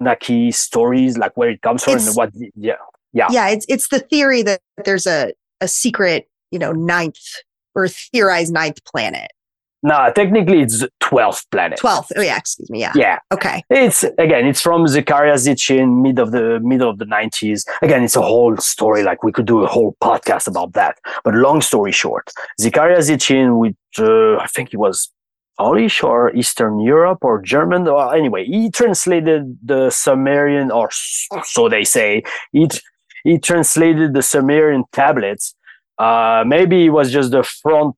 Anunnaki 0.00 0.50
stories, 0.50 1.18
like 1.18 1.36
where 1.36 1.50
it 1.50 1.62
comes 1.62 1.84
from 1.84 1.94
it's, 1.94 2.06
and 2.08 2.16
what? 2.16 2.30
Yeah, 2.54 2.74
yeah, 3.12 3.28
yeah. 3.30 3.48
It's 3.48 3.66
it's 3.68 3.88
the 3.88 4.00
theory 4.00 4.42
that 4.42 4.60
there's 4.84 5.06
a 5.06 5.32
a 5.60 5.68
secret, 5.68 6.28
you 6.50 6.58
know, 6.58 6.72
ninth 6.72 7.18
or 7.74 7.88
theorized 7.88 8.52
ninth 8.52 8.84
planet 8.84 9.30
no, 9.84 10.10
technically 10.16 10.62
it's 10.62 10.82
12th 11.02 11.44
planet. 11.50 11.78
12th. 11.78 12.12
Oh 12.16 12.22
yeah, 12.22 12.38
excuse 12.38 12.70
me. 12.70 12.80
Yeah. 12.80 12.92
Yeah. 12.96 13.18
Okay. 13.30 13.62
It's 13.68 14.02
again, 14.02 14.46
it's 14.46 14.62
from 14.62 14.86
Zecharia 14.86 15.34
Sitchin, 15.34 16.00
mid 16.00 16.18
of 16.18 16.32
the 16.32 16.58
middle 16.60 16.88
of 16.88 16.98
the 16.98 17.04
90s. 17.04 17.64
Again, 17.82 18.02
it's 18.02 18.16
a 18.16 18.22
whole 18.22 18.56
story. 18.56 19.02
Like 19.02 19.22
we 19.22 19.30
could 19.30 19.44
do 19.44 19.62
a 19.62 19.66
whole 19.66 19.94
podcast 20.02 20.46
about 20.48 20.72
that. 20.72 20.96
But 21.22 21.34
long 21.34 21.60
story 21.60 21.92
short, 21.92 22.32
Zecharia 22.58 22.96
Sitchin, 22.96 23.58
which 23.58 23.76
uh, 23.98 24.36
I 24.38 24.46
think 24.46 24.70
he 24.70 24.78
was 24.78 25.10
Polish 25.58 26.02
or 26.02 26.34
Eastern 26.34 26.80
Europe 26.80 27.18
or 27.22 27.40
German. 27.40 27.84
Well, 27.84 28.10
anyway, 28.10 28.44
he 28.44 28.70
translated 28.70 29.58
the 29.62 29.90
Sumerian, 29.90 30.70
or 30.70 30.90
so 31.44 31.68
they 31.68 31.84
say. 31.84 32.22
He 32.52 32.68
he 33.24 33.38
translated 33.38 34.14
the 34.14 34.22
Sumerian 34.22 34.84
tablets. 34.92 35.54
Uh, 35.98 36.44
maybe 36.46 36.82
he 36.82 36.90
was 36.90 37.12
just 37.12 37.30
the 37.30 37.42
front 37.42 37.94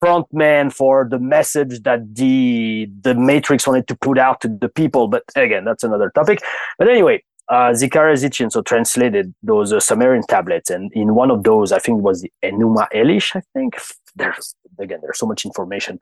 front 0.00 0.26
man 0.32 0.68
for 0.68 1.06
the 1.10 1.18
message 1.18 1.82
that 1.82 2.00
the 2.14 2.88
the 3.00 3.14
matrix 3.14 3.66
wanted 3.66 3.88
to 3.88 3.96
put 3.96 4.18
out 4.18 4.42
to 4.42 4.48
the 4.60 4.68
people 4.68 5.08
but 5.08 5.22
again 5.36 5.64
that's 5.64 5.82
another 5.82 6.10
topic 6.14 6.38
but 6.78 6.86
anyway 6.86 7.18
uh, 7.48 7.72
Zecharia 7.72 8.16
Sitchin 8.16 8.50
so 8.50 8.60
translated 8.60 9.34
those 9.42 9.72
uh, 9.72 9.78
Sumerian 9.78 10.24
tablets, 10.26 10.68
and 10.68 10.92
in 10.94 11.14
one 11.14 11.30
of 11.30 11.44
those, 11.44 11.70
I 11.70 11.78
think 11.78 11.98
it 11.98 12.02
was 12.02 12.22
the 12.22 12.32
Enuma 12.42 12.88
Elish. 12.92 13.36
I 13.36 13.42
think 13.54 13.76
there's 14.16 14.54
again 14.80 14.98
there's 15.02 15.18
so 15.18 15.26
much 15.26 15.44
information 15.44 16.00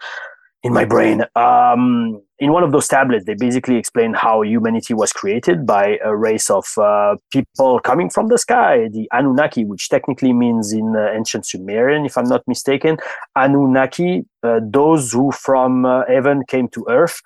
in 0.65 0.73
my 0.73 0.85
brain. 0.85 1.23
Um, 1.37 2.23
in 2.39 2.51
one 2.51 2.65
of 2.65 2.73
those 2.73 2.89
tablets, 2.89 3.27
they 3.27 3.35
basically 3.35 3.77
explain 3.77 4.15
how 4.15 4.43
humanity 4.43 4.95
was 4.95 5.13
created 5.13 5.67
by 5.67 5.99
a 6.03 6.17
race 6.17 6.51
of 6.51 6.67
uh, 6.79 7.17
people 7.31 7.79
coming 7.81 8.09
from 8.09 8.29
the 8.29 8.39
sky, 8.39 8.89
the 8.89 9.09
Anunnaki, 9.13 9.65
which 9.65 9.89
technically 9.91 10.33
means 10.33 10.73
in 10.73 10.97
uh, 10.97 11.13
ancient 11.15 11.47
Sumerian, 11.47 12.07
if 12.07 12.17
I'm 12.17 12.25
not 12.25 12.43
mistaken, 12.49 12.97
Anunnaki, 13.37 14.25
uh, 14.43 14.61
those 14.65 15.13
who 15.13 15.31
from 15.33 15.85
uh, 15.85 16.05
heaven 16.09 16.43
came 16.49 16.69
to 16.69 16.85
earth 16.89 17.21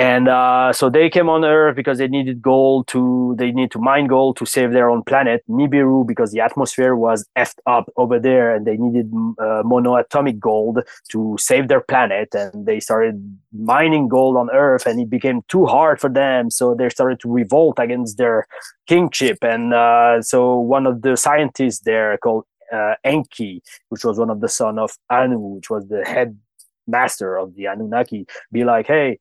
and 0.00 0.28
uh, 0.28 0.72
so 0.72 0.88
they 0.88 1.10
came 1.10 1.28
on 1.28 1.44
earth 1.44 1.76
because 1.76 1.98
they 1.98 2.08
needed 2.08 2.40
gold 2.40 2.88
to 2.88 3.34
they 3.38 3.52
need 3.52 3.70
to 3.72 3.78
mine 3.78 4.06
gold 4.06 4.38
to 4.38 4.46
save 4.46 4.72
their 4.72 4.88
own 4.88 5.02
planet 5.02 5.42
nibiru 5.46 6.06
because 6.06 6.32
the 6.32 6.40
atmosphere 6.40 6.94
was 6.96 7.26
effed 7.36 7.58
up 7.66 7.90
over 7.98 8.18
there 8.18 8.54
and 8.54 8.66
they 8.66 8.78
needed 8.78 9.12
uh, 9.38 9.62
monoatomic 9.62 10.38
gold 10.38 10.80
to 11.10 11.36
save 11.38 11.68
their 11.68 11.82
planet. 11.82 12.34
And 12.34 12.64
they 12.64 12.80
started 12.80 13.38
mining 13.52 14.08
gold 14.08 14.38
on 14.38 14.48
earth 14.52 14.86
and 14.86 14.98
it 14.98 15.10
became 15.10 15.42
too 15.48 15.66
hard 15.66 16.00
for 16.00 16.08
them. 16.08 16.50
So 16.50 16.74
they 16.74 16.88
started 16.88 17.20
to 17.20 17.30
revolt 17.30 17.78
against 17.78 18.16
their 18.16 18.46
kingship. 18.86 19.38
And 19.42 19.74
uh, 19.74 20.22
so 20.22 20.58
one 20.58 20.86
of 20.86 21.02
the 21.02 21.16
scientists 21.16 21.80
there 21.80 22.16
called 22.18 22.44
uh, 22.72 22.94
enki 23.02 23.60
which 23.88 24.04
was 24.04 24.16
one 24.16 24.30
of 24.30 24.40
the 24.40 24.48
son 24.48 24.78
of 24.78 24.96
anu 25.10 25.40
which 25.40 25.68
was 25.70 25.88
the 25.88 26.04
head 26.04 26.38
master 26.86 27.36
of 27.36 27.52
the 27.56 27.64
anunnaki 27.64 28.24
be 28.52 28.62
like 28.62 28.86
hey 28.86 29.18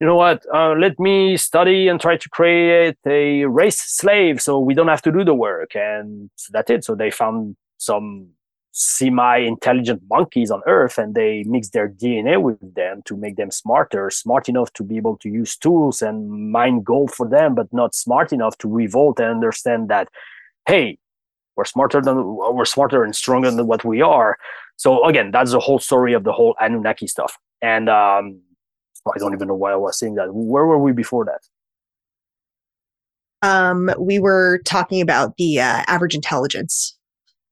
you 0.00 0.06
know 0.06 0.16
what, 0.16 0.44
uh, 0.52 0.74
let 0.74 0.98
me 1.00 1.36
study 1.36 1.88
and 1.88 2.00
try 2.00 2.16
to 2.16 2.28
create 2.28 2.96
a 3.06 3.44
race 3.46 3.78
slave 3.78 4.40
so 4.42 4.58
we 4.58 4.74
don't 4.74 4.88
have 4.88 5.02
to 5.02 5.12
do 5.12 5.24
the 5.24 5.34
work. 5.34 5.74
And 5.74 6.30
that's 6.50 6.70
it. 6.70 6.84
So 6.84 6.94
they 6.94 7.10
found 7.10 7.56
some 7.78 8.28
semi-intelligent 8.78 10.02
monkeys 10.10 10.50
on 10.50 10.60
earth 10.66 10.98
and 10.98 11.14
they 11.14 11.42
mixed 11.44 11.72
their 11.72 11.88
dna 11.88 12.42
with 12.42 12.58
them 12.74 13.00
to 13.06 13.16
make 13.16 13.36
them 13.36 13.50
smarter 13.50 14.10
smart 14.10 14.50
enough 14.50 14.70
to 14.74 14.84
be 14.84 14.98
able 14.98 15.16
to 15.16 15.30
use 15.30 15.56
tools 15.56 16.02
and 16.02 16.52
mine 16.52 16.82
gold 16.82 17.10
for 17.10 17.26
them 17.26 17.54
but 17.54 17.72
not 17.72 17.94
smart 17.94 18.34
enough 18.34 18.58
to 18.58 18.68
revolt 18.68 19.18
and 19.18 19.30
understand 19.30 19.88
that 19.88 20.10
hey 20.68 20.98
we're 21.56 21.64
smarter 21.64 22.02
than 22.02 22.22
we're 22.36 22.66
smarter 22.66 23.02
and 23.02 23.16
stronger 23.16 23.50
than 23.50 23.66
what 23.66 23.82
we 23.82 24.02
are 24.02 24.36
so 24.76 25.02
again 25.06 25.30
that's 25.30 25.52
the 25.52 25.58
whole 25.58 25.78
story 25.78 26.12
of 26.12 26.24
the 26.24 26.32
whole 26.32 26.54
anunnaki 26.60 27.06
stuff 27.06 27.38
and 27.62 27.88
um, 27.88 28.38
I 29.14 29.18
don't 29.18 29.32
even 29.32 29.48
know 29.48 29.54
why 29.54 29.72
I 29.72 29.76
was 29.76 29.98
saying 29.98 30.14
that. 30.16 30.32
Where 30.32 30.66
were 30.66 30.78
we 30.78 30.92
before 30.92 31.24
that? 31.26 31.40
Um, 33.42 33.90
we 33.98 34.18
were 34.18 34.60
talking 34.64 35.00
about 35.00 35.36
the 35.36 35.60
uh, 35.60 35.84
average 35.86 36.14
intelligence. 36.14 36.96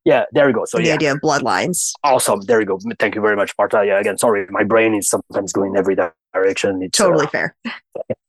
Yeah, 0.05 0.25
there 0.33 0.47
we 0.47 0.53
go. 0.53 0.65
So 0.67 0.79
the 0.79 0.85
yeah. 0.85 0.95
idea 0.95 1.13
of 1.13 1.21
bloodlines. 1.21 1.93
Awesome. 2.03 2.41
There 2.43 2.59
we 2.59 2.67
go. 2.67 2.79
Thank 2.99 3.15
you 3.15 3.23
very 3.23 3.37
much, 3.37 3.55
Marta. 3.57 3.85
Yeah, 3.87 3.99
again, 3.99 4.19
sorry, 4.19 4.47
my 4.51 4.63
brain 4.63 4.95
is 4.95 5.09
sometimes 5.09 5.53
going 5.53 5.77
every 5.77 5.97
direction. 6.35 6.83
It's 6.83 6.99
totally 6.99 7.27
uh, 7.27 7.31
fair. 7.31 7.57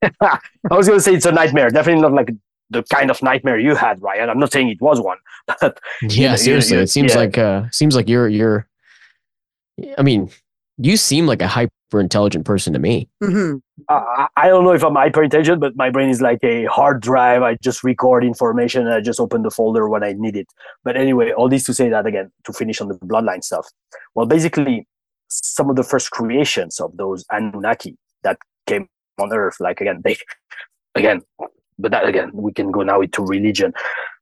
I 0.22 0.40
was 0.72 0.88
going 0.88 1.00
to 1.00 1.04
say 1.04 1.16
it's 1.16 1.26
a 1.26 1.34
nightmare. 1.34 1.70
Definitely 1.70 2.02
not 2.02 2.14
like 2.14 2.30
the 2.70 2.84
kind 2.84 3.12
of 3.12 3.22
nightmare 3.22 3.60
you 3.60 3.76
had, 3.76 4.02
Ryan. 4.02 4.30
I'm 4.30 4.40
not 4.40 4.54
saying 4.54 4.70
it 4.70 4.82
was 4.82 5.02
one, 5.02 5.18
but 5.48 5.80
yeah, 6.02 6.10
you 6.10 6.28
know, 6.30 6.36
seriously, 6.38 6.76
you, 6.76 6.80
you, 6.80 6.84
it 6.84 6.90
seems 6.90 7.14
yeah. 7.14 7.20
like 7.20 7.38
uh, 7.38 7.64
seems 7.72 7.96
like 7.96 8.08
you're 8.08 8.30
you're. 8.30 8.68
I 9.98 10.04
mean, 10.04 10.30
you 10.78 10.98
seem 10.98 11.26
like 11.26 11.42
a 11.42 11.48
hyper 11.48 11.72
intelligent 11.94 12.46
person 12.46 12.74
to 12.74 12.80
me. 12.80 13.08
Mm-hmm. 13.24 13.58
Uh, 13.88 14.28
I 14.36 14.48
don't 14.48 14.64
know 14.64 14.74
if 14.74 14.84
I'm 14.84 14.96
hyper 14.96 15.24
intelligent, 15.24 15.60
but 15.60 15.76
my 15.76 15.90
brain 15.90 16.10
is 16.10 16.22
like 16.22 16.40
a 16.44 16.66
hard 16.66 17.02
drive. 17.02 17.44
I 17.44 17.58
just 17.62 17.84
record 17.84 18.24
information 18.24 18.86
and 18.86 18.94
I 18.94 19.02
just 19.02 19.20
open 19.20 19.44
the 19.44 19.52
folder 19.52 19.88
when 19.88 20.04
I 20.04 20.14
need 20.14 20.36
it. 20.36 20.48
But 20.84 20.98
anyway, 20.98 21.32
all 21.32 21.50
this 21.50 21.66
to 21.66 21.74
say 21.74 21.90
that 21.90 22.06
again, 22.06 22.32
to 22.44 22.54
finish 22.54 22.82
on 22.82 22.88
the 22.90 22.96
bloodline 22.96 23.44
stuff. 23.44 23.68
Well, 24.16 24.26
basically, 24.26 24.88
some 25.28 25.70
of 25.70 25.76
the 25.76 25.84
first 25.84 26.12
creations 26.12 26.80
of 26.80 26.96
those 26.98 27.26
Anunnaki 27.32 27.98
that 28.24 28.38
came 28.68 28.88
on 29.20 29.34
Earth, 29.34 29.60
like 29.60 29.82
again, 29.82 30.02
they, 30.04 30.18
again, 30.96 31.22
but 31.78 31.92
that 31.92 32.08
again, 32.08 32.32
we 32.34 32.54
can 32.54 32.72
go 32.72 32.82
now 32.82 33.02
into 33.02 33.24
religion. 33.24 33.74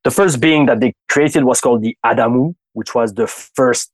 The 0.03 0.11
first 0.11 0.39
being 0.39 0.65
that 0.65 0.79
they 0.79 0.93
created 1.09 1.43
was 1.43 1.61
called 1.61 1.81
the 1.81 1.97
Adamu, 2.05 2.55
which 2.73 2.93
was 2.93 3.13
the 3.13 3.27
first 3.27 3.91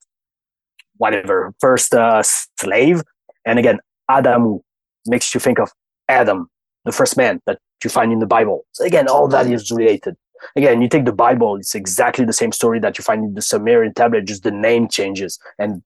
whatever 1.00 1.54
first 1.60 1.94
uh, 1.94 2.22
slave, 2.24 3.02
and 3.46 3.60
again 3.60 3.80
Adamu 4.10 4.62
makes 5.06 5.34
you 5.34 5.40
think 5.40 5.60
of 5.60 5.72
Adam, 6.08 6.50
the 6.86 6.92
first 6.92 7.18
man 7.18 7.42
that 7.46 7.60
you 7.84 7.90
find 7.90 8.12
in 8.12 8.20
the 8.20 8.28
Bible. 8.28 8.66
So 8.74 8.86
again, 8.86 9.08
all 9.08 9.28
that 9.30 9.48
is 9.48 9.72
related. 9.72 10.16
Again, 10.56 10.82
you 10.82 10.88
take 10.88 11.06
the 11.06 11.12
Bible; 11.12 11.58
it's 11.58 11.76
exactly 11.76 12.26
the 12.26 12.34
same 12.34 12.52
story 12.52 12.80
that 12.80 12.98
you 12.98 13.04
find 13.04 13.24
in 13.24 13.34
the 13.34 13.42
Sumerian 13.42 13.94
tablet, 13.94 14.26
just 14.26 14.44
the 14.44 14.52
name 14.52 14.88
changes, 14.88 15.38
and 15.58 15.84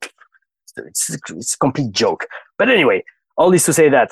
it's 0.78 1.09
it's 1.30 1.53
a 1.55 1.57
complete 1.57 1.91
joke. 1.91 2.28
But 2.57 2.70
anyway, 2.70 3.03
all 3.38 3.51
this 3.51 3.66
to 3.66 3.74
say 3.74 3.89
that 3.89 4.11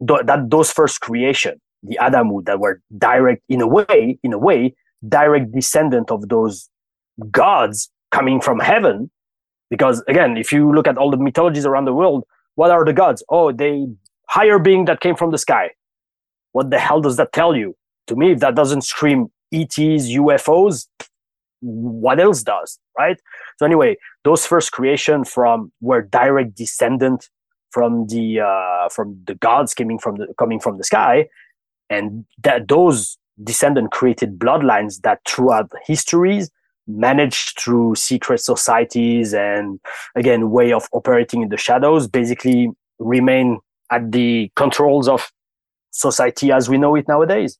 that 0.00 0.46
those 0.50 0.70
first 0.70 1.00
creation, 1.00 1.60
the 1.82 1.98
Adamu, 2.00 2.44
that 2.44 2.60
were 2.60 2.80
direct 2.96 3.42
in 3.48 3.60
a 3.60 3.66
way, 3.66 4.18
in 4.22 4.32
a 4.32 4.38
way, 4.38 4.74
direct 5.08 5.52
descendant 5.52 6.10
of 6.10 6.28
those 6.28 6.68
gods 7.30 7.90
coming 8.12 8.40
from 8.40 8.60
heaven. 8.60 9.10
Because 9.70 10.02
again, 10.08 10.36
if 10.36 10.52
you 10.52 10.72
look 10.72 10.86
at 10.86 10.96
all 10.96 11.10
the 11.10 11.16
mythologies 11.16 11.66
around 11.66 11.84
the 11.84 11.94
world, 11.94 12.24
what 12.54 12.70
are 12.70 12.84
the 12.84 12.92
gods? 12.92 13.22
Oh, 13.28 13.52
they 13.52 13.86
higher 14.28 14.58
being 14.58 14.84
that 14.86 15.00
came 15.00 15.16
from 15.16 15.30
the 15.30 15.38
sky. 15.38 15.70
What 16.52 16.70
the 16.70 16.78
hell 16.78 17.00
does 17.00 17.16
that 17.16 17.32
tell 17.32 17.56
you? 17.56 17.76
To 18.08 18.16
me, 18.16 18.32
if 18.32 18.40
that 18.40 18.54
doesn't 18.54 18.82
scream 18.82 19.30
ETs, 19.52 20.08
UFOs, 20.10 20.86
what 21.60 22.20
else 22.20 22.42
does, 22.42 22.78
right? 22.98 23.18
So 23.58 23.66
anyway, 23.66 23.96
those 24.24 24.46
first 24.46 24.72
creation 24.72 25.24
from 25.24 25.72
were 25.80 26.02
direct 26.02 26.54
descendant 26.54 27.28
from 27.70 28.06
the 28.06 28.40
uh, 28.40 28.88
from 28.88 29.20
the 29.26 29.34
gods 29.34 29.74
coming 29.74 29.98
from 29.98 30.16
the 30.16 30.32
coming 30.38 30.60
from 30.60 30.78
the 30.78 30.84
sky, 30.84 31.28
and 31.90 32.24
that 32.42 32.68
those 32.68 33.18
descendant 33.42 33.92
created 33.92 34.38
bloodlines 34.38 35.00
that 35.02 35.20
throughout 35.26 35.70
histories 35.86 36.50
managed 36.88 37.60
through 37.60 37.94
secret 37.94 38.40
societies 38.40 39.34
and 39.34 39.78
again 40.16 40.50
way 40.50 40.72
of 40.72 40.88
operating 40.92 41.42
in 41.42 41.48
the 41.50 41.56
shadows 41.56 42.08
basically 42.08 42.68
remain 42.98 43.58
at 43.90 44.10
the 44.10 44.50
controls 44.56 45.08
of 45.08 45.30
society 45.90 46.50
as 46.50 46.68
we 46.68 46.78
know 46.78 46.94
it 46.94 47.06
nowadays. 47.06 47.58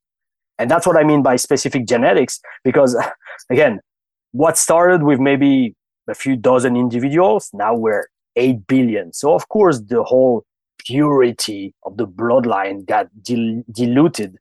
And 0.58 0.70
that's 0.70 0.86
what 0.86 0.96
i 0.96 1.04
mean 1.04 1.22
by 1.22 1.36
specific 1.36 1.86
genetics 1.86 2.40
because 2.64 2.96
again 3.50 3.80
what 4.32 4.58
started 4.58 5.02
with 5.02 5.20
maybe 5.20 5.74
a 6.08 6.14
few 6.14 6.36
dozen 6.36 6.76
individuals 6.76 7.50
now 7.52 7.74
we're 7.74 8.08
8 8.36 8.66
billion. 8.66 9.12
So 9.12 9.34
of 9.34 9.48
course 9.48 9.80
the 9.80 10.02
whole 10.02 10.44
purity 10.78 11.74
of 11.84 11.96
the 11.96 12.06
bloodline 12.06 12.86
got 12.86 13.08
dil- 13.22 13.64
diluted 13.70 14.36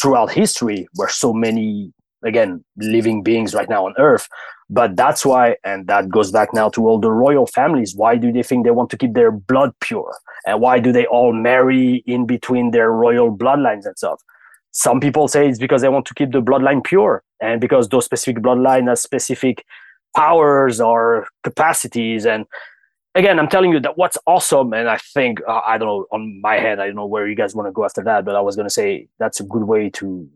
throughout 0.00 0.30
history 0.30 0.86
where 0.94 1.08
so 1.08 1.32
many 1.32 1.92
again 2.26 2.64
living 2.76 3.22
beings 3.22 3.54
right 3.54 3.68
now 3.68 3.86
on 3.86 3.94
earth. 3.98 4.28
But 4.68 4.96
that's 4.96 5.24
why 5.24 5.56
and 5.64 5.86
that 5.86 6.08
goes 6.08 6.32
back 6.32 6.52
now 6.52 6.68
to 6.70 6.86
all 6.88 6.98
the 6.98 7.10
royal 7.10 7.46
families 7.46 7.94
why 7.94 8.16
do 8.16 8.32
they 8.32 8.42
think 8.42 8.64
they 8.64 8.72
want 8.72 8.90
to 8.90 8.98
keep 8.98 9.14
their 9.14 9.30
blood 9.30 9.72
pure? 9.80 10.16
And 10.46 10.60
why 10.60 10.80
do 10.80 10.92
they 10.92 11.06
all 11.06 11.32
marry 11.32 12.02
in 12.06 12.26
between 12.26 12.72
their 12.72 12.90
royal 12.90 13.36
bloodlines 13.36 13.86
and 13.86 13.96
stuff? 13.96 14.20
Some 14.72 15.00
people 15.00 15.28
say 15.28 15.48
it's 15.48 15.58
because 15.58 15.82
they 15.82 15.88
want 15.88 16.06
to 16.06 16.14
keep 16.14 16.32
the 16.32 16.42
bloodline 16.42 16.84
pure. 16.84 17.22
And 17.40 17.60
because 17.60 17.88
those 17.88 18.04
specific 18.04 18.42
bloodline 18.42 18.88
has 18.88 19.00
specific 19.00 19.64
powers 20.14 20.80
or 20.80 21.26
capacities. 21.44 22.26
And 22.26 22.46
again 23.16 23.38
i'm 23.38 23.48
telling 23.48 23.72
you 23.72 23.80
that 23.80 23.96
what's 23.96 24.18
awesome 24.26 24.72
and 24.72 24.88
i 24.88 24.98
think 24.98 25.40
uh, 25.48 25.60
i 25.66 25.78
don't 25.78 25.88
know 25.88 26.06
on 26.12 26.40
my 26.40 26.56
head 26.56 26.78
i 26.78 26.86
don't 26.86 26.94
know 26.94 27.06
where 27.06 27.26
you 27.26 27.34
guys 27.34 27.54
want 27.54 27.66
to 27.66 27.72
go 27.72 27.84
after 27.84 28.04
that 28.04 28.24
but 28.24 28.36
i 28.36 28.40
was 28.40 28.54
going 28.54 28.66
to 28.66 28.72
say 28.72 29.08
that's 29.18 29.40
a 29.40 29.44
good 29.44 29.64
way 29.64 29.88
to 29.88 30.28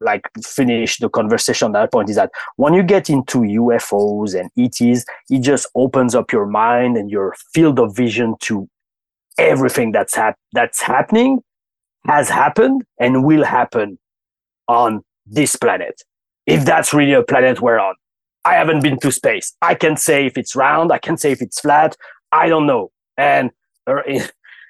like 0.00 0.28
finish 0.42 0.98
the 0.98 1.08
conversation 1.08 1.66
on 1.66 1.72
that 1.72 1.92
point 1.92 2.10
is 2.10 2.16
that 2.16 2.30
when 2.56 2.74
you 2.74 2.82
get 2.82 3.10
into 3.10 3.38
UFOs 3.38 4.38
and 4.38 4.50
ETs, 4.56 5.04
it 5.30 5.40
just 5.40 5.66
opens 5.74 6.14
up 6.14 6.32
your 6.32 6.46
mind 6.46 6.96
and 6.96 7.10
your 7.10 7.34
field 7.52 7.78
of 7.78 7.96
vision 7.96 8.34
to 8.40 8.68
everything 9.38 9.92
that's 9.92 10.14
hap- 10.14 10.38
that's 10.52 10.80
happening, 10.80 11.40
has 12.06 12.28
happened, 12.28 12.84
and 13.00 13.24
will 13.24 13.44
happen 13.44 13.98
on 14.68 15.02
this 15.26 15.56
planet. 15.56 16.02
If 16.46 16.64
that's 16.64 16.94
really 16.94 17.12
a 17.12 17.22
planet 17.22 17.60
we're 17.60 17.78
on. 17.78 17.94
I 18.44 18.54
haven't 18.54 18.82
been 18.82 18.98
to 19.00 19.12
space. 19.12 19.54
I 19.60 19.74
can 19.74 19.96
say 19.96 20.24
if 20.24 20.38
it's 20.38 20.56
round, 20.56 20.90
I 20.90 20.98
can 20.98 21.18
say 21.18 21.32
if 21.32 21.42
it's 21.42 21.60
flat. 21.60 21.96
I 22.32 22.48
don't 22.48 22.66
know. 22.66 22.90
And 23.18 23.50
uh, 23.86 24.00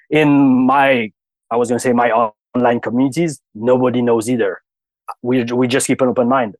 in 0.09 0.65
my, 0.65 1.11
I 1.49 1.55
was 1.55 1.69
going 1.69 1.77
to 1.77 1.83
say 1.83 1.93
my 1.93 2.11
online 2.55 2.81
communities, 2.81 3.39
nobody 3.55 4.01
knows 4.01 4.29
either 4.29 4.61
we 5.21 5.43
we 5.43 5.67
just 5.67 5.87
keep 5.87 6.01
an 6.01 6.07
open 6.07 6.27
mind. 6.27 6.55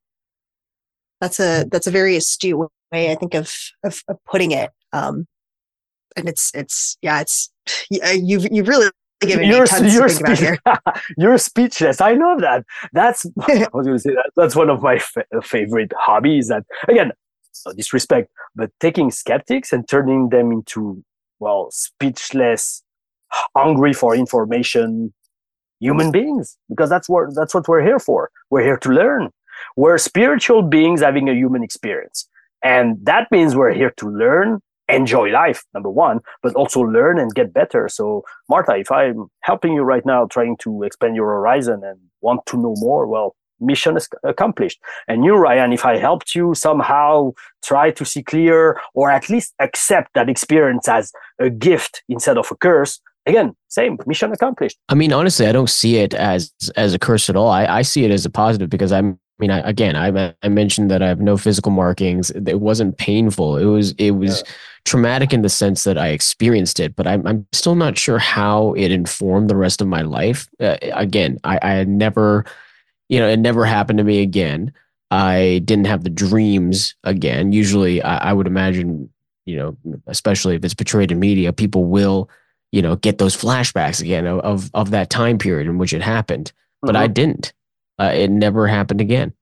That's 1.21 1.39
a 1.39 1.65
that's 1.71 1.87
a 1.87 1.91
very 1.91 2.15
astute 2.15 2.57
way 2.91 3.11
I 3.11 3.15
think 3.15 3.33
of 3.33 3.53
of, 3.83 4.01
of 4.07 4.17
putting 4.25 4.51
it. 4.51 4.71
Um, 4.93 5.27
and 6.15 6.27
it's 6.27 6.51
it's 6.53 6.97
yeah 7.01 7.21
it's 7.21 7.51
you've 7.89 8.47
you've 8.51 8.67
really 8.67 8.89
given 9.21 9.47
you're, 9.47 9.61
me 9.61 9.67
tons 9.67 9.93
you're 9.93 10.07
to 10.07 10.13
think 10.13 10.27
about 10.27 10.39
here. 10.39 10.59
you're 11.17 11.37
speechless. 11.37 12.01
I 12.01 12.13
love 12.13 12.41
that. 12.41 12.65
That's 12.93 13.25
I 13.41 13.67
was 13.73 13.85
going 13.85 13.97
to 13.97 13.99
say 13.99 14.11
that 14.11 14.31
that's 14.35 14.55
one 14.55 14.69
of 14.69 14.81
my 14.81 14.99
fa- 14.99 15.25
favorite 15.43 15.91
hobbies. 15.97 16.47
That 16.47 16.63
again, 16.87 17.11
no 17.65 17.73
disrespect, 17.73 18.29
but 18.55 18.71
taking 18.79 19.11
skeptics 19.11 19.73
and 19.73 19.87
turning 19.87 20.29
them 20.29 20.51
into 20.51 21.03
well 21.39 21.69
speechless, 21.71 22.83
hungry 23.55 23.93
for 23.93 24.15
information 24.15 25.13
human 25.79 26.11
beings 26.11 26.57
because 26.69 26.89
that's 26.89 27.09
what 27.09 27.35
that's 27.35 27.53
what 27.53 27.67
we're 27.67 27.83
here 27.83 27.99
for. 27.99 28.29
We're 28.49 28.63
here 28.63 28.77
to 28.77 28.89
learn. 28.89 29.29
We're 29.75 29.97
spiritual 29.97 30.61
beings 30.61 31.01
having 31.01 31.29
a 31.29 31.33
human 31.33 31.63
experience. 31.63 32.27
And 32.63 32.97
that 33.03 33.31
means 33.31 33.55
we're 33.55 33.73
here 33.73 33.93
to 33.97 34.09
learn 34.09 34.61
enjoy 34.89 35.29
life 35.29 35.63
number 35.73 35.89
one 35.89 36.19
but 36.41 36.55
also 36.55 36.81
learn 36.81 37.19
and 37.19 37.33
get 37.35 37.53
better. 37.53 37.87
So 37.87 38.23
marta 38.49 38.75
if 38.75 38.91
i'm 38.91 39.27
helping 39.41 39.73
you 39.73 39.83
right 39.83 40.05
now 40.05 40.25
trying 40.25 40.57
to 40.61 40.83
expand 40.83 41.15
your 41.15 41.27
horizon 41.27 41.81
and 41.83 41.99
want 42.21 42.45
to 42.47 42.57
know 42.57 42.73
more 42.77 43.07
well 43.07 43.35
mission 43.61 43.97
is 43.97 44.07
accomplished. 44.23 44.79
And 45.07 45.23
you 45.23 45.35
ryan 45.35 45.73
if 45.73 45.85
i 45.85 45.97
helped 45.97 46.33
you 46.33 46.55
somehow 46.55 47.33
try 47.63 47.91
to 47.91 48.03
see 48.03 48.23
clear 48.23 48.79
or 48.95 49.11
at 49.11 49.29
least 49.29 49.53
accept 49.59 50.13
that 50.15 50.27
experience 50.27 50.87
as 50.87 51.11
a 51.39 51.49
gift 51.49 52.01
instead 52.09 52.37
of 52.37 52.49
a 52.51 52.55
curse 52.55 52.99
again, 53.25 53.55
same 53.67 53.97
mission 54.05 54.31
accomplished. 54.31 54.77
I 54.89 54.95
mean, 54.95 55.13
honestly, 55.13 55.47
I 55.47 55.51
don't 55.51 55.69
see 55.69 55.97
it 55.97 56.13
as 56.13 56.51
as 56.75 56.93
a 56.93 56.99
curse 56.99 57.29
at 57.29 57.35
all. 57.35 57.49
I, 57.49 57.65
I 57.65 57.81
see 57.81 58.05
it 58.05 58.11
as 58.11 58.25
a 58.25 58.29
positive 58.29 58.69
because 58.69 58.91
I'm. 58.91 59.19
I 59.39 59.41
mean, 59.41 59.51
I, 59.51 59.69
again, 59.69 59.95
I, 59.95 60.33
I 60.43 60.49
mentioned 60.49 60.91
that 60.91 61.01
I 61.01 61.07
have 61.07 61.21
no 61.21 61.37
physical 61.37 61.71
markings. 61.71 62.29
It 62.31 62.59
wasn't 62.59 62.97
painful. 62.97 63.55
It 63.55 63.65
was 63.65 63.93
it 63.93 64.11
was 64.11 64.43
yeah. 64.45 64.51
traumatic 64.83 65.31
in 65.31 65.43
the 65.43 65.49
sense 65.49 65.85
that 65.85 65.97
I 65.97 66.09
experienced 66.09 66.81
it, 66.81 66.93
but 66.93 67.07
I'm 67.07 67.25
I'm 67.25 67.47
still 67.53 67.75
not 67.75 67.97
sure 67.97 68.19
how 68.19 68.73
it 68.73 68.91
informed 68.91 69.49
the 69.49 69.55
rest 69.55 69.79
of 69.79 69.87
my 69.87 70.01
life. 70.01 70.49
Uh, 70.59 70.75
again, 70.91 71.39
I 71.45 71.57
I 71.61 71.71
had 71.71 71.87
never, 71.87 72.43
you 73.07 73.17
know, 73.17 73.29
it 73.29 73.39
never 73.39 73.63
happened 73.63 73.99
to 73.99 74.03
me 74.03 74.21
again. 74.21 74.73
I 75.09 75.61
didn't 75.63 75.87
have 75.87 76.03
the 76.03 76.09
dreams 76.09 76.95
again. 77.05 77.53
Usually, 77.53 78.01
I, 78.01 78.31
I 78.31 78.33
would 78.33 78.45
imagine, 78.45 79.09
you 79.45 79.55
know, 79.55 79.77
especially 80.05 80.55
if 80.55 80.65
it's 80.65 80.73
portrayed 80.73 81.13
in 81.13 81.19
media, 81.19 81.53
people 81.53 81.85
will 81.85 82.29
you 82.71 82.81
know, 82.81 82.95
get 82.95 83.17
those 83.17 83.35
flashbacks 83.35 84.01
again 84.01 84.27
of 84.27 84.69
of 84.73 84.91
that 84.91 85.09
time 85.09 85.37
period 85.37 85.67
in 85.67 85.77
which 85.77 85.93
it 85.93 86.01
happened. 86.01 86.51
But 86.81 86.95
mm-hmm. 86.95 87.03
I 87.03 87.07
didn't. 87.07 87.53
Uh, 87.99 88.11
it 88.13 88.29
never 88.29 88.67
happened 88.67 89.01
again. 89.01 89.33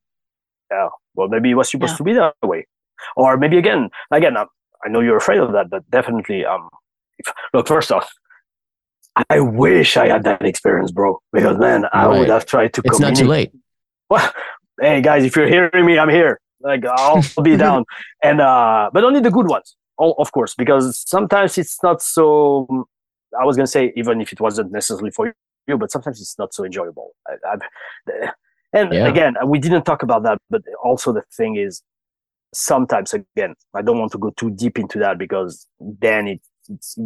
Yeah. 0.71 0.89
Well, 1.15 1.27
maybe 1.27 1.51
it 1.51 1.55
was 1.55 1.69
supposed 1.69 1.93
yeah. 1.93 1.97
to 1.97 2.03
be 2.03 2.13
that 2.13 2.35
way, 2.43 2.67
or 3.15 3.37
maybe 3.37 3.57
again, 3.57 3.89
again. 4.11 4.37
Um, 4.37 4.47
I 4.85 4.89
know 4.89 4.99
you're 4.99 5.17
afraid 5.17 5.39
of 5.39 5.51
that, 5.53 5.69
but 5.69 5.89
definitely. 5.89 6.45
Um, 6.45 6.69
if, 7.17 7.33
look, 7.53 7.67
first 7.67 7.91
off, 7.91 8.09
I 9.29 9.39
wish 9.39 9.97
I 9.97 10.07
had 10.07 10.23
that 10.25 10.43
experience, 10.45 10.91
bro. 10.91 11.19
Because 11.33 11.57
man, 11.57 11.85
I 11.91 12.05
right. 12.05 12.19
would 12.19 12.29
have 12.29 12.45
tried 12.45 12.73
to. 12.73 12.81
It's 12.85 12.99
not 12.99 13.15
too 13.15 13.25
late. 13.25 13.51
Well, 14.09 14.31
hey 14.79 15.01
guys, 15.01 15.23
if 15.25 15.35
you're 15.35 15.47
hearing 15.47 15.85
me, 15.85 15.97
I'm 15.97 16.09
here. 16.09 16.39
Like 16.61 16.85
I'll 16.85 17.23
be 17.43 17.57
down, 17.57 17.85
and 18.23 18.41
uh, 18.41 18.89
but 18.93 19.03
only 19.03 19.19
the 19.19 19.31
good 19.31 19.47
ones, 19.47 19.75
all, 19.97 20.15
of 20.19 20.31
course, 20.31 20.55
because 20.55 21.03
sometimes 21.07 21.57
it's 21.57 21.81
not 21.81 22.01
so 22.01 22.87
I 23.39 23.45
was 23.45 23.55
gonna 23.57 23.67
say 23.67 23.93
even 23.95 24.21
if 24.21 24.31
it 24.31 24.39
wasn't 24.39 24.71
necessarily 24.71 25.11
for 25.11 25.33
you, 25.67 25.77
but 25.77 25.91
sometimes 25.91 26.21
it's 26.21 26.37
not 26.37 26.53
so 26.53 26.63
enjoyable. 26.63 27.15
I, 27.45 27.57
and 28.73 28.93
yeah. 28.93 29.07
again, 29.07 29.35
we 29.45 29.59
didn't 29.59 29.83
talk 29.83 30.03
about 30.03 30.23
that, 30.23 30.37
but 30.49 30.61
also 30.83 31.13
the 31.13 31.23
thing 31.35 31.55
is, 31.55 31.81
sometimes 32.53 33.13
again, 33.13 33.55
I 33.73 33.81
don't 33.81 33.99
want 33.99 34.11
to 34.13 34.17
go 34.17 34.31
too 34.31 34.51
deep 34.51 34.79
into 34.79 34.99
that 34.99 35.17
because 35.17 35.67
then 35.79 36.27
it 36.27 36.41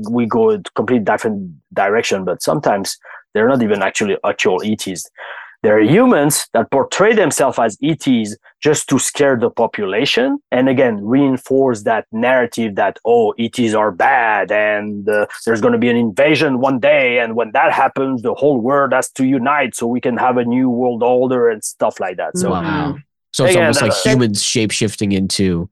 we 0.10 0.26
go 0.26 0.52
a 0.52 0.62
complete 0.76 1.06
different 1.06 1.54
direction. 1.74 2.26
But 2.26 2.42
sometimes 2.42 2.98
they're 3.34 3.48
not 3.48 3.62
even 3.62 3.82
actually 3.82 4.18
actual 4.26 4.62
ETs. 4.64 5.10
There 5.64 5.78
are 5.78 5.82
humans 5.82 6.48
that 6.54 6.72
portray 6.72 7.14
themselves 7.14 7.60
as 7.60 7.78
ETs 7.84 8.36
just 8.62 8.90
to 8.90 8.98
scare 8.98 9.38
the 9.38 9.52
population 9.52 10.40
and 10.52 10.68
again 10.68 11.06
reinforce 11.06 11.84
that 11.84 12.08
narrative 12.12 12.76
that, 12.76 12.98
oh, 13.06 13.34
ETs 13.38 13.76
are 13.76 13.92
bad 13.92 14.52
and 14.52 15.08
uh, 15.08 15.28
there's 15.46 15.62
going 15.62 15.74
to 15.74 15.78
be 15.78 15.90
an 15.90 15.98
invasion 15.98 16.60
one 16.60 16.80
day. 16.80 17.20
And 17.20 17.36
when 17.36 17.52
that 17.52 17.74
happens, 17.74 18.24
the 18.24 18.34
whole 18.34 18.60
world 18.60 18.94
has 18.94 19.12
to 19.12 19.26
unite 19.26 19.76
so 19.76 19.86
we 19.86 20.02
can 20.02 20.18
have 20.18 20.38
a 20.38 20.46
new 20.46 20.70
world 20.70 21.04
order 21.04 21.50
and 21.50 21.64
stuff 21.64 22.00
like 22.00 22.18
that. 22.18 22.38
So, 22.38 22.52
wow. 22.52 22.98
So 23.34 23.46
it's 23.46 23.54
again, 23.54 23.64
almost 23.64 23.82
like 23.82 23.92
uh, 23.92 23.96
humans 24.04 24.44
shape 24.44 24.72
shifting 24.72 25.12
into 25.12 25.70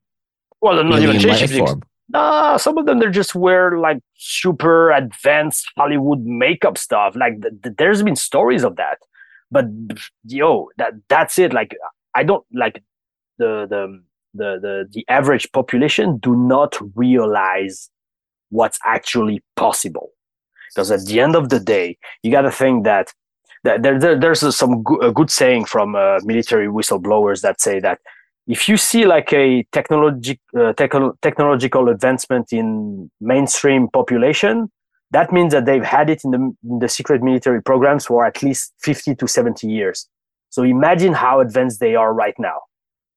well, 0.62 0.84
not 0.84 1.02
even 1.02 1.20
shape 1.20 1.38
shifting. 1.38 1.82
Nah, 2.10 2.58
some 2.58 2.78
of 2.78 2.86
them 2.86 3.00
they're 3.00 3.12
just 3.12 3.36
wear 3.36 3.78
like 3.78 4.00
super 4.16 4.92
advanced 4.92 5.68
Hollywood 5.78 6.26
makeup 6.26 6.78
stuff. 6.78 7.16
Like 7.16 7.42
th- 7.42 7.54
th- 7.64 7.76
there's 7.78 8.02
been 8.02 8.16
stories 8.16 8.64
of 8.64 8.78
that, 8.78 8.98
but 9.52 9.66
yo, 10.26 10.70
that 10.78 10.94
that's 11.10 11.40
it. 11.40 11.54
Like 11.54 11.76
I 12.16 12.24
don't 12.24 12.46
like 12.54 12.84
the 13.38 13.66
the 13.70 14.02
the 14.34 14.60
the 14.62 14.90
the 14.92 15.06
average 15.10 15.52
population 15.52 16.18
do 16.18 16.36
not 16.36 16.78
realize 16.96 17.90
what's 18.50 18.80
actually 18.84 19.44
possible 19.56 20.12
because 20.70 20.92
at 20.92 21.06
the 21.06 21.20
end 21.20 21.36
of 21.36 21.50
the 21.50 21.60
day, 21.60 21.98
you 22.24 22.32
got 22.32 22.42
to 22.42 22.52
think 22.52 22.86
that, 22.86 23.12
that 23.64 23.82
there, 23.84 24.00
there, 24.00 24.20
there's 24.20 24.56
some 24.56 24.84
go- 24.84 25.00
a 25.00 25.12
good 25.12 25.32
saying 25.32 25.66
from 25.66 25.96
uh, 25.96 26.20
military 26.24 26.68
whistleblowers 26.68 27.42
that 27.42 27.60
say 27.60 27.80
that 27.80 28.00
if 28.48 28.68
you 28.68 28.78
see 28.78 29.06
like 29.06 29.34
a 29.34 29.64
technology, 29.72 30.40
uh, 30.56 30.74
techn- 30.74 31.14
technological 31.22 31.90
advancement 31.90 32.52
in 32.52 33.10
mainstream 33.20 33.88
population, 33.90 34.72
that 35.12 35.32
means 35.32 35.54
that 35.54 35.66
they've 35.66 35.84
had 35.84 36.10
it 36.10 36.24
in 36.24 36.32
the, 36.32 36.38
in 36.38 36.80
the 36.80 36.90
secret 36.90 37.24
military 37.24 37.62
programs 37.62 38.06
for 38.06 38.26
at 38.26 38.44
least 38.44 38.74
50 38.82 39.16
to 39.16 39.28
70 39.28 39.68
years. 39.68 40.08
So 40.50 40.64
imagine 40.64 41.14
how 41.14 41.40
advanced 41.40 41.80
they 41.80 41.96
are 41.96 42.14
right 42.14 42.36
now. 42.38 42.62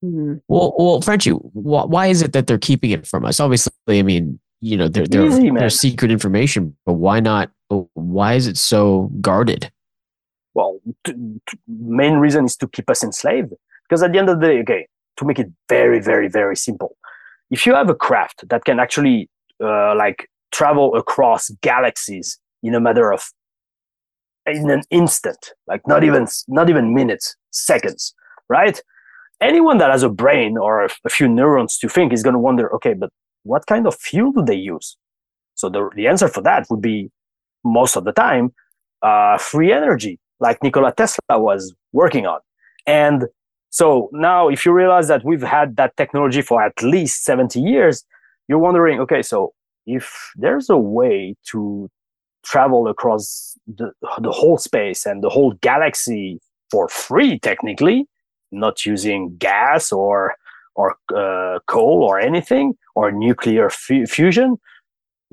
Mm-hmm. 0.04 0.34
Well, 0.48 0.74
well, 0.78 1.00
Frenchie, 1.00 1.30
why 1.30 2.06
is 2.08 2.22
it 2.22 2.32
that 2.32 2.46
they're 2.46 2.58
keeping 2.58 2.90
it 2.90 3.06
from 3.06 3.24
us? 3.24 3.38
Obviously, 3.40 3.72
I 3.88 4.02
mean, 4.02 4.40
you 4.62 4.76
know 4.76 4.88
they're 4.88 5.06
they're, 5.06 5.26
Easy, 5.26 5.50
they're 5.50 5.68
secret 5.68 6.10
information 6.10 6.74
but 6.86 6.94
why 6.94 7.20
not 7.20 7.50
why 7.94 8.34
is 8.34 8.46
it 8.46 8.56
so 8.56 9.10
guarded 9.20 9.70
well 10.54 10.80
t- 11.04 11.12
t- 11.12 11.58
main 11.66 12.14
reason 12.14 12.44
is 12.46 12.56
to 12.56 12.68
keep 12.68 12.88
us 12.88 13.02
enslaved 13.02 13.52
because 13.86 14.02
at 14.02 14.12
the 14.12 14.18
end 14.18 14.30
of 14.30 14.40
the 14.40 14.46
day 14.46 14.60
okay 14.60 14.86
to 15.16 15.24
make 15.24 15.38
it 15.38 15.48
very 15.68 16.00
very 16.00 16.28
very 16.28 16.56
simple 16.56 16.96
if 17.50 17.66
you 17.66 17.74
have 17.74 17.90
a 17.90 17.94
craft 17.94 18.48
that 18.48 18.64
can 18.64 18.78
actually 18.78 19.28
uh, 19.62 19.94
like 19.96 20.30
travel 20.52 20.94
across 20.94 21.50
galaxies 21.62 22.38
in 22.62 22.74
a 22.74 22.80
matter 22.80 23.12
of 23.12 23.24
in 24.46 24.70
an 24.70 24.82
instant 24.90 25.52
like 25.66 25.86
not 25.86 26.02
even 26.04 26.26
not 26.48 26.68
even 26.68 26.94
minutes 26.94 27.36
seconds 27.50 28.14
right 28.48 28.82
anyone 29.40 29.78
that 29.78 29.90
has 29.90 30.02
a 30.02 30.08
brain 30.08 30.56
or 30.58 30.84
a 30.84 31.10
few 31.10 31.28
neurons 31.28 31.78
to 31.78 31.88
think 31.88 32.12
is 32.12 32.22
going 32.22 32.34
to 32.34 32.38
wonder 32.38 32.72
okay 32.74 32.92
but 32.92 33.10
what 33.44 33.66
kind 33.66 33.86
of 33.86 33.94
fuel 33.94 34.32
do 34.32 34.44
they 34.44 34.56
use? 34.56 34.96
So 35.54 35.68
the, 35.68 35.90
the 35.94 36.06
answer 36.06 36.28
for 36.28 36.40
that 36.42 36.66
would 36.70 36.80
be 36.80 37.10
most 37.64 37.96
of 37.96 38.04
the 38.04 38.12
time 38.12 38.52
uh, 39.02 39.38
free 39.38 39.72
energy, 39.72 40.18
like 40.40 40.62
Nikola 40.62 40.92
Tesla 40.92 41.38
was 41.38 41.74
working 41.92 42.26
on. 42.26 42.40
And 42.86 43.26
so 43.70 44.10
now, 44.12 44.48
if 44.48 44.66
you 44.66 44.72
realize 44.72 45.08
that 45.08 45.24
we've 45.24 45.42
had 45.42 45.76
that 45.76 45.96
technology 45.96 46.42
for 46.42 46.62
at 46.62 46.82
least 46.82 47.24
70 47.24 47.60
years, 47.60 48.04
you're 48.48 48.58
wondering, 48.58 49.00
okay, 49.00 49.22
so 49.22 49.54
if 49.86 50.32
there's 50.36 50.70
a 50.70 50.76
way 50.76 51.34
to 51.50 51.90
travel 52.44 52.88
across 52.88 53.56
the, 53.66 53.92
the 54.20 54.30
whole 54.30 54.58
space 54.58 55.06
and 55.06 55.22
the 55.22 55.30
whole 55.30 55.52
galaxy 55.60 56.38
for 56.70 56.88
free, 56.88 57.38
technically, 57.38 58.06
not 58.50 58.84
using 58.84 59.36
gas 59.36 59.92
or 59.92 60.34
or 60.74 60.96
uh, 61.14 61.58
coal 61.66 62.02
or 62.02 62.18
anything 62.18 62.74
or 62.94 63.12
nuclear 63.12 63.66
f- 63.66 64.08
fusion 64.08 64.56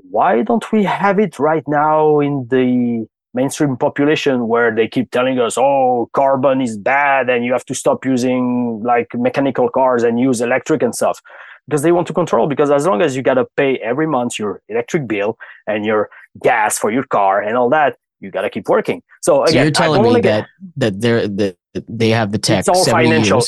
why 0.09 0.41
don't 0.41 0.71
we 0.71 0.83
have 0.83 1.19
it 1.19 1.39
right 1.39 1.63
now 1.67 2.19
in 2.19 2.47
the 2.49 3.05
mainstream 3.33 3.77
population 3.77 4.47
where 4.47 4.73
they 4.73 4.87
keep 4.87 5.11
telling 5.11 5.39
us 5.39 5.55
oh 5.57 6.09
carbon 6.13 6.61
is 6.61 6.77
bad 6.77 7.29
and 7.29 7.45
you 7.45 7.51
have 7.51 7.65
to 7.65 7.75
stop 7.75 8.05
using 8.05 8.81
like 8.83 9.07
mechanical 9.13 9.69
cars 9.69 10.03
and 10.03 10.19
use 10.19 10.41
electric 10.41 10.81
and 10.81 10.95
stuff 10.95 11.21
because 11.69 11.83
they 11.83 11.91
want 11.91 12.07
to 12.07 12.13
control 12.13 12.47
because 12.47 12.71
as 12.71 12.85
long 12.85 13.01
as 13.01 13.15
you 13.15 13.21
got 13.21 13.35
to 13.35 13.45
pay 13.55 13.77
every 13.77 14.07
month 14.07 14.39
your 14.39 14.61
electric 14.67 15.07
bill 15.07 15.37
and 15.67 15.85
your 15.85 16.09
gas 16.41 16.77
for 16.77 16.91
your 16.91 17.03
car 17.03 17.41
and 17.41 17.55
all 17.55 17.69
that 17.69 17.97
you 18.19 18.31
got 18.31 18.41
to 18.41 18.49
keep 18.49 18.67
working 18.67 19.01
so, 19.21 19.43
again, 19.43 19.53
so 19.53 19.61
you're 19.61 19.71
telling 19.71 20.13
me 20.13 20.21
that 20.21 20.47
that 20.77 20.99
they're 20.99 21.27
that 21.27 21.57
they 21.87 22.09
have 22.09 22.31
the 22.31 22.37
tech 22.37 22.59
it's 22.59 22.69
all 22.69 22.85
financial 22.85 23.41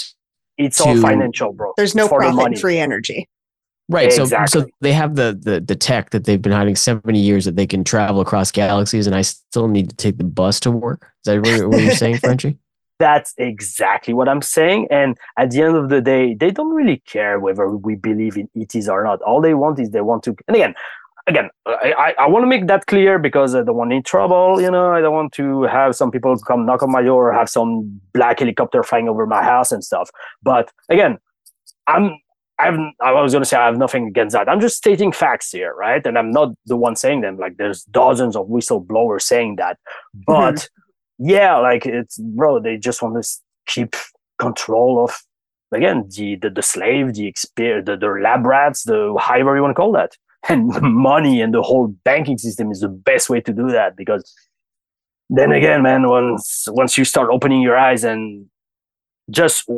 it's 0.65 0.77
to, 0.77 0.83
all 0.83 1.01
financial, 1.01 1.53
bro. 1.53 1.73
There's 1.77 1.95
no 1.95 2.07
profit 2.07 2.59
free 2.59 2.77
energy. 2.77 3.27
Right. 3.89 4.05
Exactly. 4.05 4.47
So 4.47 4.61
so 4.61 4.67
they 4.79 4.93
have 4.93 5.15
the, 5.15 5.37
the 5.39 5.59
the 5.59 5.75
tech 5.75 6.11
that 6.11 6.25
they've 6.25 6.41
been 6.41 6.51
hiding 6.51 6.75
70 6.75 7.19
years 7.19 7.45
that 7.45 7.55
they 7.55 7.67
can 7.67 7.83
travel 7.83 8.21
across 8.21 8.51
galaxies 8.51 9.07
and 9.07 9.15
I 9.15 9.21
still 9.21 9.67
need 9.67 9.89
to 9.89 9.95
take 9.95 10.17
the 10.17 10.23
bus 10.23 10.59
to 10.61 10.71
work. 10.71 11.11
Is 11.25 11.33
that 11.33 11.41
what, 11.41 11.69
what 11.69 11.81
you're 11.81 11.95
saying, 11.95 12.17
Frenchie? 12.19 12.57
That's 13.01 13.33
exactly 13.37 14.13
what 14.13 14.29
I'm 14.29 14.43
saying. 14.43 14.87
And 14.91 15.17
at 15.35 15.49
the 15.49 15.63
end 15.63 15.75
of 15.75 15.89
the 15.89 16.01
day, 16.01 16.35
they 16.35 16.51
don't 16.51 16.71
really 16.71 17.01
care 17.07 17.39
whether 17.39 17.67
we 17.67 17.95
believe 17.95 18.37
in 18.37 18.47
ETs 18.55 18.87
or 18.87 19.03
not. 19.03 19.23
All 19.23 19.41
they 19.41 19.55
want 19.55 19.79
is 19.79 19.89
they 19.89 20.01
want 20.01 20.21
to 20.25 20.35
and 20.47 20.55
again, 20.55 20.75
again, 21.25 21.49
I, 21.65 21.93
I, 21.97 22.13
I 22.19 22.27
want 22.27 22.43
to 22.43 22.47
make 22.47 22.67
that 22.67 22.85
clear 22.85 23.17
because 23.17 23.55
I 23.55 23.63
don't 23.63 23.75
want 23.75 23.91
any 23.91 24.03
trouble. 24.03 24.61
You 24.61 24.69
know, 24.69 24.91
I 24.91 25.01
don't 25.01 25.15
want 25.15 25.33
to 25.33 25.63
have 25.63 25.95
some 25.95 26.11
people 26.11 26.37
come 26.37 26.63
knock 26.67 26.83
on 26.83 26.91
my 26.91 27.01
door 27.01 27.29
or 27.29 27.33
have 27.33 27.49
some 27.49 28.01
black 28.13 28.37
helicopter 28.37 28.83
flying 28.83 29.09
over 29.09 29.25
my 29.25 29.41
house 29.41 29.71
and 29.71 29.83
stuff. 29.83 30.11
But 30.43 30.71
again, 30.89 31.17
I'm 31.87 32.17
I've, 32.59 32.77
I 32.99 33.19
was 33.19 33.33
going 33.33 33.41
to 33.41 33.49
say 33.49 33.57
I 33.57 33.65
have 33.65 33.79
nothing 33.79 34.05
against 34.07 34.33
that. 34.33 34.47
I'm 34.47 34.61
just 34.61 34.77
stating 34.77 35.11
facts 35.11 35.49
here, 35.49 35.73
right? 35.73 36.05
And 36.05 36.19
I'm 36.19 36.29
not 36.29 36.49
the 36.67 36.77
one 36.77 36.95
saying 36.95 37.21
them. 37.21 37.37
Like 37.37 37.57
there's 37.57 37.83
dozens 37.85 38.35
of 38.35 38.47
whistleblowers 38.47 39.23
saying 39.23 39.55
that, 39.55 39.79
but 40.27 40.55
mm-hmm. 40.55 40.80
Yeah, 41.23 41.57
like 41.57 41.85
it's 41.85 42.17
bro, 42.17 42.59
they 42.59 42.77
just 42.77 43.01
want 43.01 43.23
to 43.23 43.29
keep 43.67 43.95
control 44.39 45.03
of 45.03 45.21
again 45.71 46.07
the 46.17 46.35
the, 46.41 46.49
the 46.49 46.63
slave, 46.63 47.13
the 47.13 47.27
experience, 47.27 47.85
the, 47.85 47.95
the 47.95 48.07
lab 48.07 48.43
rats, 48.45 48.83
the 48.83 49.15
however 49.19 49.55
you 49.55 49.61
want 49.61 49.71
to 49.71 49.79
call 49.79 49.91
that. 49.93 50.11
And 50.49 50.69
money 50.81 51.39
and 51.39 51.53
the 51.53 51.61
whole 51.61 51.89
banking 52.03 52.39
system 52.39 52.71
is 52.71 52.79
the 52.79 52.89
best 52.89 53.29
way 53.29 53.41
to 53.41 53.53
do 53.53 53.69
that 53.69 53.95
because 53.95 54.23
then 55.29 55.51
again 55.51 55.83
man 55.83 56.09
once 56.09 56.67
once 56.71 56.97
you 56.97 57.05
start 57.05 57.29
opening 57.31 57.61
your 57.61 57.77
eyes 57.77 58.03
and 58.03 58.47
just 59.29 59.69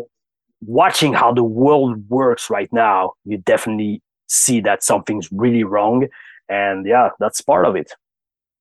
watching 0.62 1.12
how 1.14 1.34
the 1.34 1.44
world 1.44 2.08
works 2.08 2.50
right 2.50 2.72
now 2.72 3.12
you 3.26 3.38
definitely 3.40 4.02
see 4.30 4.62
that 4.62 4.84
something's 4.84 5.28
really 5.34 5.66
wrong. 5.66 6.08
And 6.48 6.88
yeah 6.88 7.10
that's 7.20 7.42
part 7.42 7.66
of 7.66 7.76
it 7.76 7.92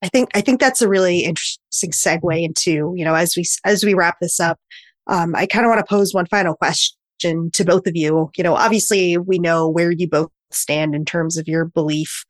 i 0.02 0.08
think 0.08 0.28
i 0.34 0.40
think 0.40 0.60
that's 0.60 0.82
a 0.82 0.88
really 0.88 1.20
interesting 1.20 1.90
segue 1.90 2.42
into 2.42 2.92
you 2.96 3.04
know 3.04 3.14
as 3.14 3.36
we 3.36 3.44
as 3.64 3.84
we 3.84 3.94
wrap 3.94 4.16
this 4.20 4.40
up 4.40 4.58
um, 5.06 5.34
i 5.34 5.46
kind 5.46 5.64
of 5.64 5.70
want 5.70 5.78
to 5.78 5.88
pose 5.88 6.14
one 6.14 6.26
final 6.26 6.54
question 6.54 7.50
to 7.52 7.64
both 7.64 7.86
of 7.86 7.96
you 7.96 8.30
you 8.36 8.44
know 8.44 8.54
obviously 8.54 9.16
we 9.18 9.38
know 9.38 9.68
where 9.68 9.90
you 9.90 10.08
both 10.08 10.30
stand 10.50 10.94
in 10.94 11.04
terms 11.04 11.36
of 11.36 11.48
your 11.48 11.64
belief 11.64 12.24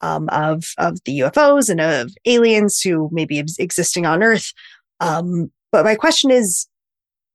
um, 0.00 0.28
of 0.30 0.64
of 0.78 0.98
the 1.04 1.20
UFOs 1.20 1.68
and 1.68 1.80
of 1.80 2.10
aliens 2.24 2.80
who 2.80 3.08
may 3.12 3.24
be 3.24 3.44
existing 3.58 4.06
on 4.06 4.22
Earth. 4.22 4.52
Um, 5.00 5.50
but 5.72 5.84
my 5.84 5.94
question 5.94 6.30
is, 6.30 6.66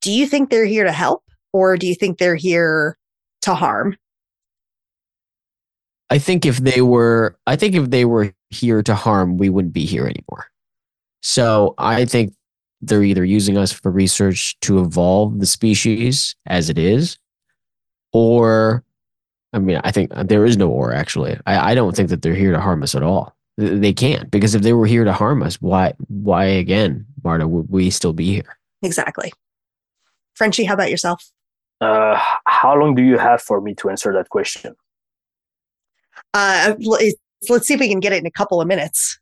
do 0.01 0.11
you 0.11 0.27
think 0.27 0.49
they're 0.49 0.65
here 0.65 0.83
to 0.83 0.91
help, 0.91 1.23
or 1.53 1.77
do 1.77 1.87
you 1.87 1.95
think 1.95 2.17
they're 2.17 2.35
here 2.35 2.97
to 3.43 3.55
harm? 3.55 3.95
I 6.09 6.19
think 6.19 6.45
if 6.45 6.57
they 6.57 6.81
were, 6.81 7.37
I 7.47 7.55
think 7.55 7.75
if 7.75 7.89
they 7.89 8.05
were 8.05 8.33
here 8.49 8.83
to 8.83 8.95
harm, 8.95 9.37
we 9.37 9.49
wouldn't 9.49 9.73
be 9.73 9.85
here 9.85 10.05
anymore. 10.05 10.47
So 11.21 11.73
I 11.77 12.05
think 12.05 12.33
they're 12.81 13.03
either 13.03 13.25
using 13.25 13.57
us 13.57 13.71
for 13.71 13.91
research 13.91 14.55
to 14.61 14.79
evolve 14.79 15.39
the 15.39 15.45
species 15.45 16.35
as 16.45 16.69
it 16.69 16.77
is, 16.77 17.17
or 18.13 18.83
I 19.53 19.59
mean, 19.59 19.79
I 19.83 19.91
think 19.91 20.11
there 20.13 20.45
is 20.45 20.57
no 20.57 20.69
or 20.69 20.93
actually. 20.93 21.39
I, 21.47 21.71
I 21.71 21.75
don't 21.75 21.95
think 21.95 22.09
that 22.09 22.21
they're 22.21 22.35
here 22.35 22.51
to 22.51 22.59
harm 22.59 22.83
us 22.83 22.93
at 22.93 23.03
all. 23.03 23.35
They 23.57 23.93
can't 23.93 24.29
because 24.29 24.53
if 24.53 24.61
they 24.61 24.73
were 24.73 24.85
here 24.85 25.05
to 25.05 25.13
harm 25.13 25.41
us, 25.41 25.55
why 25.61 25.93
why 26.07 26.43
again, 26.43 27.05
Marta, 27.23 27.47
would 27.47 27.69
we 27.69 27.89
still 27.89 28.13
be 28.13 28.33
here? 28.33 28.57
Exactly. 28.81 29.31
Frenchie, 30.33 30.65
how 30.65 30.73
about 30.73 30.91
yourself? 30.91 31.31
Uh, 31.79 32.19
how 32.45 32.75
long 32.77 32.95
do 32.95 33.01
you 33.01 33.17
have 33.17 33.41
for 33.41 33.61
me 33.61 33.73
to 33.75 33.89
answer 33.89 34.11
that 34.13 34.29
question? 34.29 34.75
Uh, 36.35 36.75
let's 37.49 37.65
see 37.65 37.75
if 37.75 37.79
we 37.79 37.87
can 37.87 38.01
get 38.01 38.11
it 38.11 38.17
in 38.17 38.25
a 38.25 38.31
couple 38.31 38.59
of 38.59 38.67
minutes. 38.67 39.17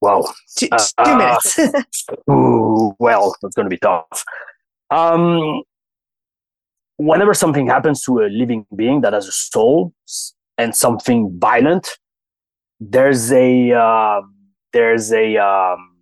Wow. 0.00 0.28
Two, 0.58 0.66
uh, 0.72 0.78
two 1.04 1.16
minutes. 1.16 1.58
ooh, 2.30 2.96
well, 2.98 3.36
that's 3.40 3.54
going 3.54 3.66
to 3.66 3.70
be 3.70 3.78
tough. 3.78 4.24
Um, 4.90 5.62
whenever 6.96 7.34
something 7.34 7.68
happens 7.68 8.02
to 8.02 8.18
a 8.18 8.26
living 8.26 8.66
being 8.74 9.02
that 9.02 9.12
has 9.12 9.28
a 9.28 9.32
soul 9.32 9.94
and 10.58 10.74
something 10.74 11.38
violent, 11.38 11.88
there's 12.80 13.30
a 13.30 13.70
uh, 13.70 14.22
there's 14.72 15.12
a 15.12 15.36
um, 15.36 15.98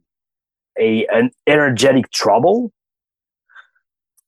a 0.81 1.07
an 1.09 1.31
energetic 1.47 2.11
trouble. 2.11 2.73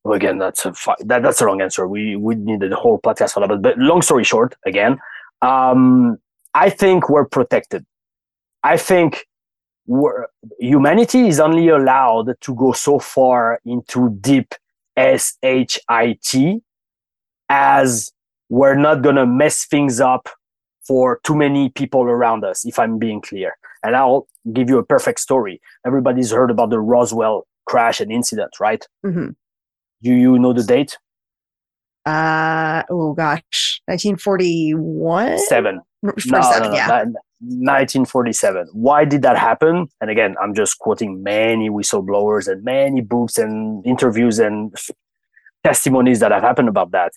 Well, 0.04 0.14
again, 0.14 0.36
that's 0.36 0.66
a 0.66 0.74
that, 1.06 1.22
that's 1.22 1.38
the 1.38 1.46
wrong 1.46 1.62
answer. 1.62 1.88
We 1.88 2.16
we 2.16 2.34
need 2.34 2.62
a 2.62 2.76
whole 2.76 3.00
podcast 3.00 3.32
for 3.32 3.40
that. 3.40 3.48
But, 3.48 3.62
but 3.62 3.78
long 3.78 4.02
story 4.02 4.24
short, 4.24 4.54
again, 4.66 4.98
um, 5.42 6.18
I 6.54 6.70
think 6.70 7.08
we're 7.08 7.26
protected. 7.26 7.84
I 8.62 8.76
think 8.76 9.26
we're, 9.86 10.26
humanity 10.58 11.26
is 11.26 11.40
only 11.40 11.68
allowed 11.68 12.34
to 12.40 12.54
go 12.54 12.72
so 12.72 12.98
far 12.98 13.60
into 13.64 14.16
deep 14.20 14.54
S 14.96 15.36
H 15.42 15.78
I 15.88 16.18
T 16.22 16.60
as 17.48 18.12
we're 18.48 18.76
not 18.76 19.02
going 19.02 19.16
to 19.16 19.26
mess 19.26 19.66
things 19.66 20.00
up 20.00 20.28
for 20.86 21.20
too 21.24 21.34
many 21.34 21.70
people 21.70 22.02
around 22.02 22.44
us, 22.44 22.64
if 22.64 22.78
I'm 22.78 22.98
being 22.98 23.20
clear. 23.20 23.56
And 23.82 23.96
I'll 23.96 24.26
give 24.52 24.68
you 24.68 24.78
a 24.78 24.84
perfect 24.84 25.20
story. 25.20 25.60
Everybody's 25.86 26.30
heard 26.30 26.50
about 26.50 26.70
the 26.70 26.80
Roswell 26.80 27.46
crash 27.66 28.00
and 28.00 28.12
incident, 28.12 28.60
right? 28.60 28.86
hmm 29.02 29.30
You 30.00 30.14
you 30.14 30.38
know 30.38 30.52
the 30.52 30.62
date? 30.64 30.98
Uh, 32.04 32.82
oh 32.90 33.14
gosh, 33.14 33.80
1941? 33.86 35.38
Seven. 35.38 35.80
No, 36.02 36.12
no, 36.26 36.40
no, 36.40 36.74
yeah. 36.74 37.04
ni- 37.06 37.14
1947. 37.40 38.68
Why 38.72 39.04
did 39.04 39.22
that 39.22 39.38
happen? 39.38 39.86
And 40.00 40.10
again, 40.10 40.34
I'm 40.42 40.54
just 40.54 40.78
quoting 40.78 41.22
many 41.22 41.70
whistleblowers 41.70 42.48
and 42.48 42.64
many 42.64 43.00
books 43.00 43.38
and 43.38 43.84
interviews 43.86 44.38
and 44.38 44.74
testimonies 45.64 46.20
that 46.20 46.32
have 46.32 46.42
happened 46.42 46.68
about 46.68 46.90
that. 46.92 47.12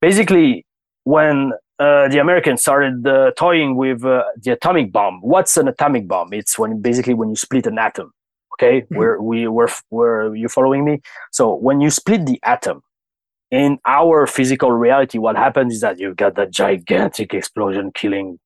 Basically, 0.00 0.64
when 1.04 1.52
uh, 1.80 2.08
the 2.08 2.18
Americans 2.20 2.60
started 2.62 3.06
uh, 3.06 3.32
toying 3.36 3.76
with 3.76 4.04
uh, 4.04 4.24
the 4.42 4.52
atomic 4.52 4.92
bomb, 4.92 5.20
what's 5.22 5.56
an 5.56 5.66
atomic 5.68 6.06
bomb? 6.06 6.32
It's 6.32 6.58
when 6.58 6.80
basically 6.80 7.14
when 7.14 7.30
you 7.30 7.36
split 7.36 7.66
an 7.66 7.78
atom. 7.78 8.12
Okay, 8.54 8.80
Mhm. 8.82 8.96
we're 8.96 9.20
we 9.20 9.46
we're, 9.46 9.68
we're 9.90 10.34
you 10.34 10.48
following 10.48 10.84
me? 10.84 11.00
So 11.30 11.54
when 11.54 11.80
you 11.80 11.90
split 11.90 12.26
the 12.26 12.40
atom, 12.42 12.82
in 13.50 13.78
our 13.86 14.26
physical 14.26 14.72
reality, 14.72 15.18
what 15.18 15.36
happens 15.36 15.74
is 15.74 15.80
that 15.80 15.98
you've 15.98 16.16
got 16.16 16.34
that 16.36 16.50
gigantic 16.50 17.32
explosion 17.32 17.92
killing 17.92 18.38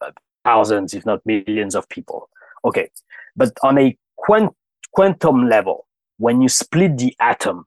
uh, 0.00 0.10
thousands, 0.44 0.94
if 0.94 1.06
not 1.06 1.24
millions 1.24 1.74
of 1.74 1.88
people. 1.88 2.28
Okay. 2.64 2.88
But 3.36 3.52
on 3.62 3.78
a 3.78 3.96
quant- 4.16 4.54
quantum 4.92 5.48
level, 5.48 5.86
when 6.18 6.40
you 6.40 6.48
split 6.48 6.98
the 6.98 7.14
atom, 7.20 7.64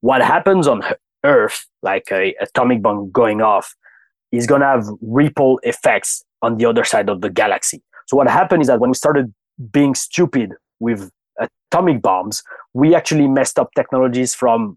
what 0.00 0.22
happens 0.22 0.66
on 0.66 0.82
Earth, 1.24 1.66
like 1.82 2.08
a 2.10 2.34
atomic 2.40 2.82
bomb 2.82 3.10
going 3.10 3.40
off, 3.40 3.74
is 4.32 4.46
going 4.46 4.60
to 4.60 4.66
have 4.66 4.86
ripple 5.00 5.60
effects 5.62 6.24
on 6.42 6.56
the 6.56 6.66
other 6.66 6.84
side 6.84 7.08
of 7.08 7.20
the 7.20 7.30
galaxy. 7.30 7.82
So 8.06 8.16
what 8.16 8.28
happened 8.28 8.62
is 8.62 8.68
that 8.68 8.80
when 8.80 8.90
we 8.90 8.94
started 8.94 9.32
being 9.72 9.94
stupid 9.94 10.52
with 10.80 11.10
atomic 11.72 12.02
bombs, 12.02 12.42
we 12.74 12.94
actually 12.94 13.28
messed 13.28 13.58
up 13.58 13.70
technologies 13.74 14.34
from 14.34 14.76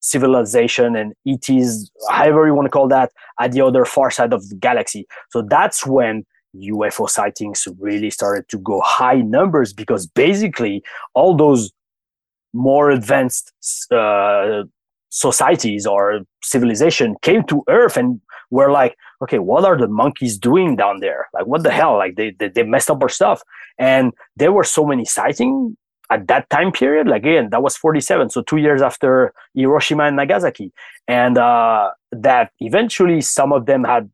civilization 0.00 0.96
and 0.96 1.12
ETs, 1.26 1.90
however 2.10 2.46
you 2.46 2.54
want 2.54 2.66
to 2.66 2.70
call 2.70 2.88
that, 2.88 3.10
at 3.40 3.52
the 3.52 3.60
other 3.60 3.84
far 3.84 4.10
side 4.10 4.32
of 4.32 4.48
the 4.48 4.54
galaxy. 4.56 5.06
So 5.30 5.42
that's 5.42 5.86
when 5.86 6.24
UFO 6.54 7.08
sightings 7.08 7.66
really 7.78 8.10
started 8.10 8.48
to 8.48 8.58
go 8.58 8.80
high 8.80 9.20
numbers 9.20 9.72
because 9.72 10.06
basically 10.06 10.82
all 11.14 11.36
those 11.36 11.70
more 12.52 12.90
advanced 12.90 13.52
uh, 13.92 14.62
societies 15.10 15.86
or 15.86 16.20
civilization 16.42 17.16
came 17.22 17.42
to 17.44 17.62
Earth 17.68 17.96
and 17.96 18.20
were 18.50 18.70
like, 18.70 18.96
okay, 19.22 19.38
what 19.38 19.64
are 19.64 19.76
the 19.76 19.88
monkeys 19.88 20.38
doing 20.38 20.76
down 20.76 21.00
there? 21.00 21.26
Like, 21.34 21.46
what 21.46 21.62
the 21.62 21.70
hell? 21.70 21.96
Like, 21.96 22.16
they, 22.16 22.30
they, 22.38 22.48
they 22.48 22.62
messed 22.62 22.90
up 22.90 23.02
our 23.02 23.08
stuff. 23.08 23.42
And 23.78 24.12
there 24.36 24.52
were 24.52 24.64
so 24.64 24.84
many 24.86 25.04
sightings 25.04 25.76
at 26.10 26.28
that 26.28 26.48
time 26.50 26.72
period. 26.72 27.06
Like, 27.06 27.22
again, 27.22 27.50
that 27.50 27.62
was 27.62 27.76
47. 27.76 28.30
So 28.30 28.42
two 28.42 28.58
years 28.58 28.82
after 28.82 29.32
Hiroshima 29.54 30.04
and 30.04 30.16
Nagasaki. 30.16 30.72
And 31.08 31.38
uh, 31.38 31.90
that 32.12 32.52
eventually 32.60 33.20
some 33.20 33.52
of 33.52 33.66
them 33.66 33.84
had, 33.84 34.10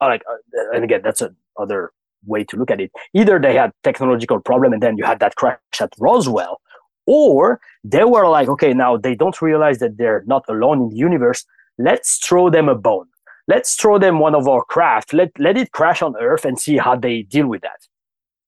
uh, 0.00 0.06
like, 0.06 0.22
uh, 0.30 0.36
and 0.74 0.84
again, 0.84 1.00
that's 1.02 1.22
another 1.58 1.92
way 2.24 2.44
to 2.44 2.56
look 2.56 2.70
at 2.70 2.80
it. 2.80 2.90
Either 3.14 3.38
they 3.38 3.54
had 3.54 3.72
technological 3.82 4.40
problem 4.40 4.72
and 4.72 4.82
then 4.82 4.96
you 4.96 5.04
had 5.04 5.20
that 5.20 5.36
crash 5.36 5.58
at 5.80 5.92
Roswell, 5.98 6.60
or 7.06 7.60
they 7.84 8.04
were 8.04 8.28
like, 8.28 8.48
okay, 8.48 8.72
now 8.74 8.96
they 8.96 9.14
don't 9.14 9.40
realize 9.40 9.78
that 9.78 9.96
they're 9.96 10.24
not 10.26 10.44
alone 10.48 10.82
in 10.82 10.88
the 10.88 10.96
universe. 10.96 11.44
Let's 11.78 12.18
throw 12.18 12.50
them 12.50 12.68
a 12.68 12.74
bone. 12.74 13.06
Let's 13.48 13.76
throw 13.76 13.98
them 13.98 14.18
one 14.18 14.34
of 14.34 14.48
our 14.48 14.64
craft. 14.64 15.12
Let 15.12 15.30
let 15.38 15.56
it 15.56 15.70
crash 15.70 16.02
on 16.02 16.16
Earth 16.16 16.44
and 16.44 16.58
see 16.58 16.78
how 16.78 16.96
they 16.96 17.22
deal 17.22 17.46
with 17.46 17.62
that. 17.62 17.86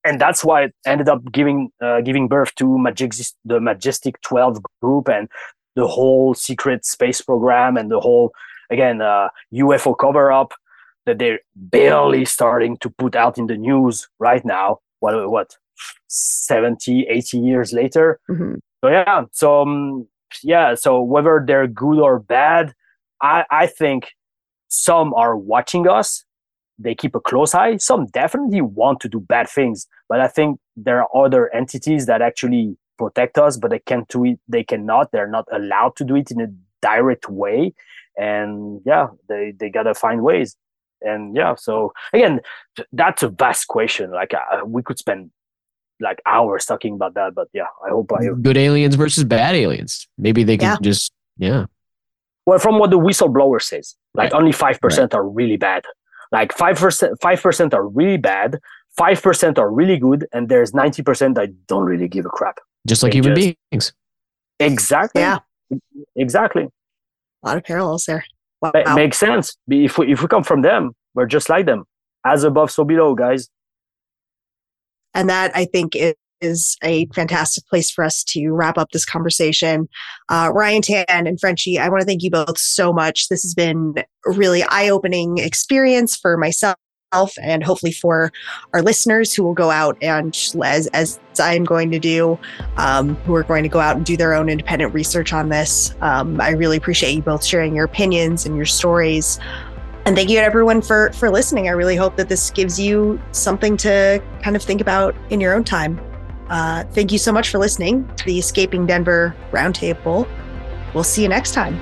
And 0.04 0.20
that's 0.20 0.44
why 0.44 0.64
it 0.64 0.74
ended 0.86 1.08
up 1.08 1.20
giving 1.32 1.70
uh, 1.82 2.00
giving 2.00 2.28
birth 2.28 2.54
to 2.56 2.78
Majestic, 2.78 3.36
the 3.44 3.60
Majestic 3.60 4.20
12 4.22 4.58
group 4.80 5.08
and 5.08 5.28
the 5.76 5.86
whole 5.86 6.34
secret 6.34 6.84
space 6.84 7.20
program 7.20 7.76
and 7.76 7.90
the 7.90 8.00
whole 8.00 8.32
again 8.70 9.00
uh, 9.02 9.28
UFO 9.52 9.96
cover 9.98 10.32
up 10.32 10.52
that 11.06 11.18
they're 11.18 11.40
barely 11.56 12.24
starting 12.24 12.76
to 12.78 12.90
put 12.90 13.16
out 13.16 13.38
in 13.38 13.46
the 13.46 13.56
news 13.56 14.08
right 14.18 14.44
now. 14.44 14.78
What 15.00 15.30
what 15.30 15.56
70, 16.08 17.06
80 17.08 17.38
years 17.38 17.72
later. 17.72 18.18
Mhm. 18.28 18.58
So 18.82 18.90
yeah, 18.90 19.24
so 19.32 19.62
um, 19.62 20.06
yeah, 20.42 20.74
so 20.74 21.02
whether 21.02 21.42
they're 21.44 21.66
good 21.66 21.98
or 21.98 22.18
bad, 22.18 22.74
I 23.22 23.44
I 23.50 23.66
think 23.66 24.12
some 24.68 25.14
are 25.14 25.36
watching 25.36 25.88
us. 25.88 26.24
They 26.78 26.94
keep 26.94 27.14
a 27.14 27.20
close 27.20 27.54
eye. 27.54 27.76
Some 27.78 28.06
definitely 28.06 28.60
want 28.60 29.00
to 29.00 29.08
do 29.08 29.18
bad 29.20 29.48
things, 29.48 29.86
but 30.08 30.20
I 30.20 30.28
think 30.28 30.60
there 30.76 31.02
are 31.02 31.24
other 31.26 31.52
entities 31.54 32.06
that 32.06 32.22
actually 32.22 32.76
protect 32.98 33.38
us, 33.38 33.56
but 33.56 33.70
they 33.70 33.80
can't 33.80 34.06
do 34.08 34.24
it. 34.24 34.38
They 34.48 34.62
cannot. 34.64 35.10
They're 35.12 35.28
not 35.28 35.46
allowed 35.52 35.96
to 35.96 36.04
do 36.04 36.14
it 36.16 36.30
in 36.30 36.40
a 36.40 36.46
direct 36.80 37.28
way. 37.28 37.74
And 38.16 38.80
yeah, 38.84 39.08
they 39.28 39.52
they 39.58 39.70
gotta 39.70 39.94
find 39.94 40.22
ways. 40.22 40.56
And 41.00 41.34
yeah, 41.36 41.54
so 41.56 41.92
again, 42.12 42.40
that's 42.92 43.22
a 43.22 43.28
vast 43.28 43.66
question. 43.68 44.10
Like 44.10 44.34
uh, 44.34 44.64
we 44.64 44.82
could 44.82 44.98
spend 44.98 45.30
like 46.00 46.20
hours 46.26 46.64
talking 46.64 46.94
about 46.94 47.14
that, 47.14 47.34
but 47.34 47.48
yeah, 47.52 47.66
I 47.84 47.90
hope 47.90 48.10
I 48.12 48.28
Good 48.40 48.56
aliens 48.56 48.94
versus 48.94 49.24
bad 49.24 49.54
aliens. 49.56 50.06
Maybe 50.16 50.44
they 50.44 50.56
can 50.56 50.70
Yeah. 50.70 50.76
just 50.80 51.12
yeah. 51.38 51.66
well 52.46 52.58
from 52.58 52.78
what 52.78 52.90
the 52.90 52.98
whistleblower 52.98 53.60
says 53.62 53.96
like 54.14 54.32
Right. 54.32 54.38
only 54.40 54.52
5% 54.52 55.14
are 55.14 55.26
really 55.28 55.56
bad 55.56 55.84
like 56.32 56.52
5% 56.56 57.14
5% 57.22 57.74
are 57.74 57.86
really 57.88 58.16
bad 58.18 58.58
5% 58.98 59.58
are 59.58 59.70
really 59.70 59.96
good 59.98 60.26
and 60.32 60.48
there's 60.48 60.72
90% 60.72 61.34
that 61.36 61.48
don't 61.66 61.84
really 61.84 62.08
give 62.08 62.26
a 62.26 62.28
crap 62.30 62.58
Just 62.86 63.02
like 63.02 63.12
They 63.12 63.18
human 63.18 63.34
just- 63.36 63.56
beings. 63.70 63.92
exactly 64.60 65.22
Yeah. 65.22 65.38
exactly 66.16 66.64
A 67.42 67.48
lot 67.48 67.56
of 67.56 67.64
parallels 67.64 68.04
there. 68.06 68.24
Wow. 68.60 68.72
Ma- 68.74 68.94
makes 68.94 69.18
sense 69.18 69.56
if 69.68 69.98
we 69.98 70.12
if 70.12 70.20
we 70.22 70.28
come 70.28 70.42
from 70.42 70.62
them 70.62 70.92
we're 71.14 71.26
just 71.26 71.48
like 71.48 71.66
them 71.66 71.84
as 72.26 72.42
above 72.44 72.70
so 72.70 72.84
below 72.84 73.14
guys 73.14 73.48
And 75.14 75.28
that 75.30 75.52
I 75.54 75.64
think 75.64 75.94
is, 75.96 76.14
is 76.40 76.76
a 76.82 77.06
fantastic 77.14 77.66
place 77.66 77.90
for 77.90 78.04
us 78.04 78.22
to 78.24 78.50
wrap 78.50 78.78
up 78.78 78.90
this 78.90 79.04
conversation. 79.04 79.88
Uh, 80.28 80.50
Ryan 80.54 80.82
Tan 80.82 81.04
and 81.08 81.38
Frenchie, 81.40 81.78
I 81.78 81.88
want 81.88 82.00
to 82.00 82.06
thank 82.06 82.22
you 82.22 82.30
both 82.30 82.58
so 82.58 82.92
much. 82.92 83.28
This 83.28 83.42
has 83.42 83.54
been 83.54 83.94
a 84.26 84.30
really 84.30 84.62
eye 84.64 84.88
opening 84.88 85.38
experience 85.38 86.16
for 86.16 86.36
myself. 86.36 86.76
And 87.40 87.64
hopefully 87.64 87.92
for 87.92 88.30
our 88.74 88.82
listeners 88.82 89.32
who 89.32 89.42
will 89.42 89.54
go 89.54 89.70
out 89.70 89.96
and, 90.02 90.36
as, 90.62 90.88
as 90.88 91.18
I'm 91.40 91.64
going 91.64 91.90
to 91.92 91.98
do, 91.98 92.38
um, 92.76 93.14
who 93.24 93.34
are 93.34 93.44
going 93.44 93.62
to 93.62 93.68
go 93.70 93.80
out 93.80 93.96
and 93.96 94.04
do 94.04 94.14
their 94.14 94.34
own 94.34 94.50
independent 94.50 94.92
research 94.92 95.32
on 95.32 95.48
this. 95.48 95.94
Um, 96.02 96.38
I 96.38 96.50
really 96.50 96.76
appreciate 96.76 97.12
you 97.12 97.22
both 97.22 97.42
sharing 97.42 97.74
your 97.74 97.86
opinions 97.86 98.44
and 98.44 98.56
your 98.56 98.66
stories. 98.66 99.40
And 100.04 100.16
thank 100.16 100.28
you 100.28 100.36
to 100.36 100.42
everyone 100.42 100.82
for 100.82 101.10
for 101.12 101.30
listening. 101.30 101.68
I 101.68 101.72
really 101.72 101.96
hope 101.96 102.16
that 102.16 102.28
this 102.28 102.50
gives 102.50 102.78
you 102.78 103.20
something 103.32 103.76
to 103.78 104.22
kind 104.42 104.56
of 104.56 104.62
think 104.62 104.80
about 104.80 105.14
in 105.30 105.40
your 105.40 105.54
own 105.54 105.64
time. 105.64 105.98
Uh, 106.48 106.84
thank 106.84 107.12
you 107.12 107.18
so 107.18 107.32
much 107.32 107.50
for 107.50 107.58
listening 107.58 108.08
to 108.16 108.24
the 108.24 108.38
Escaping 108.38 108.86
Denver 108.86 109.34
Roundtable. 109.52 110.28
We'll 110.94 111.04
see 111.04 111.22
you 111.22 111.28
next 111.28 111.52
time. 111.52 111.78